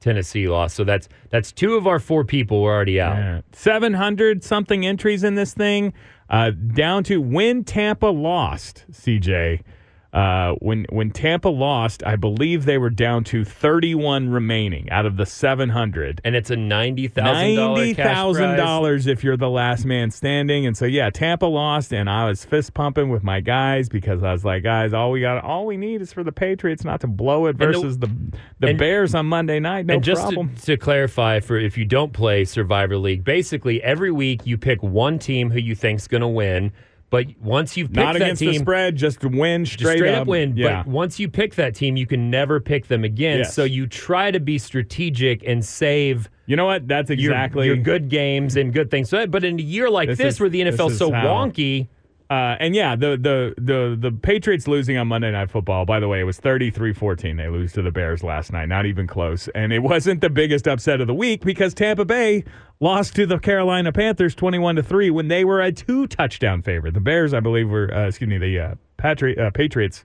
Tennessee 0.00 0.48
lost. 0.48 0.76
So 0.76 0.84
that's 0.84 1.08
that's 1.28 1.52
two 1.52 1.74
of 1.74 1.86
our 1.86 1.98
four 1.98 2.24
people 2.24 2.62
were 2.62 2.72
already 2.72 3.00
out. 3.00 3.44
Seven 3.52 3.92
hundred 3.92 4.42
something 4.44 4.86
entries 4.86 5.24
in 5.24 5.34
this 5.34 5.52
thing, 5.52 5.92
uh, 6.30 6.50
down 6.50 7.04
to 7.04 7.20
when 7.20 7.64
Tampa 7.64 8.06
lost. 8.06 8.84
CJ, 8.92 9.62
uh, 10.12 10.54
when 10.54 10.86
when 10.90 11.10
Tampa 11.12 11.48
lost, 11.48 12.02
I 12.04 12.16
believe 12.16 12.64
they 12.64 12.78
were 12.78 12.90
down 12.90 13.22
to 13.24 13.44
thirty 13.44 13.94
one 13.94 14.28
remaining 14.28 14.90
out 14.90 15.06
of 15.06 15.16
the 15.16 15.24
seven 15.24 15.68
hundred. 15.68 16.20
And 16.24 16.34
it's 16.34 16.50
a 16.50 16.56
ninety 16.56 17.06
thousand 17.06 17.56
Ninety 17.56 17.94
dollar 17.94 17.94
thousand 17.94 18.56
dollars 18.56 19.06
if 19.06 19.22
you're 19.22 19.36
the 19.36 19.48
last 19.48 19.84
man 19.84 20.10
standing. 20.10 20.66
And 20.66 20.76
so 20.76 20.84
yeah, 20.84 21.10
Tampa 21.10 21.46
lost, 21.46 21.92
and 21.92 22.10
I 22.10 22.26
was 22.26 22.44
fist 22.44 22.74
pumping 22.74 23.08
with 23.10 23.22
my 23.22 23.40
guys 23.40 23.88
because 23.88 24.24
I 24.24 24.32
was 24.32 24.44
like, 24.44 24.64
guys, 24.64 24.92
all 24.92 25.12
we 25.12 25.20
got, 25.20 25.44
all 25.44 25.64
we 25.64 25.76
need 25.76 26.00
is 26.00 26.12
for 26.12 26.24
the 26.24 26.32
Patriots 26.32 26.84
not 26.84 27.00
to 27.02 27.06
blow 27.06 27.46
it 27.46 27.56
the- 27.58 27.66
versus 27.66 27.98
the 27.98 28.10
the, 28.58 28.68
and- 28.68 28.78
Bears 28.78 29.14
on 29.14 29.26
Monday 29.26 29.60
night. 29.60 29.86
No 29.86 29.94
and 29.94 30.02
just 30.02 30.28
to, 30.30 30.48
to 30.62 30.76
clarify, 30.76 31.38
for 31.38 31.56
if 31.56 31.78
you 31.78 31.84
don't 31.84 32.12
play 32.12 32.44
Survivor 32.44 32.96
League, 32.96 33.22
basically 33.22 33.80
every 33.82 34.10
week 34.10 34.44
you 34.44 34.58
pick 34.58 34.82
one 34.82 35.18
team 35.20 35.50
who 35.50 35.58
you 35.60 35.74
think's 35.76 36.08
going 36.08 36.20
to 36.22 36.28
win. 36.28 36.72
But 37.10 37.26
once 37.42 37.76
you've 37.76 37.88
picked 37.88 37.96
not 37.96 38.12
that 38.14 38.22
against 38.22 38.40
team, 38.40 38.52
the 38.52 38.58
spread, 38.60 38.94
just 38.96 39.22
win 39.24 39.64
just 39.64 39.78
straight, 39.78 39.96
straight 39.98 40.14
up 40.14 40.28
win. 40.28 40.56
Yeah. 40.56 40.84
But 40.84 40.86
once 40.92 41.18
you 41.18 41.28
pick 41.28 41.56
that 41.56 41.74
team, 41.74 41.96
you 41.96 42.06
can 42.06 42.30
never 42.30 42.60
pick 42.60 42.86
them 42.86 43.02
again. 43.02 43.38
Yes. 43.38 43.54
So 43.54 43.64
you 43.64 43.88
try 43.88 44.30
to 44.30 44.38
be 44.38 44.58
strategic 44.58 45.42
and 45.44 45.64
save 45.64 46.30
you 46.46 46.56
know 46.56 46.66
what? 46.66 46.88
That's 46.88 47.10
exactly 47.10 47.66
your 47.66 47.76
good 47.76 48.08
games 48.08 48.56
and 48.56 48.72
good 48.72 48.90
things. 48.90 49.08
So, 49.08 49.24
but 49.28 49.44
in 49.44 49.60
a 49.60 49.62
year 49.62 49.88
like 49.88 50.08
This 50.08 50.18
this, 50.18 50.34
is- 50.34 50.40
where 50.40 50.48
the 50.48 50.62
NFL's 50.62 50.92
is 50.94 50.98
so 50.98 51.12
how- 51.12 51.26
wonky, 51.28 51.86
Uh, 52.30 52.56
and 52.60 52.76
yeah, 52.76 52.94
the, 52.94 53.18
the 53.20 53.54
the 53.60 53.96
the 53.98 54.12
Patriots 54.12 54.68
losing 54.68 54.96
on 54.96 55.08
Monday 55.08 55.32
Night 55.32 55.50
Football. 55.50 55.84
By 55.84 55.98
the 55.98 56.06
way, 56.06 56.20
it 56.20 56.24
was 56.24 56.38
33-14. 56.38 57.36
They 57.36 57.48
lose 57.48 57.72
to 57.72 57.82
the 57.82 57.90
Bears 57.90 58.22
last 58.22 58.52
night, 58.52 58.66
not 58.68 58.86
even 58.86 59.08
close. 59.08 59.48
And 59.48 59.72
it 59.72 59.80
wasn't 59.80 60.20
the 60.20 60.30
biggest 60.30 60.68
upset 60.68 61.00
of 61.00 61.08
the 61.08 61.14
week 61.14 61.44
because 61.44 61.74
Tampa 61.74 62.04
Bay 62.04 62.44
lost 62.78 63.16
to 63.16 63.26
the 63.26 63.38
Carolina 63.38 63.90
Panthers 63.92 64.36
twenty-one 64.36 64.76
to 64.76 64.82
three 64.82 65.10
when 65.10 65.26
they 65.26 65.44
were 65.44 65.60
a 65.60 65.72
two 65.72 66.06
touchdown 66.06 66.62
favorite. 66.62 66.94
The 66.94 67.00
Bears, 67.00 67.34
I 67.34 67.40
believe, 67.40 67.68
were 67.68 67.92
uh, 67.92 68.06
excuse 68.06 68.30
me, 68.30 68.38
the 68.38 68.58
uh, 68.60 68.74
Patri- 68.96 69.36
uh, 69.36 69.50
Patriots 69.50 70.04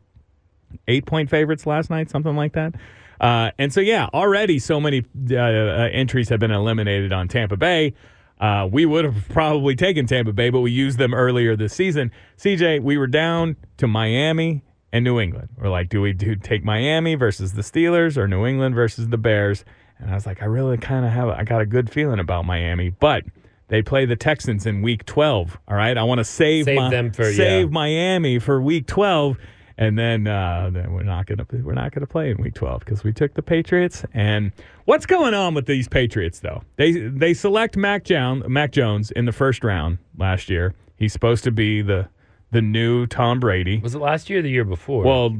eight 0.87 1.05
point 1.05 1.29
favorites 1.29 1.67
last 1.67 1.91
night, 1.91 2.09
something 2.09 2.35
like 2.35 2.53
that. 2.53 2.73
Uh, 3.21 3.51
and 3.57 3.71
so, 3.71 3.79
yeah, 3.79 4.07
already 4.13 4.59
so 4.59 4.81
many 4.81 5.05
uh, 5.31 5.35
entries 5.35 6.29
have 6.29 6.39
been 6.39 6.51
eliminated 6.51 7.13
on 7.13 7.27
Tampa 7.27 7.55
Bay. 7.55 7.93
Uh, 8.39 8.67
we 8.71 8.85
would 8.85 9.05
have 9.05 9.27
probably 9.29 9.75
taken 9.75 10.05
Tampa 10.05 10.33
Bay, 10.33 10.49
but 10.49 10.59
we 10.61 10.71
used 10.71 10.97
them 10.97 11.13
earlier 11.13 11.55
this 11.55 11.73
season. 11.73 12.11
CJ, 12.37 12.81
we 12.83 12.97
were 12.97 13.07
down 13.07 13.55
to 13.77 13.87
Miami 13.87 14.63
and 14.91 15.03
New 15.05 15.19
England. 15.19 15.49
We're 15.57 15.69
like, 15.69 15.89
do 15.89 16.01
we 16.01 16.11
do 16.13 16.35
take 16.35 16.63
Miami 16.63 17.15
versus 17.15 17.53
the 17.53 17.61
Steelers 17.61 18.17
or 18.17 18.27
New 18.27 18.45
England 18.45 18.75
versus 18.75 19.07
the 19.09 19.17
Bears? 19.17 19.63
And 19.99 20.11
I 20.11 20.15
was 20.15 20.25
like, 20.25 20.41
I 20.41 20.45
really 20.45 20.77
kind 20.77 21.05
of 21.05 21.11
have, 21.13 21.29
I 21.29 21.43
got 21.45 21.61
a 21.61 21.65
good 21.65 21.89
feeling 21.89 22.19
about 22.19 22.43
Miami, 22.45 22.89
but 22.89 23.23
they 23.69 23.81
play 23.81 24.05
the 24.05 24.17
Texans 24.17 24.65
in 24.65 24.81
Week 24.81 25.05
12. 25.05 25.57
All 25.69 25.75
right, 25.77 25.97
I 25.97 26.03
want 26.03 26.19
to 26.19 26.25
save, 26.25 26.65
Save 26.65 26.75
my- 26.77 26.89
them 26.89 27.11
for- 27.11 27.31
save 27.31 27.67
yeah. 27.67 27.71
Miami 27.71 28.37
for 28.39 28.61
Week 28.61 28.85
12, 28.85 29.37
and 29.77 29.97
then 29.99 30.27
uh, 30.27 30.69
then 30.71 30.93
we're 30.93 31.03
not 31.03 31.25
gonna 31.25 31.45
we're 31.51 31.73
not 31.73 31.91
gonna 31.91 32.07
play 32.07 32.31
in 32.31 32.37
Week 32.37 32.53
12 32.53 32.79
because 32.79 33.03
we 33.03 33.11
took 33.13 33.33
the 33.33 33.41
Patriots. 33.41 34.05
And 34.13 34.51
what's 34.85 35.05
going 35.05 35.33
on 35.33 35.53
with 35.53 35.65
these 35.65 35.87
Patriots 35.87 36.39
though? 36.39 36.63
They 36.77 36.91
they 36.93 37.33
select 37.33 37.75
Mac 37.77 38.03
Jones 38.05 38.43
Mac 38.47 38.71
Jones 38.71 39.11
in 39.11 39.25
the 39.25 39.31
first 39.33 39.63
round 39.63 39.97
last 40.17 40.49
year. 40.49 40.73
He's 40.97 41.11
supposed 41.13 41.43
to 41.43 41.51
be 41.51 41.81
the 41.81 42.07
the 42.51 42.61
new 42.61 43.05
Tom 43.07 43.39
Brady. 43.39 43.79
was 43.79 43.95
it 43.95 43.99
last 43.99 44.29
year 44.29 44.39
or 44.39 44.41
the 44.41 44.49
year 44.49 44.63
before? 44.63 45.03
Well, 45.03 45.35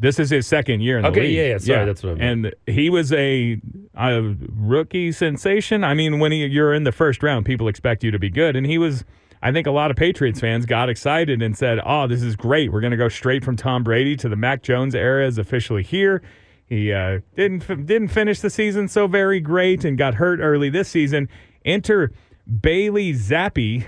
this 0.00 0.18
is 0.18 0.30
his 0.30 0.46
second 0.46 0.80
year 0.80 0.96
in 0.96 1.02
the 1.02 1.10
Okay, 1.10 1.20
league. 1.20 1.34
yeah, 1.36 1.42
yeah, 1.48 1.58
sorry, 1.58 1.84
that's 1.84 2.02
what 2.02 2.12
I 2.12 2.14
meant. 2.14 2.46
And 2.66 2.74
he 2.74 2.88
was 2.88 3.12
a, 3.12 3.60
a 3.94 4.34
rookie 4.48 5.12
sensation. 5.12 5.84
I 5.84 5.92
mean, 5.94 6.18
when 6.20 6.32
he, 6.32 6.46
you're 6.46 6.72
in 6.72 6.84
the 6.84 6.90
first 6.92 7.22
round, 7.22 7.44
people 7.44 7.68
expect 7.68 8.02
you 8.02 8.10
to 8.10 8.18
be 8.18 8.30
good, 8.30 8.56
and 8.56 8.66
he 8.66 8.78
was. 8.78 9.04
I 9.44 9.52
think 9.52 9.66
a 9.66 9.70
lot 9.70 9.90
of 9.90 9.96
Patriots 9.98 10.40
fans 10.40 10.64
got 10.64 10.88
excited 10.88 11.42
and 11.42 11.56
said, 11.56 11.78
"Oh, 11.84 12.06
this 12.06 12.22
is 12.22 12.34
great. 12.34 12.72
We're 12.72 12.80
going 12.80 12.92
to 12.92 12.96
go 12.96 13.10
straight 13.10 13.44
from 13.44 13.56
Tom 13.56 13.84
Brady 13.84 14.16
to 14.16 14.28
the 14.30 14.36
Mac 14.36 14.62
Jones 14.62 14.94
era 14.94 15.26
is 15.26 15.36
officially 15.36 15.82
here." 15.82 16.22
He 16.66 16.90
uh, 16.90 17.20
didn't 17.36 17.68
f- 17.68 17.84
didn't 17.84 18.08
finish 18.08 18.40
the 18.40 18.48
season 18.48 18.88
so 18.88 19.06
very 19.06 19.40
great 19.40 19.84
and 19.84 19.98
got 19.98 20.14
hurt 20.14 20.40
early 20.40 20.70
this 20.70 20.88
season. 20.88 21.28
Enter 21.62 22.10
Bailey 22.62 23.12
Zappe. 23.12 23.86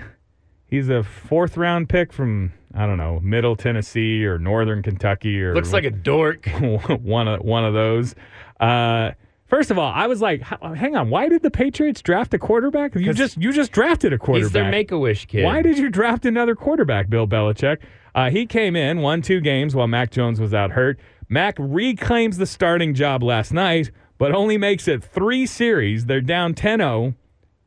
He's 0.67 0.89
a 0.89 1.01
fourth 1.01 1.57
round 1.57 1.89
pick 1.89 2.13
from 2.13 2.53
I 2.75 2.85
don't 2.85 2.97
know 2.97 3.19
Middle 3.21 3.55
Tennessee 3.55 4.25
or 4.25 4.37
Northern 4.37 4.83
Kentucky 4.83 5.41
or 5.41 5.55
looks 5.55 5.73
like 5.73 5.85
a 5.85 5.89
dork. 5.89 6.45
one 7.01 7.27
of 7.27 7.41
one 7.41 7.65
of 7.65 7.73
those. 7.73 8.13
Uh, 8.59 9.11
first 9.47 9.71
of 9.71 9.77
all, 9.77 9.91
I 9.93 10.07
was 10.07 10.21
like, 10.21 10.41
hang 10.41 10.95
on, 10.95 11.09
why 11.09 11.29
did 11.29 11.41
the 11.41 11.51
Patriots 11.51 12.01
draft 12.01 12.33
a 12.33 12.39
quarterback? 12.39 12.95
You 12.95 13.13
just 13.13 13.37
you 13.37 13.51
just 13.51 13.71
drafted 13.71 14.13
a 14.13 14.17
quarterback. 14.17 14.43
He's 14.45 14.51
their 14.53 14.69
Make 14.71 14.91
a 14.91 14.99
Wish 14.99 15.25
kid. 15.25 15.43
Why 15.43 15.61
did 15.61 15.77
you 15.77 15.89
draft 15.89 16.25
another 16.25 16.55
quarterback, 16.55 17.09
Bill 17.09 17.27
Belichick? 17.27 17.77
Uh, 18.15 18.29
he 18.29 18.45
came 18.45 18.75
in, 18.75 19.01
won 19.01 19.21
two 19.21 19.39
games 19.39 19.75
while 19.75 19.87
Mac 19.87 20.11
Jones 20.11 20.39
was 20.39 20.53
out 20.53 20.71
hurt. 20.71 20.99
Mac 21.29 21.55
reclaims 21.59 22.37
the 22.37 22.45
starting 22.45 22.93
job 22.93 23.21
last 23.21 23.51
night, 23.53 23.91
but 24.17 24.33
only 24.33 24.57
makes 24.57 24.87
it 24.87 25.03
three 25.03 25.45
series. 25.45 26.05
They're 26.05 26.21
down 26.21 26.53
10 26.53 26.79
0. 26.79 27.13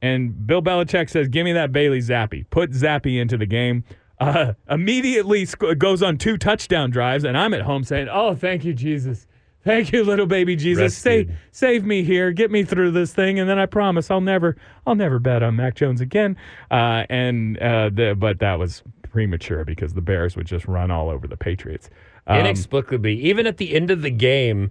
And 0.03 0.47
Bill 0.47 0.63
Belichick 0.63 1.11
says, 1.11 1.29
Give 1.29 1.45
me 1.45 1.53
that 1.53 1.73
Bailey 1.73 2.01
Zappe. 2.01 2.49
Put 2.51 2.71
Zappe 2.73 3.21
into 3.21 3.37
the 3.37 3.47
game. 3.47 3.85
Uh, 4.19 4.55
immediately 4.69 5.45
sc- 5.45 5.63
goes 5.79 6.03
on 6.03 6.19
two 6.19 6.37
touchdown 6.37 6.91
drives. 6.91 7.23
And 7.25 7.37
I'm 7.39 7.55
at 7.55 7.63
home 7.63 7.85
saying, 7.85 8.09
Oh, 8.11 8.35
thank 8.35 8.65
you, 8.65 8.73
Jesus. 8.75 9.27
Thank 9.65 9.93
you, 9.93 10.05
little 10.05 10.27
baby 10.27 10.57
Jesus. 10.57 10.97
Save, 10.97 11.31
save 11.53 11.85
me 11.85 12.03
here. 12.03 12.33
Get 12.33 12.51
me 12.51 12.65
through 12.65 12.93
this 12.93 13.13
thing. 13.13 13.39
And 13.39 13.49
then 13.49 13.59
I 13.59 13.67
promise 13.67 14.11
I'll 14.11 14.21
never, 14.21 14.57
I'll 14.87 14.95
never 14.95 15.19
bet 15.19 15.43
on 15.43 15.57
Mac 15.57 15.75
Jones 15.75 16.01
again. 16.01 16.37
Uh, 16.71 17.05
and, 17.11 17.59
uh, 17.59 17.91
the, 17.93 18.17
but 18.19 18.39
that 18.39 18.59
was 18.59 18.83
premature 19.03 19.65
because 19.65 19.95
the 19.95 20.01
Bears 20.01 20.37
would 20.37 20.47
just 20.47 20.67
run 20.67 20.91
all 20.91 21.11
over 21.11 21.27
the 21.27 21.37
Patriots. 21.37 21.91
Um, 22.27 22.41
Inexplicably, 22.41 23.15
even 23.21 23.47
at 23.47 23.59
the 23.59 23.75
end 23.75 23.91
of 23.91 24.03
the 24.03 24.11
game, 24.11 24.71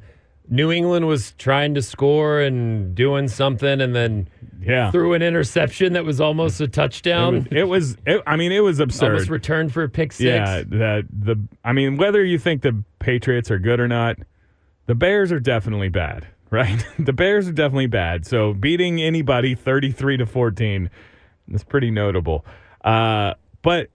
New 0.52 0.72
England 0.72 1.08
was 1.08 1.34
trying 1.38 1.76
to 1.76 1.82
score 1.82 2.40
and 2.40 2.96
doing 2.96 3.28
something, 3.28 3.82
and 3.82 3.96
then 3.96 4.28
yeah. 4.60 4.90
threw 4.90 5.14
an 5.14 5.22
interception 5.22 5.94
that 5.94 6.06
was 6.06 6.20
almost 6.20 6.60
a 6.60 6.64
It 6.64 6.74
touchdown. 6.74 7.36
was, 7.36 7.48
it 7.52 7.64
was 7.66 7.98
it, 8.08 8.24
I 8.26 8.36
mean, 8.36 8.52
it 8.52 8.62
was 8.62 8.80
absurd. 8.80 9.12
almost 9.12 9.30
returned 9.30 9.72
for 9.72 9.84
a 9.84 9.90
pick 9.90 10.12
six. 10.12 10.24
Yeah, 10.24 10.64
that 10.66 11.06
the 11.12 11.40
I 11.64 11.74
mean, 11.74 11.98
whether 11.98 12.24
you 12.24 12.40
think 12.40 12.64
the 12.64 12.84
Patriots 12.98 13.52
are 13.52 13.60
good 13.60 13.80
or 13.80 13.88
not, 13.88 14.18
the 14.90 14.96
Bears 14.96 15.32
are 15.32 15.40
definitely 15.40 15.90
bad, 15.90 16.26
right? 16.50 16.84
the 16.98 17.14
Bears 17.14 17.48
are 17.48 17.52
definitely 17.54 17.86
bad. 17.86 18.26
So 18.26 18.54
beating 18.56 19.00
anybody 19.00 19.54
33 19.54 20.18
to 20.18 20.26
14 20.26 20.90
is 21.52 21.64
pretty 21.64 21.92
notable. 21.92 22.44
Uh, 22.84 23.36
but 23.62 23.92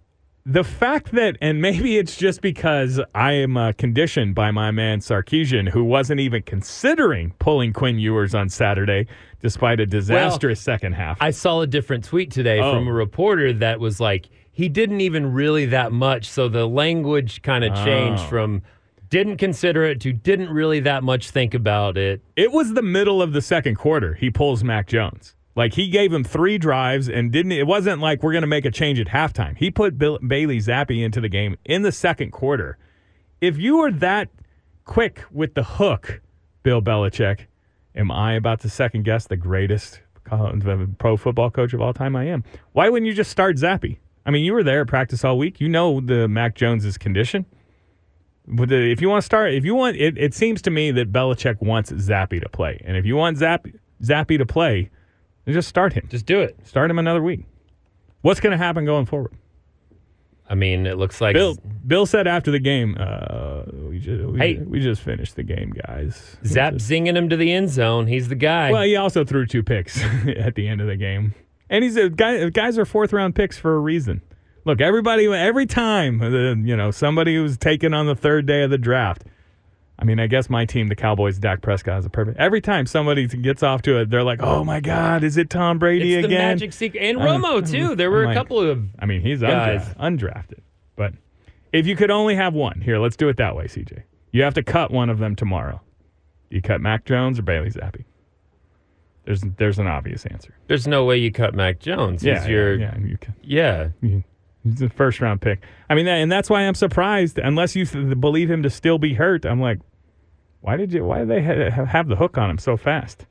the 0.47 0.63
fact 0.63 1.11
that, 1.13 1.37
and 1.41 1.61
maybe 1.61 1.97
it's 1.99 2.17
just 2.17 2.43
because 2.43 3.01
I 3.13 3.33
am 3.33 3.57
uh, 3.57 3.73
conditioned 3.73 4.37
by 4.37 4.53
my 4.53 4.71
man 4.71 5.01
Sarkisian, 5.01 5.69
who 5.71 5.83
wasn't 5.83 6.21
even 6.21 6.43
considering 6.43 7.33
pulling 7.41 7.73
Quinn 7.73 7.99
Ewers 7.99 8.33
on 8.33 8.49
Saturday, 8.49 9.09
despite 9.41 9.81
a 9.81 9.87
disastrous 9.87 10.61
second 10.61 10.93
half. 10.93 11.19
I 11.21 11.31
saw 11.33 11.63
a 11.63 11.67
different 11.67 12.05
tweet 12.05 12.31
today 12.31 12.61
Oh. 12.61 12.73
from 12.73 12.87
a 12.87 12.93
reporter 12.93 13.53
that 13.55 13.81
was 13.81 13.99
like, 13.99 14.29
he 14.53 14.69
didn't 14.69 15.01
even 15.01 15.33
really 15.33 15.67
that 15.67 15.91
much. 15.91 16.29
So 16.31 16.49
the 16.49 16.69
language 16.69 17.43
kind 17.43 17.65
of 17.65 17.75
changed 17.85 18.23
Oh. 18.27 18.29
from 18.29 18.63
didn't 19.15 19.37
consider 19.37 19.85
it 19.85 20.01
to 20.01 20.12
didn't 20.12 20.49
really 20.49 20.81
that 20.81 21.05
much 21.05 21.31
think 21.31 21.55
about 21.55 21.97
it. 21.97 22.21
It 22.35 22.51
was 22.51 22.75
the 22.75 22.83
middle 22.83 23.23
of 23.23 23.33
the 23.33 23.41
second 23.41 23.77
quarter. 23.77 24.15
He 24.15 24.29
pulls 24.29 24.65
Mac 24.65 24.89
Jones. 24.89 25.37
Like 25.55 25.75
he 25.75 25.89
gave 25.89 26.12
him 26.12 26.25
three 26.25 26.59
drives 26.59 27.09
and 27.09 27.31
didn't. 27.31 27.53
It 27.53 27.69
wasn't 27.69 28.01
like 28.01 28.25
we're 28.25 28.33
going 28.33 28.43
to 28.43 28.49
make 28.49 28.65
a 28.65 28.73
change 28.73 28.99
at 28.99 29.07
halftime. 29.07 29.57
He 29.57 29.71
put 29.71 29.99
Bill, 29.99 30.19
Bailey 30.19 30.59
Zappe 30.59 31.01
into 31.01 31.21
the 31.21 31.29
game 31.29 31.57
in 31.65 31.83
the 31.83 31.93
second 31.93 32.33
quarter. 32.33 32.77
If 33.41 33.57
you 33.57 33.77
were 33.77 33.93
that 33.93 34.31
quick 34.85 35.23
with 35.31 35.55
the 35.55 35.62
hook, 35.62 36.21
Bill 36.65 36.83
Belichick, 36.83 37.47
am 37.95 38.11
I 38.11 38.33
about 38.33 38.62
to 38.62 38.69
second 38.69 39.05
guess 39.05 39.29
the 39.29 39.37
greatest 39.37 40.01
pro 40.99 41.17
football 41.17 41.53
coach 41.53 41.73
of 41.73 41.81
all 41.81 41.95
time? 41.95 42.17
I 42.17 42.25
am. 42.25 42.43
Why 42.73 42.89
wouldn't 42.89 43.07
you 43.07 43.15
just 43.15 43.31
start 43.31 43.59
Zappe? 43.59 43.97
I 44.27 44.33
mean, 44.33 44.45
you 44.45 44.55
were 44.55 44.65
there 44.65 44.81
at 44.81 44.89
practice 44.89 45.25
all 45.25 45.39
week. 45.39 45.61
You 45.61 45.69
know 45.69 46.01
the 46.01 46.27
Mac 46.27 46.57
Jones's 46.57 46.99
condition. 46.99 47.47
If 48.47 49.01
you 49.01 49.09
want 49.09 49.23
to 49.23 49.27
start, 49.27 49.55
if 49.55 49.65
you 49.65 49.75
want, 49.75 49.97
it, 49.97 50.19
it 50.19 50.35
seems 50.35 50.61
to 50.63 50.71
me 50.71 50.91
that 50.91 51.11
Belichick 51.13 51.61
wants 51.63 51.91
Zappe 51.93 52.41
to 52.43 52.49
play, 52.49 52.81
and 52.85 52.97
if 52.97 53.07
you 53.07 53.17
want 53.17 53.39
Zappe, 53.39 53.75
Zappe 54.03 54.37
to 54.37 54.45
play, 54.47 54.91
just 55.49 55.69
start 55.69 55.95
him. 55.95 56.07
Just 56.11 56.27
do 56.27 56.41
it. 56.41 56.57
Start 56.65 56.91
him 56.91 56.99
another 56.99 57.23
week. 57.23 57.45
What's 58.21 58.41
going 58.41 58.51
to 58.53 58.59
happen 58.59 58.85
going 58.85 59.07
forward? 59.07 59.33
I 60.49 60.55
mean, 60.55 60.87
it 60.87 60.99
looks 60.99 61.23
like 61.23 61.33
Bill 61.33 61.57
Bill 61.87 62.05
said 62.05 62.27
after 62.27 62.51
the 62.51 62.59
game, 62.59 62.97
uh, 63.01 63.63
we 63.89 63.99
just 63.99 64.23
we, 64.25 64.39
Hey. 64.39 64.55
we 64.59 64.79
just 64.81 65.01
finished 65.01 65.37
the 65.37 65.43
game, 65.43 65.71
guys. 65.87 66.37
Zap 66.45 66.75
zinging 66.75 67.17
him 67.17 67.31
to 67.31 67.37
the 67.39 67.51
end 67.51 67.71
zone. 67.71 68.07
He's 68.07 68.29
the 68.29 68.35
guy. 68.35 68.71
Well, 68.71 68.83
he 68.83 68.95
also 68.97 69.25
threw 69.25 69.47
two 69.47 69.63
picks 69.63 70.03
at 70.37 70.55
the 70.55 70.69
end 70.69 70.83
of 70.83 70.87
the 70.87 70.97
game, 70.97 71.35
and 71.71 71.83
he's 71.83 71.97
a 71.97 72.11
guy. 72.11 72.51
Guys 72.51 72.77
are 72.79 72.85
fourth 72.85 73.15
round 73.15 73.35
picks 73.35 73.57
for 73.57 73.75
a 73.75 73.79
reason. 73.79 74.21
Look, 74.65 74.81
everybody, 74.81 75.27
every 75.27 75.67
time, 75.67 76.21
uh, 76.23 76.29
you 76.55 76.77
know, 76.77 76.91
somebody 76.91 77.35
who's 77.37 77.59
taken 77.59 77.93
on 77.93 78.07
the 78.07 78.15
third 78.15 78.47
day 78.47 78.62
of 78.62 78.71
the 78.71 78.79
draft. 78.79 79.25
I 79.99 80.05
mean, 80.05 80.19
I 80.19 80.27
guess 80.27 80.51
my 80.51 80.65
team, 80.65 80.89
the 80.89 80.97
Cowboys, 80.97 81.39
Dak 81.39 81.61
Prescott 81.62 82.01
is 82.01 82.07
a 82.07 82.11
perfect. 82.11 82.39
Every 82.39 82.61
time 82.61 82.87
somebody 82.87 83.27
gets 83.29 83.62
off 83.62 83.83
to 83.83 84.01
it, 84.01 84.11
they're 84.11 84.25
like, 84.25 84.43
"Oh 84.43 84.65
my 84.65 84.81
God, 84.81 85.23
is 85.23 85.37
it 85.37 85.51
Tom 85.51 85.79
Brady 85.79 86.15
it's 86.15 86.23
the 86.23 86.35
again?" 86.35 86.49
magic 86.49 86.73
secret. 86.73 87.01
And 87.01 87.21
I'm- 87.23 87.43
Romo, 87.43 87.71
too. 87.71 87.95
There 87.95 88.11
were 88.11 88.23
I'm 88.23 88.25
a 88.25 88.29
like- 88.29 88.37
couple 88.37 88.59
of. 88.61 88.85
I 88.99 89.07
mean, 89.07 89.21
he's 89.21 89.41
Guys. 89.43 89.87
undra- 89.95 90.33
undrafted. 90.35 90.59
But 90.97 91.12
if 91.73 91.87
you 91.87 91.95
could 91.95 92.11
only 92.11 92.35
have 92.35 92.55
one, 92.55 92.81
here, 92.81 92.99
let's 92.99 93.17
do 93.17 93.29
it 93.29 93.37
that 93.37 93.55
way, 93.55 93.67
CJ. 93.69 94.03
You 94.33 94.43
have 94.43 94.55
to 94.55 94.65
cut 94.65 94.91
one 94.91 95.11
of 95.11 95.19
them 95.19 95.37
tomorrow. 95.37 95.81
You 96.51 96.61
cut 96.61 96.81
Mac 96.81 97.05
Jones 97.05 97.39
or 97.39 97.43
Bailey 97.43 97.71
Zappe. 97.71 98.05
There's 99.27 99.43
there's 99.59 99.79
an 99.79 99.87
obvious 99.87 100.27
answer. 100.27 100.55
There's 100.67 100.89
no 100.89 101.05
way 101.05 101.19
you 101.19 101.31
cut 101.31 101.55
Mac 101.55 101.79
Jones. 101.79 102.23
He's 102.23 102.29
Yeah, 102.29 102.47
your, 102.49 102.75
yeah, 102.75 102.95
yeah, 102.99 103.07
you 103.07 103.17
can. 103.19 103.35
yeah. 103.43 103.89
you- 104.01 104.25
He's 104.65 104.83
a 104.83 104.89
first 104.89 105.21
round 105.21 105.41
pick. 105.41 105.62
I 105.91 105.95
mean, 105.95 106.09
and 106.09 106.33
that's 106.33 106.49
why 106.49 106.62
I'm 106.62 106.75
surprised. 106.75 107.39
Unless 107.39 107.77
you 107.77 107.87
believe 108.15 108.51
him 108.51 108.62
to 108.62 108.71
still 108.71 108.99
be 108.99 109.15
hurt, 109.15 109.45
I'm 109.45 109.61
like, 109.61 109.79
why 110.62 110.77
did 110.77 110.93
you? 110.93 111.05
Why 111.05 111.19
did 111.19 111.29
they 111.29 111.43
have 111.43 112.09
the 112.09 112.17
hook 112.17 112.39
on 112.39 112.51
him 112.51 112.59
so 112.59 112.77
fast? 112.77 113.27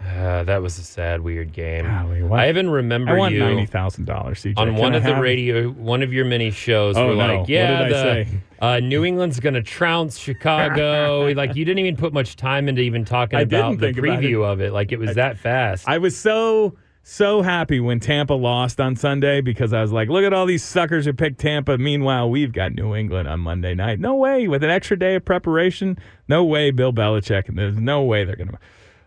Uh, 0.00 0.42
that 0.44 0.60
was 0.60 0.78
a 0.78 0.82
sad, 0.82 1.22
weird 1.22 1.52
game. 1.52 1.86
Golly. 1.86 2.22
I 2.22 2.48
even 2.50 2.68
remember 2.68 3.12
I 3.12 3.18
want 3.18 3.34
you 3.34 3.40
ninety 3.40 3.66
thousand 3.66 4.04
dollars. 4.04 4.42
CJ 4.42 4.58
on 4.58 4.68
Can 4.68 4.76
one 4.76 4.94
I 4.94 4.98
of 4.98 5.04
the 5.04 5.16
radio, 5.16 5.70
one 5.70 6.02
of 6.02 6.12
your 6.12 6.26
many 6.26 6.50
shows. 6.50 6.96
Oh, 6.96 7.08
were 7.08 7.14
no. 7.14 7.40
like, 7.40 7.48
yeah, 7.48 7.88
the. 7.88 8.26
Uh, 8.60 8.80
New 8.80 9.04
England's 9.04 9.40
going 9.40 9.54
to 9.54 9.62
trounce 9.62 10.18
Chicago. 10.18 11.32
like 11.36 11.54
you 11.54 11.64
didn't 11.64 11.80
even 11.80 11.96
put 11.96 12.12
much 12.12 12.36
time 12.36 12.68
into 12.68 12.82
even 12.82 13.04
talking 13.04 13.38
I 13.38 13.42
about 13.42 13.78
the 13.78 13.86
think 13.86 13.98
about 13.98 14.20
preview 14.20 14.44
of 14.44 14.60
it. 14.60 14.72
Like 14.72 14.92
it 14.92 14.98
was 14.98 15.14
that 15.16 15.38
fast. 15.38 15.88
I 15.88 15.98
was 15.98 16.16
so 16.16 16.76
so 17.06 17.42
happy 17.42 17.80
when 17.80 18.00
Tampa 18.00 18.32
lost 18.32 18.80
on 18.80 18.96
Sunday 18.96 19.42
because 19.42 19.74
I 19.74 19.82
was 19.82 19.92
like, 19.92 20.08
look 20.08 20.24
at 20.24 20.32
all 20.32 20.46
these 20.46 20.64
suckers 20.64 21.04
who 21.04 21.12
picked 21.12 21.38
Tampa. 21.38 21.76
Meanwhile, 21.76 22.30
we've 22.30 22.52
got 22.52 22.72
New 22.72 22.94
England 22.94 23.28
on 23.28 23.40
Monday 23.40 23.74
night. 23.74 24.00
No 24.00 24.14
way 24.14 24.48
with 24.48 24.64
an 24.64 24.70
extra 24.70 24.98
day 24.98 25.14
of 25.14 25.24
preparation. 25.24 25.98
No 26.28 26.44
way, 26.44 26.70
Bill 26.70 26.94
Belichick. 26.94 27.46
And 27.48 27.58
there's 27.58 27.76
no 27.76 28.02
way 28.02 28.24
they're 28.24 28.36
gonna. 28.36 28.58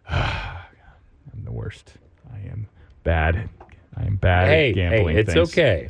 I'm 0.10 1.44
the 1.44 1.52
worst. 1.52 1.96
I 2.32 2.38
am 2.48 2.68
bad. 3.04 3.50
I 3.96 4.06
am 4.06 4.18
bad 4.18 4.48
hey, 4.48 4.70
at 4.70 4.76
gambling. 4.76 5.16
hey, 5.16 5.22
it's 5.22 5.34
things. 5.34 5.50
okay. 5.50 5.90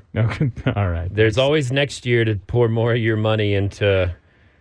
All 0.77 0.89
right. 0.89 1.13
There's 1.13 1.37
always 1.37 1.73
next 1.73 2.05
year 2.05 2.23
to 2.23 2.35
pour 2.35 2.69
more 2.69 2.93
of 2.93 2.99
your 2.99 3.17
money 3.17 3.53
into 3.53 4.15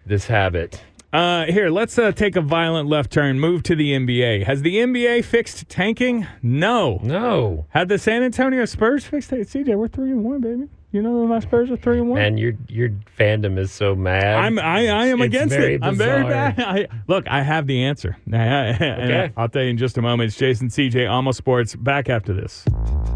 this 0.05 0.27
habit. 0.27 0.83
Uh, 1.13 1.47
here, 1.47 1.71
let's 1.71 1.99
uh, 1.99 2.13
take 2.13 2.37
a 2.37 2.41
violent 2.41 2.89
left 2.89 3.11
turn. 3.13 3.39
Move 3.41 3.63
to 3.65 3.75
the 3.77 3.93
NBA. 3.93 4.45
Has 4.45 4.63
the 4.63 4.77
NBA 4.77 5.25
fixed 5.25 5.69
tanking? 5.69 6.27
No. 6.43 7.01
No, 7.03 7.67
Had 7.71 7.89
the 7.89 7.99
San 7.99 8.23
Antonio 8.23 8.65
Spurs 8.65 9.05
fixed 9.05 9.33
it? 9.33 9.49
CJ, 9.49 9.77
we're 9.77 9.89
three 9.89 10.11
and 10.11 10.25
one, 10.25 10.41
baby. 10.41 10.69
You 10.93 11.03
know 11.03 11.27
my 11.27 11.41
Spurs 11.41 11.71
are 11.71 11.77
three 11.77 11.99
and 11.99 12.09
one. 12.09 12.19
man, 12.21 12.39
your 12.39 12.53
your 12.69 12.89
fandom 13.19 13.59
is 13.59 13.71
so 13.71 13.95
mad. 13.95 14.37
I'm 14.37 14.59
I, 14.59 14.87
I 14.87 15.07
am 15.07 15.21
It's 15.21 15.27
against 15.27 15.55
very 15.55 15.75
it. 15.75 15.85
I'm 15.85 15.97
very 15.97 16.23
bad. 16.23 16.59
I, 16.59 16.87
look, 17.07 17.29
I 17.29 17.43
have 17.43 17.67
the 17.67 17.83
answer. 17.85 18.17
okay. 18.29 19.31
I'll 19.37 19.49
tell 19.49 19.63
you 19.63 19.71
in 19.71 19.77
just 19.77 19.99
a 19.99 20.03
moment. 20.03 20.29
It's 20.29 20.39
Jason 20.39 20.69
CJ 20.69 21.11
Almost 21.11 21.37
Sports. 21.39 21.75
Back 21.77 22.09
after 22.09 22.33
this. 22.33 22.65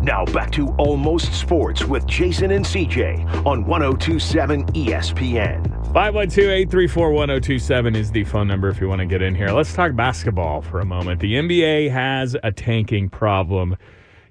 Now 0.03 0.27
back 0.27 0.51
to 0.53 0.69
Almost 0.73 1.33
Sports 1.33 1.85
with 1.85 2.07
Jason 2.07 2.51
and 2.51 2.65
CJ 2.67 3.47
on 3.47 3.65
1027 3.65 4.67
ESPN. 4.67 5.70
512-834-1027 5.91 7.97
is 7.97 8.13
the 8.13 8.23
phone 8.23 8.47
number 8.47 8.69
if 8.69 8.81
you 8.81 8.89
want 8.89 9.01
to 9.01 9.07
get 9.07 9.23
in 9.23 9.35
here. 9.35 9.51
Let's 9.51 9.75
talk 9.75 9.97
basketball 9.97 10.63
for 10.63 10.79
a 10.79 10.85
moment. 10.85 11.19
The 11.19 11.35
NBA 11.35 11.91
has 11.91 12.37
a 12.45 12.53
tanking 12.53 13.09
problem. 13.09 13.77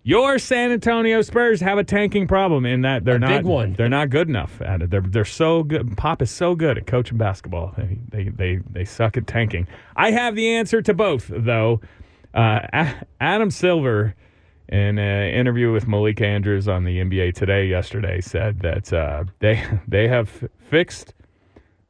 Your 0.03 0.39
San 0.39 0.71
Antonio 0.71 1.21
Spurs 1.21 1.59
have 1.59 1.77
a 1.77 1.83
tanking 1.83 2.27
problem 2.27 2.65
in 2.65 2.83
that 2.83 3.03
they're 3.03 3.17
A 3.17 3.19
not 3.19 3.27
big 3.27 3.43
one. 3.45 3.73
They're 3.73 3.89
not 3.89 4.09
good 4.09 4.29
enough 4.29 4.61
at 4.61 4.83
it. 4.83 4.89
They're 4.89 5.01
they're 5.01 5.25
so 5.25 5.63
good. 5.63 5.97
Pop 5.97 6.21
is 6.21 6.31
so 6.31 6.55
good 6.55 6.77
at 6.77 6.87
coaching 6.87 7.17
basketball. 7.17 7.73
They 7.75 7.97
they 8.07 8.29
they, 8.29 8.61
they 8.69 8.85
suck 8.85 9.17
at 9.17 9.27
tanking. 9.27 9.67
I 9.97 10.11
have 10.11 10.37
the 10.37 10.55
answer 10.55 10.81
to 10.81 10.93
both 10.93 11.25
though. 11.27 11.81
Uh, 12.33 12.93
Adam 13.19 13.51
Silver, 13.51 14.15
in 14.69 14.97
an 14.97 15.33
interview 15.33 15.73
with 15.73 15.89
Malika 15.89 16.25
Andrews 16.25 16.69
on 16.69 16.85
the 16.85 16.99
NBA 16.99 17.33
Today 17.33 17.67
yesterday, 17.67 18.21
said 18.21 18.61
that 18.61 18.93
uh, 18.93 19.25
they 19.39 19.61
they 19.89 20.07
have 20.07 20.47
fixed 20.69 21.13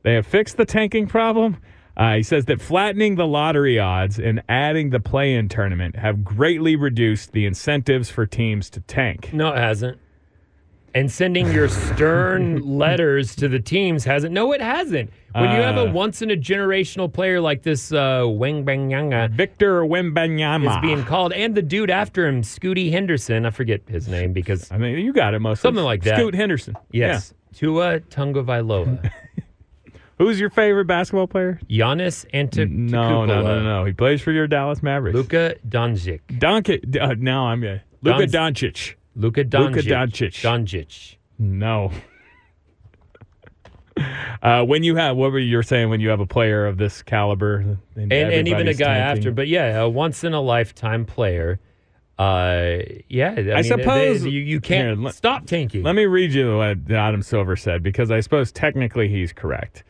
they 0.04 0.14
have 0.14 0.26
fixed 0.28 0.58
the 0.58 0.66
tanking 0.66 1.08
problem. 1.08 1.58
Uh, 1.97 2.16
he 2.16 2.24
says 2.24 2.45
that 2.45 2.62
flattening 2.62 3.16
the 3.16 3.28
lottery 3.28 3.78
odds 3.78 4.18
and 4.20 4.41
adding 4.47 4.89
the 4.91 5.00
play-in 5.02 5.50
tournament 5.50 5.97
have 5.97 6.24
greatly 6.24 6.76
reduced 6.78 7.34
the 7.34 7.45
incentives 7.45 8.10
for 8.10 8.26
teams 8.26 8.70
to 8.70 8.80
tank. 8.82 9.32
no, 9.34 9.50
it 9.50 9.58
hasn't. 9.58 9.97
And 10.95 11.12
sending 11.12 11.52
your 11.52 11.68
stern 11.70 12.62
letters 12.80 13.36
to 13.36 13.47
the 13.47 13.60
teams 13.60 14.06
hasn't. 14.06 14.34
No, 14.34 14.54
it 14.54 14.62
hasn't. 14.62 15.12
When 15.34 15.52
you 15.52 15.62
have 15.62 15.78
a 15.78 15.82
Uh, 15.82 15.91
once 15.91 16.24
in 16.24 16.32
a 16.32 16.36
generational 16.36 17.12
player 17.14 17.39
like 17.39 17.62
this, 17.62 17.91
uh, 17.91 18.24
Wang 18.28 18.66
Banyanga 18.66 19.30
Victor 19.30 19.82
Wembanyama. 19.84 20.72
is 20.72 20.82
being 20.82 21.04
called, 21.04 21.32
and 21.34 21.54
the 21.54 21.62
dude 21.62 21.91
after 21.91 22.26
him, 22.28 22.41
Scooty 22.41 22.89
Henderson. 22.91 23.45
I 23.45 23.52
forget 23.52 23.82
his 23.88 24.08
name 24.08 24.34
because 24.34 24.72
I 24.72 24.78
mean, 24.80 24.97
you 24.97 25.14
got 25.14 25.36
it 25.36 25.39
most. 25.39 25.62
Something 25.62 25.84
like 25.84 26.02
that. 26.06 26.16
Scoot 26.18 26.34
Henderson. 26.34 26.76
yes, 26.91 27.36
Tua 27.54 28.00
Tungavailoa, 28.00 29.04
Yeah. 29.04 29.10
Who's 30.20 30.38
your 30.39 30.49
favorite 30.49 30.86
basketball 30.86 31.28
player? 31.28 31.59
Giannis 31.70 32.26
Antetokounmpo, 32.34 32.89
No, 32.89 33.26
no, 33.26 33.41
no, 33.41 33.63
no. 33.63 33.86
He 33.86 33.93
plays 33.93 34.22
for 34.22 34.32
your 34.34 34.47
Dallas 34.47 34.84
Mavericks. 34.84 35.15
Luka 35.15 35.55
Doncic, 35.67 36.20
Doncic. 36.28 37.01
Uh, 37.01 37.15
now 37.17 37.47
I'm 37.47 37.63
uh, 37.63 37.78
Luka 38.01 38.28
Don- 38.28 38.53
Doncic. 38.53 38.95
Luka 39.15 39.45
Doncic, 39.45 39.76
Luka 39.76 39.82
Doncic. 39.84 40.41
Doncic. 40.41 41.15
No. 41.39 41.91
Uh, 44.41 44.63
when 44.63 44.82
you 44.82 44.95
have 44.95 45.17
what 45.17 45.30
were 45.30 45.39
you 45.39 45.61
saying 45.61 45.89
when 45.89 45.99
you 45.99 46.07
have 46.07 46.22
a 46.22 46.26
player 46.26 46.65
of 46.65 46.78
this 46.78 47.01
caliber 47.01 47.78
and, 47.95 48.13
and 48.13 48.47
even 48.47 48.70
a 48.70 48.74
guy 48.74 48.86
tanking? 48.86 49.17
after. 49.17 49.32
But 49.32 49.49
yeah, 49.49 49.78
a 49.82 49.89
once 49.89 50.24
in 50.24 50.34
a 50.34 50.39
lifetime 50.39 51.03
player. 51.03 51.59
Uh, 52.17 52.78
yeah, 53.09 53.32
I, 53.32 53.41
mean, 53.41 53.63
suppose- 53.65 54.24
they- 54.24 54.30
you, 54.30 54.39
you 54.39 54.61
can't 54.61 54.88
Here, 54.97 55.05
let- 55.05 55.15
stop 55.15 55.47
tanking. 55.47 55.84
Let 55.84 55.95
me 55.95 56.05
read 56.05 56.32
you 56.32 56.55
what 56.57 56.89
Adam 56.89 57.22
Silver 57.22 57.57
said 57.57 57.84
because 57.84 58.09
I 58.09 58.22
suppose 58.22 58.53
technically 58.53 59.09
he's 59.09 59.34
correct. 59.34 59.84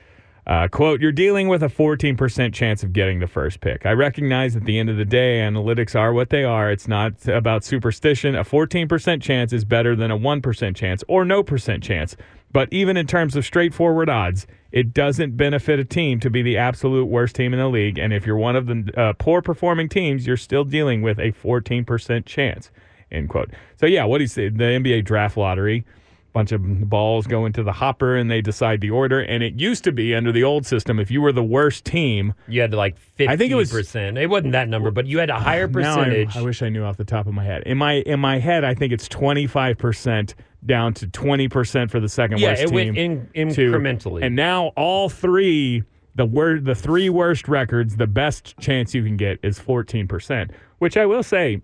Uh, 0.50 0.68
quote, 0.68 1.00
you're 1.00 1.12
dealing 1.12 1.48
with 1.48 1.62
a 1.62 1.68
14% 1.68 2.52
chance 2.56 2.82
of 2.82 2.92
getting 2.92 3.20
the 3.20 3.28
first 3.28 3.62
pick. 3.62 3.86
I 3.86 3.92
recognize 3.92 4.56
at 4.56 4.66
the 4.66 4.80
end 4.80 4.90
of 4.90 4.98
the 4.98 5.06
day, 5.06 5.42
analytics 5.42 5.94
are 5.94 6.12
what 6.12 6.32
they 6.32 6.44
are. 6.44 6.72
It's 6.72 6.88
not 6.88 7.28
about 7.28 7.64
superstition. 7.64 8.34
A 8.34 8.44
14% 8.44 9.22
chance 9.22 9.54
is 9.54 9.64
better 9.64 9.96
than 9.96 10.10
a 10.10 10.18
1% 10.18 10.76
chance 10.76 11.04
or 11.08 11.24
no 11.24 11.44
percent 11.44 11.84
chance. 11.84 12.16
But 12.52 12.68
even 12.72 12.98
in 12.98 13.06
terms 13.06 13.36
of 13.36 13.46
straightforward 13.46 14.10
odds, 14.10 14.48
it 14.72 14.92
doesn't 14.92 15.38
benefit 15.38 15.78
a 15.78 15.86
team 15.86 16.20
to 16.22 16.32
be 16.32 16.42
the 16.42 16.58
absolute 16.58 17.06
worst 17.06 17.36
team 17.36 17.54
in 17.54 17.60
the 17.60 17.70
league. 17.70 18.00
And 18.00 18.12
if 18.12 18.26
you're 18.26 18.36
one 18.36 18.56
of 18.56 18.66
the 18.66 18.92
uh, 18.98 19.14
poor 19.20 19.44
performing 19.44 19.88
teams, 19.88 20.26
you're 20.26 20.36
still 20.36 20.64
dealing 20.64 21.04
with 21.04 21.20
a 21.20 21.32
14% 21.32 22.26
chance. 22.26 22.72
End 23.12 23.30
quote. 23.30 23.52
So 23.80 23.86
yeah, 23.86 24.06
what 24.06 24.20
he 24.20 24.26
said, 24.26 24.58
the 24.58 24.64
NBA 24.64 25.06
draft 25.06 25.38
lottery, 25.38 25.86
bunch 26.34 26.52
of 26.52 26.88
balls 26.90 27.26
go 27.28 27.46
into 27.46 27.64
the 27.64 27.72
hopper 27.72 28.16
and 28.16 28.30
they 28.30 28.42
decide 28.42 28.82
the 28.82 28.90
order. 28.92 29.20
And 29.20 29.42
it 29.44 29.60
used 29.60 29.84
to 29.86 29.92
be 29.92 30.14
under 30.14 30.32
the 30.32 30.44
old 30.44 30.66
system, 30.66 31.00
if 31.00 31.10
you 31.10 31.22
were 31.22 31.32
the 31.32 31.44
worst 31.44 31.86
team, 31.86 32.34
You 32.48 32.62
had 32.62 32.74
like 32.74 32.98
50%. 33.18 33.28
I 33.30 33.36
think 33.38 33.52
it 33.52 33.56
was- 33.56 33.72
percent. 33.72 34.18
It 34.18 34.28
wasn't 34.30 34.52
that 34.54 34.68
number, 34.70 34.92
but 34.92 35.06
you 35.08 35.20
had 35.20 35.30
a 35.30 35.34
ah, 35.36 35.40
higher 35.40 35.68
Now 35.68 35.94
I- 35.94 35.96
percentage. 35.96 36.38
I, 36.38 36.42
wish 36.42 36.62
I 36.62 36.70
knew 36.70 36.84
off 36.84 36.98
the 36.98 37.04
top 37.06 37.28
of 37.28 37.34
my 37.34 37.44
head. 37.44 37.64
In 37.66 37.78
my 37.78 37.94
in 37.94 38.20
my 38.20 38.38
head, 38.40 38.64
I 38.64 38.74
think 38.74 38.94
it's 38.94 39.08
twenty 39.08 39.48
five 39.48 39.78
percent 39.78 40.36
down 40.66 40.94
to 40.96 41.08
twenty 41.08 41.48
percent 41.48 41.90
for 41.90 42.00
the 42.00 42.10
second 42.10 42.40
Yeah, 42.40 42.50
worst 42.50 42.62
it 42.62 42.66
team. 42.68 42.76
went 42.76 42.98
in- 43.34 43.54
to- 43.54 43.72
incrementally. 43.72 44.24
and 44.24 44.36
now 44.36 44.68
all 44.76 45.10
three, 45.10 45.84
the 46.16 46.26
wor- 46.26 46.60
the 46.60 46.76
three 46.76 47.10
worst 47.10 47.48
records, 47.48 47.96
the 47.96 48.08
best 48.08 48.58
chance 48.60 48.94
you 48.94 49.04
can 49.04 49.18
get 49.18 49.40
is 49.42 49.58
fourteen 49.60 50.08
percent. 50.08 50.52
Which 50.80 50.96
I 50.98 51.06
will 51.06 51.24
say, 51.24 51.62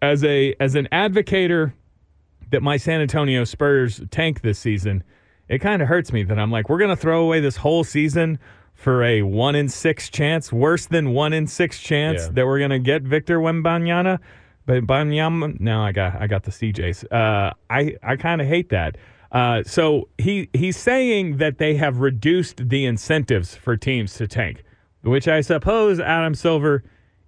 as 0.00 0.24
a 0.24 0.54
as 0.60 0.74
an 0.76 0.88
advocator 0.92 1.72
that 2.52 2.62
my 2.62 2.76
San 2.76 3.00
Antonio 3.00 3.44
Spurs 3.44 4.00
tank 4.10 4.42
this 4.42 4.58
season, 4.58 5.02
it 5.48 5.58
kind 5.58 5.82
of 5.82 5.88
hurts 5.88 6.12
me 6.12 6.22
that 6.22 6.38
I'm 6.38 6.50
like, 6.50 6.68
we're 6.68 6.78
going 6.78 6.90
to 6.90 6.96
throw 6.96 7.22
away 7.22 7.40
this 7.40 7.56
whole 7.56 7.82
season 7.84 8.38
for 8.74 9.02
a 9.02 9.22
one 9.22 9.54
in 9.54 9.68
six 9.68 10.08
chance, 10.08 10.52
worse 10.52 10.86
than 10.86 11.10
one 11.12 11.32
in 11.32 11.46
six 11.46 11.80
chance 11.80 12.22
Yeah. 12.22 12.28
that 12.34 12.46
we're 12.46 12.58
going 12.58 12.70
to 12.70 12.78
get 12.78 13.02
Victor 13.02 13.38
Wembanyama. 13.40 14.18
But 14.64 14.86
Banyama, 14.86 15.58
no, 15.60 15.82
I 15.82 15.90
got 15.90 16.14
I 16.22 16.28
got 16.28 16.44
the 16.44 16.52
CJs. 16.52 17.12
Uh, 17.12 17.52
I 17.68 17.96
I 18.02 18.14
kind 18.16 18.40
of 18.40 18.46
hate 18.46 18.68
that. 18.68 18.96
Uh, 19.32 19.62
so 19.64 20.08
he 20.18 20.48
he's 20.52 20.76
saying 20.76 21.38
that 21.38 21.58
they 21.58 21.74
have 21.74 21.98
reduced 21.98 22.68
the 22.68 22.84
incentives 22.86 23.56
for 23.56 23.76
teams 23.76 24.14
to 24.14 24.28
tank, 24.28 24.62
which 25.02 25.26
I 25.26 25.40
suppose 25.40 25.98
Adam 25.98 26.34
Silver 26.36 26.84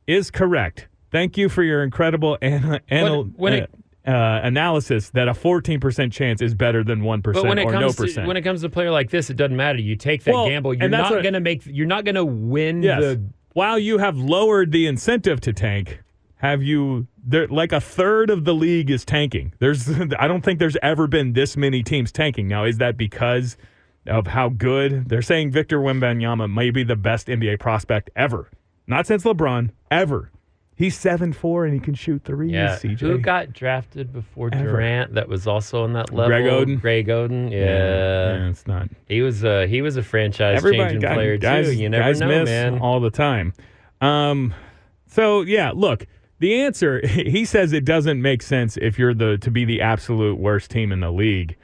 is 0.06 0.30
correct. 0.30 0.86
Thank 1.10 1.36
you 1.36 1.48
for 1.48 1.62
your 1.64 1.82
incredible 1.82 2.38
an, 2.40 2.78
anal, 2.90 3.24
when 3.36 3.52
it- 3.54 3.70
uh, 4.06 4.40
analysis 4.42 5.10
that 5.10 5.28
a 5.28 5.32
14% 5.32 6.12
chance 6.12 6.42
is 6.42 6.54
better 6.54 6.84
than 6.84 7.00
1% 7.00 7.32
but 7.32 7.44
when 7.44 7.58
it 7.58 7.64
or 7.64 7.72
no 7.72 7.80
comes 7.80 7.96
to 7.96 8.02
percent. 8.02 8.26
when 8.26 8.36
it 8.36 8.42
comes 8.42 8.60
to 8.60 8.66
a 8.66 8.70
player 8.70 8.90
like 8.90 9.10
this, 9.10 9.30
it 9.30 9.36
doesn't 9.36 9.56
matter. 9.56 9.78
You 9.78 9.96
take 9.96 10.24
that 10.24 10.34
Well, 10.34 10.46
gamble. 10.46 10.74
You're 10.74 10.88
not 10.88 11.10
going 11.10 11.32
to 11.34 11.40
make. 11.40 11.62
You're 11.64 11.86
not 11.86 12.04
going 12.04 12.16
to 12.16 12.24
win 12.24 12.82
yes. 12.82 13.00
the. 13.00 13.24
While 13.54 13.78
you 13.78 13.98
have 13.98 14.18
lowered 14.18 14.72
the 14.72 14.86
incentive 14.86 15.40
to 15.42 15.52
tank, 15.52 16.02
have 16.36 16.62
you 16.62 17.06
there 17.24 17.46
like 17.48 17.72
a 17.72 17.80
third 17.80 18.28
of 18.28 18.44
the 18.44 18.54
league 18.54 18.90
is 18.90 19.04
tanking. 19.04 19.54
There's 19.58 19.88
I 20.18 20.28
don't 20.28 20.42
think 20.42 20.58
there's 20.58 20.76
ever 20.82 21.06
been 21.06 21.32
this 21.32 21.56
many 21.56 21.82
teams 21.82 22.12
tanking. 22.12 22.48
Now, 22.48 22.64
is 22.64 22.78
that 22.78 22.96
because 22.96 23.56
of 24.06 24.26
how 24.26 24.50
good? 24.50 25.08
They're 25.08 25.22
saying 25.22 25.50
Victor 25.50 25.78
Wembanyama 25.78 26.52
may 26.52 26.70
be 26.70 26.84
the 26.84 26.96
best 26.96 27.28
NBA 27.28 27.60
prospect 27.60 28.10
ever. 28.14 28.50
Not 28.86 29.06
since 29.06 29.24
LeBron, 29.24 29.70
ever. 29.90 30.30
He's 30.76 30.96
seven 30.98 31.32
four 31.32 31.64
and 31.64 31.72
he 31.72 31.78
can 31.78 31.94
shoot 31.94 32.24
threes, 32.24 32.50
Yeah, 32.50 32.76
CJ. 32.76 32.98
who 32.98 33.18
got 33.18 33.52
drafted 33.52 34.12
before 34.12 34.50
Ever. 34.52 34.70
Durant? 34.70 35.14
That 35.14 35.28
was 35.28 35.46
also 35.46 35.84
on 35.84 35.92
that 35.92 36.12
level. 36.12 36.26
Greg 36.28 36.44
Oden? 36.46 36.80
Greg 36.80 37.06
Oden. 37.06 37.50
Yeah, 37.52 37.58
yeah, 37.58 38.48
it's 38.48 38.66
not. 38.66 38.88
he 39.08 39.22
was. 39.22 39.44
a 39.44 39.66
he 39.68 39.82
was 39.82 39.96
a 39.96 40.02
franchise 40.02 40.56
Everybody, 40.58 40.82
changing 40.94 41.00
guy- 41.00 41.14
player 41.14 41.36
guys, 41.36 41.66
too. 41.66 41.74
You 41.74 41.88
never 41.88 42.02
guys 42.04 42.20
know, 42.20 42.28
miss 42.28 42.48
man. 42.48 42.78
all 42.80 42.98
the 42.98 43.10
time. 43.10 43.52
Um, 44.00 44.52
so 45.06 45.42
yeah, 45.42 45.70
look, 45.72 46.06
the 46.40 46.62
answer 46.62 47.06
he 47.06 47.44
says 47.44 47.72
it 47.72 47.84
doesn't 47.84 48.20
make 48.20 48.42
sense 48.42 48.76
if 48.76 48.98
you're 48.98 49.14
the 49.14 49.38
to 49.38 49.50
be 49.52 49.64
the 49.64 49.80
absolute 49.80 50.38
worst 50.38 50.70
team 50.72 50.90
in 50.90 50.98
the 51.00 51.12
league 51.12 51.56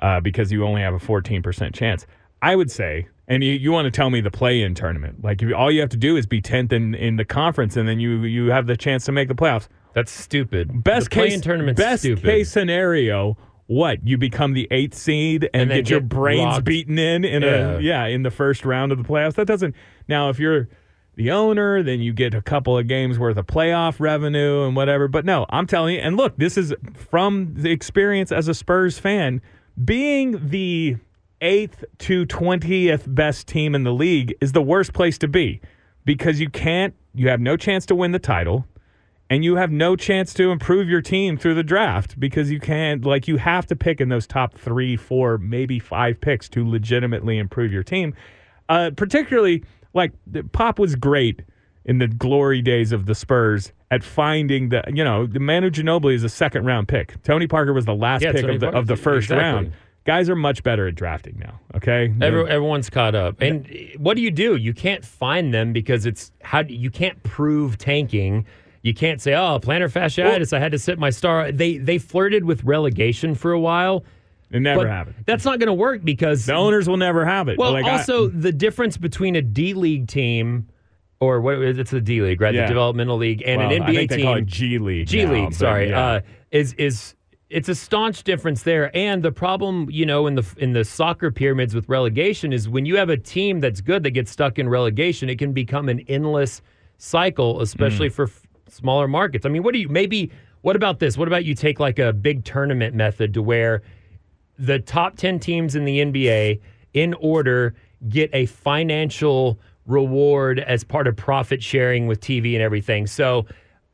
uh, 0.00 0.18
because 0.20 0.50
you 0.50 0.64
only 0.64 0.82
have 0.82 0.92
a 0.94 0.98
14% 0.98 1.72
chance. 1.72 2.04
I 2.42 2.56
would 2.56 2.70
say, 2.70 3.06
and 3.28 3.42
you, 3.42 3.52
you 3.52 3.72
want 3.72 3.86
to 3.86 3.90
tell 3.90 4.10
me 4.10 4.20
the 4.20 4.30
play-in 4.30 4.74
tournament, 4.74 5.22
like 5.24 5.42
if, 5.42 5.52
all 5.54 5.70
you 5.70 5.80
have 5.80 5.90
to 5.90 5.96
do 5.96 6.16
is 6.16 6.26
be 6.26 6.40
10th 6.40 6.72
in, 6.72 6.94
in 6.94 7.16
the 7.16 7.24
conference, 7.24 7.76
and 7.76 7.88
then 7.88 7.98
you 8.00 8.22
you 8.24 8.50
have 8.50 8.66
the 8.66 8.76
chance 8.76 9.04
to 9.06 9.12
make 9.12 9.28
the 9.28 9.34
playoffs. 9.34 9.68
That's 9.94 10.12
stupid. 10.12 10.84
Best 10.84 11.10
case 11.10 11.40
tournament's 11.40 11.80
best 11.80 12.02
stupid. 12.02 12.24
case 12.24 12.50
scenario. 12.50 13.36
What 13.68 14.06
you 14.06 14.16
become 14.16 14.52
the 14.52 14.68
eighth 14.70 14.94
seed 14.94 15.50
and, 15.52 15.62
And 15.62 15.70
get 15.84 15.90
your 15.90 15.98
get 16.00 16.08
brains 16.08 16.44
rocked. 16.44 16.64
beaten 16.66 16.98
in 17.00 17.24
in 17.24 17.42
Yeah. 17.42 17.48
a 17.48 17.80
yeah 17.80 18.06
in 18.06 18.22
the 18.22 18.30
first 18.30 18.64
round 18.64 18.92
of 18.92 18.98
the 18.98 19.04
playoffs. 19.04 19.34
That 19.34 19.46
doesn't 19.48 19.74
now 20.06 20.28
if 20.28 20.38
you're 20.38 20.68
the 21.16 21.30
owner, 21.32 21.82
then 21.82 21.98
you 22.00 22.12
get 22.12 22.32
a 22.34 22.42
couple 22.42 22.78
of 22.78 22.86
games 22.86 23.18
worth 23.18 23.38
of 23.38 23.46
playoff 23.46 23.98
revenue 23.98 24.64
and 24.66 24.76
whatever. 24.76 25.08
But 25.08 25.24
no, 25.24 25.46
I'm 25.48 25.66
telling 25.66 25.94
you, 25.96 26.00
and 26.00 26.16
look, 26.16 26.36
this 26.36 26.56
is 26.58 26.74
from 26.94 27.54
the 27.54 27.70
experience 27.72 28.30
as 28.30 28.46
a 28.48 28.54
Spurs 28.54 28.98
fan, 29.00 29.40
being 29.82 30.48
the 30.50 30.98
eighth 31.40 31.84
to 31.98 32.24
twentieth 32.26 33.04
best 33.06 33.46
team 33.46 33.74
in 33.74 33.84
the 33.84 33.92
league 33.92 34.34
is 34.40 34.52
the 34.52 34.62
worst 34.62 34.92
place 34.92 35.18
to 35.18 35.28
be 35.28 35.60
because 36.04 36.40
you 36.40 36.48
can't, 36.48 36.94
you 37.14 37.28
have 37.28 37.40
no 37.40 37.56
chance 37.56 37.84
to 37.86 37.94
win 37.94 38.12
the 38.12 38.18
title 38.18 38.66
and 39.28 39.44
you 39.44 39.56
have 39.56 39.70
no 39.70 39.96
chance 39.96 40.32
to 40.34 40.50
improve 40.50 40.88
your 40.88 41.02
team 41.02 41.36
through 41.36 41.54
the 41.54 41.62
draft 41.62 42.18
because 42.18 42.50
you 42.50 42.60
can't 42.60 43.04
like 43.04 43.26
you 43.26 43.36
have 43.36 43.66
to 43.66 43.76
pick 43.76 44.00
in 44.00 44.08
those 44.08 44.26
top 44.26 44.56
three 44.56 44.96
four 44.96 45.38
maybe 45.38 45.78
five 45.78 46.20
picks 46.20 46.48
to 46.48 46.68
legitimately 46.68 47.38
improve 47.38 47.72
your 47.72 47.82
team. 47.82 48.14
Uh, 48.68 48.90
particularly 48.96 49.64
like 49.94 50.12
pop 50.52 50.78
was 50.78 50.94
great 50.94 51.42
in 51.84 51.98
the 51.98 52.08
glory 52.08 52.62
days 52.62 52.92
of 52.92 53.06
the 53.06 53.14
spurs 53.14 53.72
at 53.90 54.02
finding 54.02 54.68
the 54.68 54.82
you 54.92 55.04
know 55.04 55.26
the 55.26 55.40
manu 55.40 55.70
ginobili 55.70 56.14
is 56.14 56.24
a 56.24 56.28
second 56.28 56.64
round 56.64 56.88
pick. 56.88 57.20
Tony 57.22 57.46
parker 57.46 57.72
was 57.72 57.84
the 57.84 57.94
last 57.94 58.22
Yeah, 58.22 58.32
pick 58.32 58.42
Tony 58.42 58.54
of 58.54 58.60
the, 58.60 58.68
of 58.68 58.86
the 58.86 58.96
first 58.96 59.26
exactly. 59.26 59.42
round 59.42 59.72
guys 60.06 60.30
are 60.30 60.36
much 60.36 60.62
better 60.62 60.86
at 60.88 60.94
drafting 60.94 61.36
now 61.38 61.58
okay 61.74 62.14
Every, 62.20 62.48
everyone's 62.48 62.88
caught 62.88 63.14
up. 63.14 63.40
And 63.40 63.68
what 63.98 64.16
do 64.16 64.22
you 64.22 64.30
do? 64.30 64.56
You 64.56 64.72
can't 64.72 65.04
find 65.04 65.52
them 65.52 65.72
because 65.72 66.06
it's 66.06 66.32
how 66.42 66.60
you 66.60 66.90
can't 66.90 67.22
prove 67.22 67.76
tanking. 67.76 68.46
You 68.82 68.94
can't 68.94 69.20
say, 69.20 69.34
"Oh, 69.34 69.58
plantar 69.60 69.90
fasciitis. 69.90 70.52
I 70.52 70.60
had 70.60 70.70
to 70.72 70.78
sit 70.78 70.96
my 70.98 71.10
star." 71.10 71.50
They 71.50 71.78
they 71.78 71.98
flirted 71.98 72.44
with 72.44 72.62
relegation 72.62 73.34
for 73.34 73.50
a 73.52 73.58
while. 73.58 74.04
it 74.52 74.60
never 74.60 74.82
but 74.82 74.88
happened 74.88 75.16
That's 75.26 75.44
not 75.44 75.58
going 75.58 75.66
to 75.66 75.74
work 75.74 76.04
because 76.04 76.46
the 76.46 76.54
owners 76.54 76.88
will 76.88 76.96
never 76.96 77.24
have 77.26 77.48
it 77.48 77.58
well, 77.58 77.72
Like, 77.72 77.84
I- 77.84 77.98
also 77.98 78.28
the 78.28 78.52
difference 78.52 78.96
between 78.96 79.34
a 79.34 79.42
D 79.42 79.74
League 79.74 80.06
team 80.06 80.68
or 81.18 81.40
what 81.40 81.58
it's 81.58 81.90
the 81.90 82.00
D 82.00 82.22
league, 82.22 82.40
right? 82.40 82.54
Yeah. 82.54 82.62
The 82.62 82.68
developmental 82.68 83.16
league 83.16 83.42
and 83.44 83.60
well, 83.60 83.72
an 83.72 83.82
I 83.82 83.86
NBA 84.06 84.08
team. 84.16 84.46
G 84.46 84.78
League. 84.78 85.08
G 85.08 85.24
now, 85.24 85.32
League, 85.32 85.52
sorry, 85.52 85.88
yeah. 85.90 86.06
uh, 86.06 86.20
is 86.52 86.74
is 86.74 87.15
it's 87.48 87.68
a 87.68 87.74
staunch 87.74 88.24
difference 88.24 88.62
there. 88.64 88.94
And 88.96 89.22
the 89.22 89.30
problem, 89.32 89.88
you 89.90 90.04
know, 90.04 90.26
in 90.26 90.34
the 90.34 90.44
in 90.56 90.72
the 90.72 90.84
soccer 90.84 91.30
pyramids 91.30 91.74
with 91.74 91.88
relegation 91.88 92.52
is 92.52 92.68
when 92.68 92.86
you 92.86 92.96
have 92.96 93.08
a 93.08 93.16
team 93.16 93.60
that's 93.60 93.80
good 93.80 94.02
that 94.02 94.10
gets 94.10 94.30
stuck 94.30 94.58
in 94.58 94.68
relegation, 94.68 95.28
it 95.28 95.38
can 95.38 95.52
become 95.52 95.88
an 95.88 96.00
endless 96.08 96.60
cycle, 96.98 97.60
especially 97.60 98.08
Mm. 98.08 98.12
for 98.12 98.24
f- 98.24 98.46
smaller 98.68 99.06
markets. 99.06 99.46
I 99.46 99.48
mean, 99.48 99.62
what 99.62 99.74
do 99.74 99.80
you 99.80 99.88
maybe? 99.88 100.30
What 100.62 100.74
about 100.74 100.98
this? 100.98 101.16
What 101.16 101.28
about 101.28 101.44
you 101.44 101.54
take 101.54 101.78
like 101.78 101.98
a 102.00 102.12
big 102.12 102.44
tournament 102.44 102.94
method 102.96 103.32
to 103.34 103.42
where 103.42 103.82
the 104.58 104.80
top 104.80 105.16
10 105.16 105.38
teams 105.38 105.76
in 105.76 105.84
the 105.84 106.00
NBA 106.00 106.60
in 106.94 107.14
order 107.14 107.74
get 108.08 108.30
a 108.32 108.46
financial 108.46 109.60
reward 109.86 110.58
as 110.58 110.82
part 110.82 111.06
of 111.06 111.14
profit 111.14 111.62
sharing 111.62 112.08
with 112.08 112.20
TV 112.20 112.54
and 112.54 112.62
everything. 112.62 113.06
So 113.06 113.46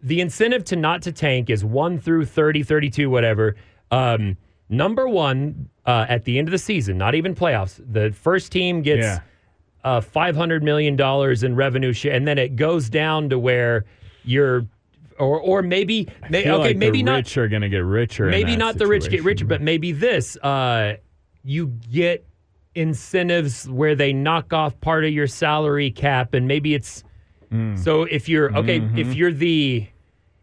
the 0.02 0.20
incentive 0.20 0.64
to 0.64 0.76
not 0.76 1.02
to 1.02 1.12
tank 1.12 1.48
is 1.50 1.64
1 1.64 1.98
through 2.00 2.24
30, 2.26 2.62
32 2.62 3.08
whatever. 3.10 3.56
Um, 3.90 4.36
number 4.68 5.08
1 5.08 5.68
uh, 5.86 6.06
at 6.08 6.24
the 6.24 6.38
end 6.38 6.48
of 6.48 6.52
the 6.52 6.58
season, 6.58 6.98
not 6.98 7.14
even 7.14 7.34
playoffs. 7.34 7.80
The 7.92 8.10
first 8.12 8.50
team 8.52 8.82
gets 8.82 9.02
Yeah. 9.04 9.20
uh, 9.84 10.00
$500 10.00 10.62
million 10.62 10.98
in 11.44 11.56
revenue 11.56 11.92
share 11.92 12.12
and 12.14 12.26
then 12.26 12.38
it 12.38 12.56
goes 12.56 12.88
down 12.90 13.28
to 13.30 13.38
where 13.38 13.84
you're 14.24 14.66
or 15.18 15.38
or 15.40 15.62
maybe 15.62 16.08
may, 16.30 16.40
okay 16.50 16.68
like 16.68 16.76
maybe 16.78 16.98
the 16.98 17.02
not 17.04 17.16
rich 17.16 17.36
are 17.36 17.46
going 17.46 17.62
to 17.62 17.68
get 17.68 17.84
richer. 17.84 18.26
maybe 18.26 18.56
not 18.56 18.78
the 18.78 18.86
rich 18.86 19.08
get 19.10 19.22
richer, 19.22 19.44
but 19.44 19.60
maybe 19.60 19.92
this. 19.92 20.36
Uh, 20.38 20.94
you 21.44 21.66
get 21.92 22.24
incentives 22.74 23.68
where 23.68 23.94
they 23.94 24.12
knock 24.12 24.52
off 24.52 24.78
part 24.80 25.04
of 25.04 25.12
your 25.12 25.26
salary 25.26 25.90
cap, 25.90 26.34
and 26.34 26.48
maybe 26.48 26.74
it's 26.74 27.04
Hmm. 27.50 27.76
so 27.76 28.04
if 28.04 28.30
you're 28.30 28.50
okay, 28.56 28.80
Mm-hmm. 28.80 28.98
if 28.98 29.14
you're 29.14 29.30
the 29.32 29.86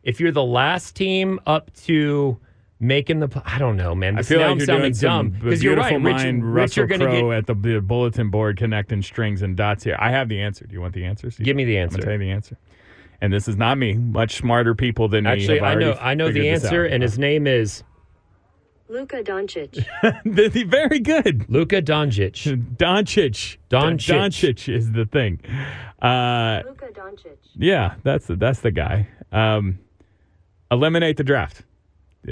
if 0.03 0.19
you're 0.19 0.31
the 0.31 0.43
last 0.43 0.95
team 0.95 1.39
up 1.45 1.73
to 1.85 2.37
making 2.79 3.19
the 3.19 3.41
I 3.45 3.57
don't 3.57 3.77
know, 3.77 3.93
man. 3.93 4.17
I 4.17 4.21
feel 4.21 4.39
like 4.39 4.49
I'm 4.51 4.57
you're 4.57 4.65
sounding 4.65 4.91
doing 4.93 5.01
dumb 5.01 5.29
because 5.31 5.63
you're 5.63 5.75
right. 5.75 5.89
beautiful 5.89 6.11
Rich, 6.11 6.23
mind 6.23 6.53
rich 6.53 6.61
Russell 6.63 6.83
are 6.83 6.87
going 6.87 6.99
to 7.01 7.05
Crowe 7.07 7.29
get. 7.31 7.37
at 7.37 7.47
the, 7.47 7.53
the 7.53 7.81
bulletin 7.81 8.29
board 8.29 8.57
connecting 8.57 9.01
strings 9.01 9.41
and 9.41 9.55
dots 9.57 9.83
here. 9.83 9.97
I 9.99 10.11
have 10.11 10.29
the 10.29 10.41
answer. 10.41 10.65
Do 10.65 10.73
you 10.73 10.81
want 10.81 10.93
the 10.93 11.05
answer? 11.05 11.29
Steve? 11.29 11.45
Give 11.45 11.55
me 11.55 11.65
the 11.65 11.77
I'm 11.77 11.83
answer. 11.83 11.97
gonna 11.97 12.05
tell 12.05 12.13
you 12.13 12.19
the 12.19 12.31
answer. 12.31 12.57
And 13.21 13.33
this 13.33 13.49
is 13.49 13.57
not 13.57 13.77
me. 13.77 13.93
Much 13.95 14.37
smarter 14.37 14.73
people 14.73 15.09
than 15.09 15.25
me. 15.25 15.31
Actually, 15.31 15.59
have 15.59 15.67
I 15.67 15.75
know 15.75 15.97
I 15.99 16.13
know 16.13 16.31
the 16.31 16.47
answer, 16.49 16.85
out. 16.85 16.91
and 16.91 17.03
his 17.03 17.19
name 17.19 17.47
is 17.47 17.83
Luka 18.87 19.21
Doncic. 19.21 19.85
very 20.69 20.99
good. 20.99 21.45
Luka 21.49 21.81
Doncic. 21.81 22.75
Doncic. 22.77 23.57
Doncic. 23.69 24.07
Doncic 24.07 24.73
is 24.73 24.93
the 24.93 25.05
thing. 25.05 25.39
Uh, 26.01 26.61
Luka 26.65 26.87
Doncic. 26.93 27.37
yeah, 27.55 27.95
that's 28.03 28.27
the, 28.27 28.35
that's 28.35 28.61
the 28.61 28.71
guy. 28.71 29.07
Um, 29.31 29.79
eliminate 30.71 31.17
the 31.17 31.23
draft. 31.23 31.63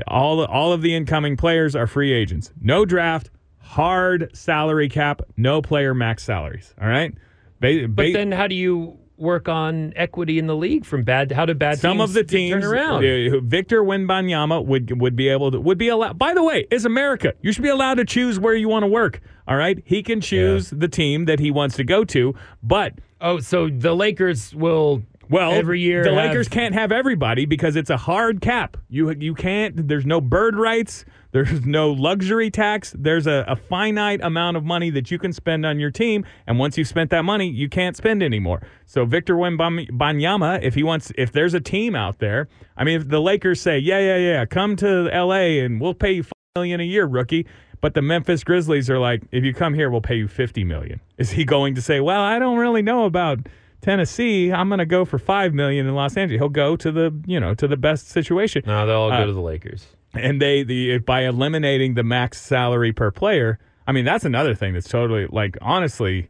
All 0.07 0.43
all 0.45 0.73
of 0.73 0.81
the 0.81 0.93
incoming 0.95 1.37
players 1.37 1.75
are 1.75 1.87
free 1.87 2.11
agents. 2.13 2.51
No 2.61 2.85
draft, 2.85 3.29
hard 3.59 4.29
salary 4.35 4.89
cap, 4.89 5.21
no 5.37 5.61
player 5.61 5.93
max 5.93 6.23
salaries. 6.23 6.73
All 6.81 6.87
right. 6.87 7.13
Ba- 7.59 7.87
But 7.87 8.13
then 8.13 8.31
how 8.31 8.47
do 8.47 8.55
you 8.55 8.99
work 9.15 9.49
on 9.49 9.93
equity 9.95 10.37
in 10.37 10.45
the 10.45 10.55
league 10.55 10.85
from 10.85 11.03
bad? 11.03 11.31
How 11.31 11.45
did 11.45 11.57
bad 11.57 11.79
Some 11.79 11.97
teams 11.97 12.09
of 12.09 12.13
the 12.13 12.23
teams, 12.23 12.51
turn 12.51 12.63
around? 12.65 13.03
uh, 13.05 13.39
Victor 13.41 13.81
Wembanyama 13.81 14.63
would 14.65 14.99
would 15.01 15.15
be 15.15 15.29
able 15.29 15.51
to 15.51 15.59
would 15.59 15.77
be 15.77 15.87
allowed. 15.87 16.19
By 16.19 16.33
the 16.33 16.43
way, 16.43 16.67
it's 16.69 16.85
America. 16.85 17.33
You 17.41 17.51
should 17.53 17.63
be 17.63 17.69
allowed 17.69 17.95
to 17.95 18.05
choose 18.05 18.39
where 18.39 18.53
you 18.53 18.67
want 18.69 18.83
to 18.83 18.87
work. 18.87 19.21
All 19.47 19.55
right, 19.55 19.81
he 19.85 20.03
can 20.03 20.19
choose 20.21 20.69
the 20.69 20.89
team 20.89 21.25
that 21.25 21.39
he 21.39 21.49
wants 21.49 21.77
to 21.77 21.83
go 21.85 22.03
to, 22.05 22.35
but 22.61 22.93
Oh, 23.19 23.39
so 23.39 23.69
the 23.69 23.95
Lakers 23.95 24.53
will 24.53 25.01
well, 25.29 25.51
every 25.51 25.79
year 25.79 26.03
the 26.03 26.13
have- 26.13 26.29
Lakers 26.29 26.47
can't 26.47 26.73
have 26.73 26.91
everybody 26.91 27.45
because 27.45 27.75
it's 27.75 27.89
a 27.89 27.97
hard 27.97 28.41
cap. 28.41 28.77
You 28.89 29.11
you 29.11 29.33
can't. 29.33 29.87
There's 29.87 30.05
no 30.05 30.21
bird 30.21 30.55
rights. 30.55 31.05
There's 31.31 31.65
no 31.65 31.91
luxury 31.91 32.49
tax. 32.49 32.95
There's 32.97 33.27
a, 33.27 33.45
a 33.47 33.55
finite 33.55 34.21
amount 34.21 34.57
of 34.57 34.63
money 34.63 34.89
that 34.91 35.11
you 35.11 35.19
can 35.19 35.33
spend 35.33 35.65
on 35.65 35.79
your 35.79 35.91
team, 35.91 36.25
and 36.47 36.57
once 36.57 36.77
you've 36.77 36.87
spent 36.87 37.09
that 37.11 37.23
money, 37.23 37.47
you 37.47 37.69
can't 37.69 37.95
spend 37.95 38.23
anymore. 38.23 38.61
So 38.85 39.05
Victor 39.05 39.35
Wembanyama, 39.35 40.63
if 40.63 40.73
he 40.73 40.83
wants, 40.83 41.11
if 41.17 41.31
there's 41.31 41.53
a 41.53 41.59
team 41.59 41.95
out 41.95 42.19
there, 42.19 42.47
I 42.75 42.83
mean, 42.83 43.01
if 43.01 43.09
the 43.09 43.19
Lakers 43.19 43.61
say, 43.61 43.77
yeah, 43.77 43.99
yeah, 43.99 44.17
yeah, 44.17 44.45
come 44.45 44.75
to 44.77 45.09
L.A. 45.11 45.59
and 45.59 45.79
we'll 45.81 45.93
pay 45.93 46.13
you 46.13 46.23
five 46.23 46.31
million 46.55 46.79
a 46.79 46.83
year, 46.85 47.05
rookie. 47.05 47.45
But 47.79 47.93
the 47.93 48.01
Memphis 48.01 48.43
Grizzlies 48.43 48.89
are 48.89 48.97
like, 48.97 49.21
if 49.31 49.43
you 49.43 49.53
come 49.53 49.73
here, 49.75 49.91
we'll 49.91 50.01
pay 50.01 50.15
you 50.15 50.27
fifty 50.27 50.63
million. 50.63 50.99
Is 51.17 51.31
he 51.31 51.45
going 51.45 51.75
to 51.75 51.81
say, 51.81 51.99
well, 51.99 52.21
I 52.21 52.39
don't 52.39 52.57
really 52.57 52.81
know 52.81 53.05
about 53.05 53.39
Tennessee? 53.81 54.51
I'm 54.51 54.69
going 54.69 54.79
to 54.79 54.85
go 54.85 55.05
for 55.05 55.17
five 55.17 55.53
million 55.53 55.87
in 55.87 55.95
Los 55.95 56.17
Angeles. 56.17 56.39
He'll 56.39 56.49
go 56.49 56.75
to 56.75 56.91
the, 56.91 57.13
you 57.25 57.39
know, 57.39 57.53
to 57.55 57.67
the 57.67 57.77
best 57.77 58.09
situation 58.09 58.63
No, 58.65 58.85
they'll 58.85 58.95
all 58.97 59.09
go 59.09 59.15
Uh, 59.15 59.25
to 59.25 59.33
the 59.33 59.41
Lakers. 59.41 59.85
and 60.13 60.41
they 60.41 60.63
the 60.63 60.97
by 60.99 61.21
eliminating 61.25 61.93
the 61.93 62.03
max 62.03 62.41
salary 62.41 62.91
per 62.93 63.11
player 63.11 63.59
i 63.85 63.91
mean 63.91 64.05
that's 64.05 64.23
another 64.25 64.55
thing 64.55 64.73
that's 64.73 64.87
totally 64.87 65.27
like 65.27 65.57
honestly 65.61 66.29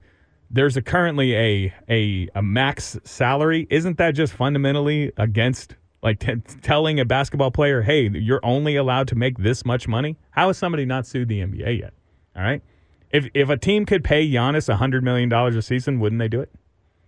there's 0.49 0.75
a 0.75 0.81
currently 0.81 1.35
a 1.35 1.73
a, 1.87 2.27
a 2.35 2.41
max 2.41 2.97
salary 3.03 3.67
isn't 3.69 3.97
that 3.99 4.11
just 4.11 4.33
fundamentally 4.33 5.11
against 5.17 5.75
like 6.01 6.19
t- 6.19 6.35
telling 6.63 6.99
a 6.99 7.05
basketball 7.05 7.51
player 7.51 7.81
hey 7.83 8.09
you're 8.09 8.41
only 8.43 8.75
allowed 8.75 9.07
to 9.07 9.15
make 9.15 9.37
this 9.37 9.63
much 9.63 9.87
money 9.87 10.17
how 10.31 10.47
has 10.47 10.57
somebody 10.57 10.83
not 10.83 11.05
sued 11.05 11.27
the 11.29 11.39
nba 11.39 11.79
yet 11.79 11.93
all 12.35 12.41
right 12.41 12.61
if 13.11 13.29
if 13.35 13.47
a 13.49 13.57
team 13.57 13.85
could 13.85 14.03
pay 14.03 14.27
Giannis 14.29 14.75
$100 14.75 15.01
million 15.03 15.31
a 15.31 15.61
season 15.61 15.99
wouldn't 15.99 16.19
they 16.19 16.27
do 16.27 16.41
it 16.41 16.49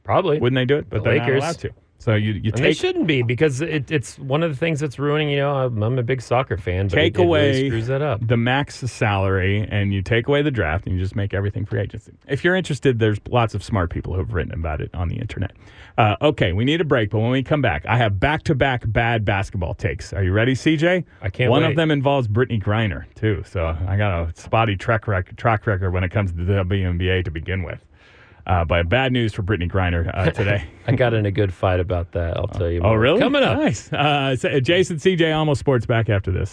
Probably. 0.10 0.40
wouldn't 0.40 0.58
they 0.58 0.66
do 0.66 0.78
it 0.78 0.90
but 0.90 1.04
The 1.04 1.10
they're 1.12 1.20
Lakers. 1.20 1.42
not 1.42 1.44
allowed 1.44 1.60
to 1.60 1.70
so 2.02 2.16
you 2.16 2.32
you 2.32 2.52
And 2.56 2.64
they 2.64 2.72
shouldn't 2.72 3.08
be 3.08 3.24
because 3.24 3.60
it, 3.60 3.92
it's 3.92 4.18
one 4.20 4.42
of 4.42 4.50
the 4.50 4.56
things 4.58 4.80
that's 4.80 4.98
ruining. 4.98 5.30
You 5.32 5.40
know, 5.40 5.52
I'm, 5.54 5.84
I'm 5.84 6.00
a 6.00 6.02
big 6.04 6.22
soccer 6.22 6.56
fan, 6.58 6.88
but 6.88 6.96
take 6.96 7.16
it, 7.16 7.20
it 7.20 7.24
away 7.26 7.50
really 7.52 7.68
screws 7.68 7.88
that 7.88 8.02
up. 8.02 8.26
the 8.26 8.38
max 8.38 8.78
salary 8.78 9.68
and 9.70 9.94
you 9.94 10.02
take 10.02 10.30
away 10.30 10.42
the 10.42 10.50
draft 10.50 10.86
and 10.86 10.96
you 10.96 11.02
just 11.04 11.14
make 11.18 11.34
everything 11.34 11.66
free 11.66 11.82
agency. 11.82 12.14
If 12.26 12.46
you're 12.46 12.56
interested, 12.56 13.00
there's 13.00 13.18
lots 13.30 13.54
of 13.54 13.62
smart 13.66 13.90
people 13.92 14.14
who've 14.14 14.32
written 14.34 14.54
about 14.54 14.80
it 14.80 14.90
on 14.96 15.10
the 15.10 15.18
internet. 15.18 15.52
Uh, 15.98 16.16
okay, 16.22 16.54
we 16.54 16.64
need 16.64 16.80
a 16.80 16.86
break, 16.86 17.10
but 17.10 17.20
when 17.20 17.32
we 17.32 17.44
come 17.44 17.62
back, 17.62 17.86
I 17.86 17.98
have 17.98 18.18
back 18.18 18.44
to 18.44 18.56
back 18.56 18.84
bad 18.86 19.26
basketball 19.26 19.74
takes. 19.74 20.14
Are 20.14 20.24
you 20.24 20.32
ready, 20.32 20.54
CJ? 20.54 21.04
I 21.22 21.30
can't 21.30 21.52
One 21.52 21.64
wait. 21.64 21.72
of 21.72 21.76
them 21.76 21.92
involves 21.92 22.30
Brittney 22.30 22.64
Griner, 22.64 23.14
too. 23.16 23.44
So 23.46 23.76
I 23.86 23.98
got 23.98 24.22
a 24.30 24.32
spotty 24.40 24.78
track, 24.78 25.06
rec- 25.06 25.36
track 25.36 25.68
record 25.68 25.92
when 25.92 26.06
it 26.06 26.12
comes 26.12 26.32
to 26.32 26.46
the 26.46 26.54
WNBA 26.64 27.26
to 27.26 27.32
begin 27.32 27.64
with. 27.64 27.84
Uh, 28.48 28.66
but 28.66 28.90
bad 28.90 29.12
news 29.12 29.34
for 29.34 29.44
Brittney 29.44 29.70
Griner 29.70 30.10
uh, 30.14 30.32
today. 30.32 30.66
I 30.88 30.96
got 30.96 31.14
in 31.14 31.26
a 31.26 31.32
good 31.32 31.54
fight 31.54 31.80
about 31.80 32.14
that. 32.14 32.38
I'll 32.38 32.48
tell 32.48 32.70
you. 32.70 32.80
oh, 32.80 32.90
more. 32.90 33.00
really? 33.00 33.20
Coming 33.20 33.44
up. 33.44 33.58
Nice. 33.60 33.92
Uh, 33.92 34.36
Jason, 34.62 34.98
CJ, 34.98 35.36
almost 35.36 35.60
sports 35.60 35.86
back 35.86 36.10
after 36.10 36.32
this. 36.32 36.48